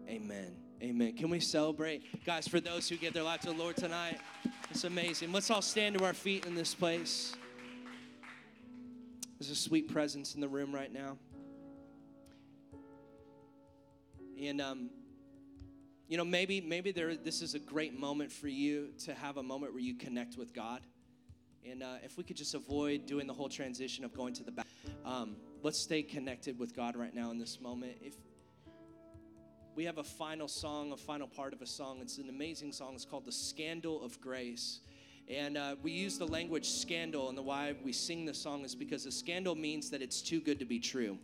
Amen. 0.08 0.56
Amen. 0.82 1.12
Can 1.14 1.28
we 1.30 1.40
celebrate? 1.40 2.24
Guys, 2.24 2.48
for 2.48 2.58
those 2.58 2.88
who 2.88 2.96
give 2.96 3.12
their 3.12 3.22
life 3.22 3.40
to 3.40 3.48
the 3.48 3.58
Lord 3.58 3.76
tonight, 3.76 4.18
it's 4.70 4.84
amazing. 4.84 5.30
Let's 5.30 5.50
all 5.50 5.62
stand 5.62 5.98
to 5.98 6.04
our 6.04 6.14
feet 6.14 6.46
in 6.46 6.54
this 6.54 6.74
place. 6.74 7.34
There's 9.38 9.50
a 9.50 9.54
sweet 9.54 9.92
presence 9.92 10.34
in 10.34 10.40
the 10.40 10.48
room 10.48 10.74
right 10.74 10.92
now. 10.92 11.18
And 14.40 14.60
um, 14.60 14.90
you 16.08 16.16
know, 16.16 16.24
maybe 16.24 16.60
maybe 16.60 16.92
there 16.92 17.14
this 17.14 17.42
is 17.42 17.54
a 17.54 17.58
great 17.58 17.98
moment 17.98 18.32
for 18.32 18.48
you 18.48 18.88
to 19.04 19.14
have 19.14 19.36
a 19.36 19.42
moment 19.42 19.72
where 19.72 19.82
you 19.82 19.94
connect 19.94 20.36
with 20.36 20.52
God. 20.54 20.80
And 21.68 21.82
uh, 21.82 21.96
if 22.02 22.16
we 22.16 22.24
could 22.24 22.36
just 22.36 22.54
avoid 22.54 23.06
doing 23.06 23.26
the 23.26 23.34
whole 23.34 23.48
transition 23.48 24.04
of 24.04 24.14
going 24.14 24.32
to 24.34 24.42
the 24.42 24.50
back, 24.50 24.66
um, 25.04 25.36
let's 25.62 25.78
stay 25.78 26.02
connected 26.02 26.58
with 26.58 26.74
God 26.74 26.96
right 26.96 27.14
now 27.14 27.30
in 27.30 27.38
this 27.38 27.60
moment. 27.60 27.98
If 28.00 28.14
we 29.74 29.84
have 29.84 29.98
a 29.98 30.04
final 30.04 30.48
song, 30.48 30.92
a 30.92 30.96
final 30.96 31.26
part 31.26 31.52
of 31.52 31.62
a 31.62 31.66
song, 31.66 31.98
it's 32.00 32.18
an 32.18 32.28
amazing 32.28 32.72
song. 32.72 32.94
It's 32.94 33.04
called 33.04 33.24
"The 33.24 33.32
Scandal 33.32 34.02
of 34.02 34.20
Grace." 34.20 34.80
And 35.28 35.56
uh, 35.56 35.76
we 35.80 35.92
use 35.92 36.18
the 36.18 36.26
language 36.26 36.68
scandal, 36.68 37.28
and 37.28 37.38
the 37.38 37.42
why 37.42 37.74
we 37.84 37.92
sing 37.92 38.24
the 38.24 38.34
song 38.34 38.64
is 38.64 38.74
because 38.74 39.06
a 39.06 39.12
scandal 39.12 39.54
means 39.54 39.88
that 39.90 40.02
it's 40.02 40.22
too 40.22 40.40
good 40.40 40.58
to 40.58 40.64
be 40.64 40.80
true. 40.80 41.18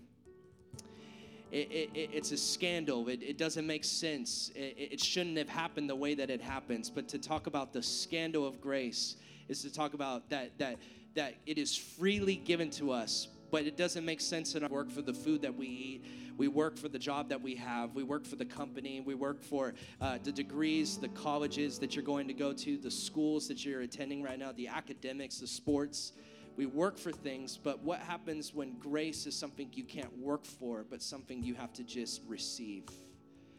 It, 1.51 1.71
it, 1.71 1.91
it's 2.13 2.31
a 2.33 2.37
scandal. 2.37 3.09
It, 3.09 3.23
it 3.23 3.39
doesn't 3.39 3.67
make 3.67 3.85
sense. 3.85 4.53
It, 4.55 5.01
shouldn't 5.01 5.39
have 5.39 5.49
happened 5.49 5.89
the 5.91 5.97
way 5.97 6.15
that 6.15 6.31
it 6.31 6.41
happens. 6.41 6.91
But 6.91 7.09
to 7.09 7.19
talk 7.19 7.47
about 7.47 7.73
the 7.73 7.83
scandal 7.83 8.47
of 8.47 8.61
grace 8.61 9.17
is 9.49 9.63
to 9.63 9.73
talk 9.73 9.95
about 9.95 10.29
that 10.31 10.57
that 10.59 10.77
that 11.15 11.35
it 11.47 11.59
is 11.59 11.77
freely 11.77 12.37
given 12.37 12.71
to 12.71 12.93
us, 12.93 13.29
but 13.51 13.65
it 13.65 13.77
doesn't 13.77 14.05
make 14.05 14.21
sense 14.21 14.55
in 14.55 14.63
our 14.63 14.69
work 14.69 14.91
for 14.91 15.03
the 15.03 15.15
food 15.15 15.43
that 15.43 15.57
we 15.57 15.67
eat. 15.67 16.05
We 16.37 16.49
work 16.49 16.77
for 16.77 16.89
the 16.89 16.99
job 16.99 17.29
that 17.31 17.41
we 17.41 17.55
have. 17.57 17.95
We 17.95 18.03
work 18.03 18.27
for 18.27 18.37
the 18.37 18.45
company. 18.45 19.01
We 19.01 19.15
work 19.15 19.43
for 19.43 19.75
uh, 20.01 20.19
the 20.23 20.33
degrees, 20.33 20.99
the 20.99 21.09
colleges 21.09 21.79
that 21.79 21.95
you're 21.95 22.05
going 22.05 22.29
to 22.29 22.35
go 22.35 22.53
to, 22.53 22.77
the 22.77 22.91
schools 22.91 23.49
that 23.49 23.65
you're 23.65 23.83
attending 23.83 24.23
right 24.23 24.39
now, 24.39 24.53
the 24.53 24.69
academics, 24.69 25.39
the 25.39 25.47
sports. 25.47 26.13
We 26.57 26.67
work 26.67 26.99
for 26.99 27.13
things, 27.13 27.59
but 27.63 27.83
what 27.83 28.01
happens 28.01 28.55
when 28.55 28.79
grace 28.79 29.27
is 29.27 29.37
something 29.37 29.69
you 29.75 29.85
can't 29.85 30.17
work 30.19 30.45
for, 30.45 30.85
but 30.89 31.03
something 31.03 31.43
you 31.43 31.55
have 31.55 31.73
to 31.75 31.83
just 31.83 32.23
receive? 32.27 32.85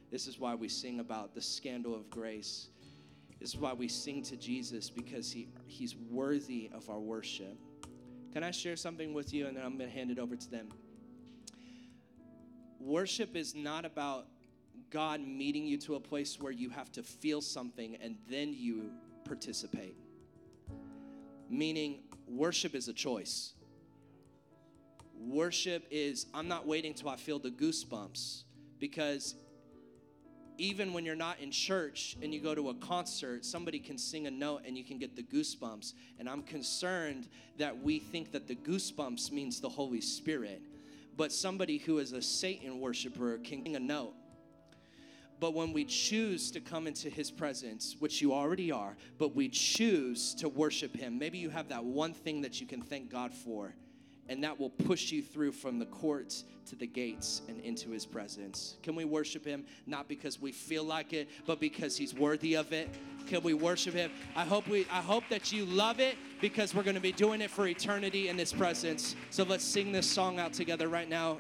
This 0.10 0.28
is 0.28 0.40
why 0.40 0.56
we 0.56 0.68
sing 0.68 1.00
about 1.00 1.36
the 1.36 1.42
scandal 1.42 1.94
of 1.94 2.10
grace. 2.10 2.70
This 3.40 3.50
is 3.50 3.58
why 3.58 3.74
we 3.74 3.88
sing 3.88 4.24
to 4.24 4.36
Jesus 4.36 4.90
because 4.90 5.32
he, 5.32 5.48
he's 5.68 5.96
worthy 5.96 6.72
of 6.74 6.90
our 6.90 7.00
worship. 7.00 7.58
Can 8.34 8.44
I 8.44 8.52
share 8.52 8.76
something 8.76 9.14
with 9.14 9.34
you 9.34 9.48
and 9.48 9.56
then 9.56 9.64
I'm 9.64 9.78
going 9.78 9.90
to 9.90 9.96
hand 9.96 10.10
it 10.10 10.18
over 10.18 10.36
to 10.36 10.50
them? 10.50 10.70
Worship 12.88 13.36
is 13.36 13.54
not 13.54 13.84
about 13.84 14.28
God 14.92 15.20
meeting 15.20 15.68
you 15.68 15.78
to 15.80 15.96
a 15.96 16.00
place 16.00 16.40
where 16.40 16.54
you 16.54 16.70
have 16.70 16.90
to 16.94 17.04
feel 17.04 17.42
something 17.42 17.98
and 18.02 18.16
then 18.30 18.54
you 18.54 18.92
participate. 19.26 19.94
Meaning, 21.50 22.00
worship 22.30 22.76
is 22.76 22.88
a 22.88 22.94
choice. 22.94 23.52
Worship 25.20 25.86
is, 25.92 26.28
I'm 26.34 26.48
not 26.48 26.66
waiting 26.66 26.94
till 26.94 27.10
I 27.10 27.18
feel 27.18 27.40
the 27.40 27.52
goosebumps 27.52 28.44
because 28.80 29.36
even 30.58 30.94
when 30.94 31.04
you're 31.04 31.14
not 31.14 31.42
in 31.42 31.52
church 31.52 32.16
and 32.22 32.34
you 32.34 32.40
go 32.40 32.56
to 32.56 32.70
a 32.70 32.74
concert, 32.76 33.44
somebody 33.44 33.80
can 33.80 33.98
sing 33.98 34.28
a 34.28 34.32
note 34.32 34.62
and 34.66 34.78
you 34.78 34.86
can 34.86 34.98
get 34.98 35.14
the 35.14 35.24
goosebumps. 35.24 35.92
And 36.20 36.30
I'm 36.30 36.42
concerned 36.42 37.28
that 37.58 37.84
we 37.84 38.00
think 38.00 38.32
that 38.32 38.48
the 38.48 38.56
goosebumps 38.56 39.30
means 39.30 39.60
the 39.60 39.68
Holy 39.68 40.00
Spirit. 40.00 40.62
But 41.18 41.34
somebody 41.34 41.80
who 41.80 41.98
is 41.98 42.14
a 42.14 42.22
Satan 42.22 42.80
worshiper 42.80 43.40
can 43.40 43.64
a 43.76 43.80
note. 43.80 44.14
But 45.40 45.54
when 45.54 45.74
we 45.74 45.86
choose 45.86 46.50
to 46.52 46.60
come 46.60 46.88
into 46.88 47.10
his 47.10 47.30
presence, 47.30 47.96
which 48.00 48.22
you 48.22 48.34
already 48.34 48.72
are, 48.72 48.96
but 49.18 49.36
we 49.36 49.50
choose 49.50 50.34
to 50.36 50.50
worship 50.50 50.96
him, 50.96 51.20
maybe 51.20 51.38
you 51.38 51.50
have 51.50 51.70
that 51.70 51.84
one 51.84 52.14
thing 52.14 52.42
that 52.42 52.62
you 52.62 52.66
can 52.66 52.82
thank 52.82 53.10
God 53.10 53.34
for 53.34 53.74
and 54.30 54.44
that 54.44 54.60
will 54.60 54.70
push 54.70 55.12
you 55.12 55.22
through 55.22 55.52
from 55.52 55.80
the 55.80 55.86
courts 55.86 56.44
to 56.68 56.76
the 56.76 56.88
gates 56.88 57.42
and 57.48 57.60
into 57.62 57.92
his 57.92 58.06
presence. 58.06 58.76
Can 58.84 58.96
we 58.96 59.06
worship 59.06 59.46
him 59.46 59.64
not 59.86 60.08
because 60.08 60.42
we 60.42 60.52
feel 60.52 60.84
like 60.84 61.14
it, 61.14 61.30
but 61.46 61.60
because 61.60 61.98
he's 61.98 62.14
worthy 62.14 62.56
of 62.56 62.74
it? 62.74 62.90
Can 63.28 63.42
we 63.44 63.54
worship 63.54 63.94
him? 63.94 64.12
I 64.36 64.44
hope 64.44 64.68
we 64.68 64.86
I 64.92 65.02
hope 65.02 65.24
that 65.30 65.52
you 65.52 65.66
love 65.66 66.00
it 66.00 66.18
because 66.42 66.76
we're 66.76 66.84
going 66.84 66.96
to 66.96 67.02
be 67.02 67.12
doing 67.12 67.42
it 67.42 67.50
for 67.50 67.68
eternity 67.68 68.30
in 68.30 68.38
his 68.38 68.54
presence. 68.54 69.16
So 69.30 69.44
let's 69.44 69.64
sing 69.64 69.92
this 69.92 70.10
song 70.10 70.40
out 70.40 70.54
together 70.54 70.88
right 70.88 71.10
now. 71.10 71.40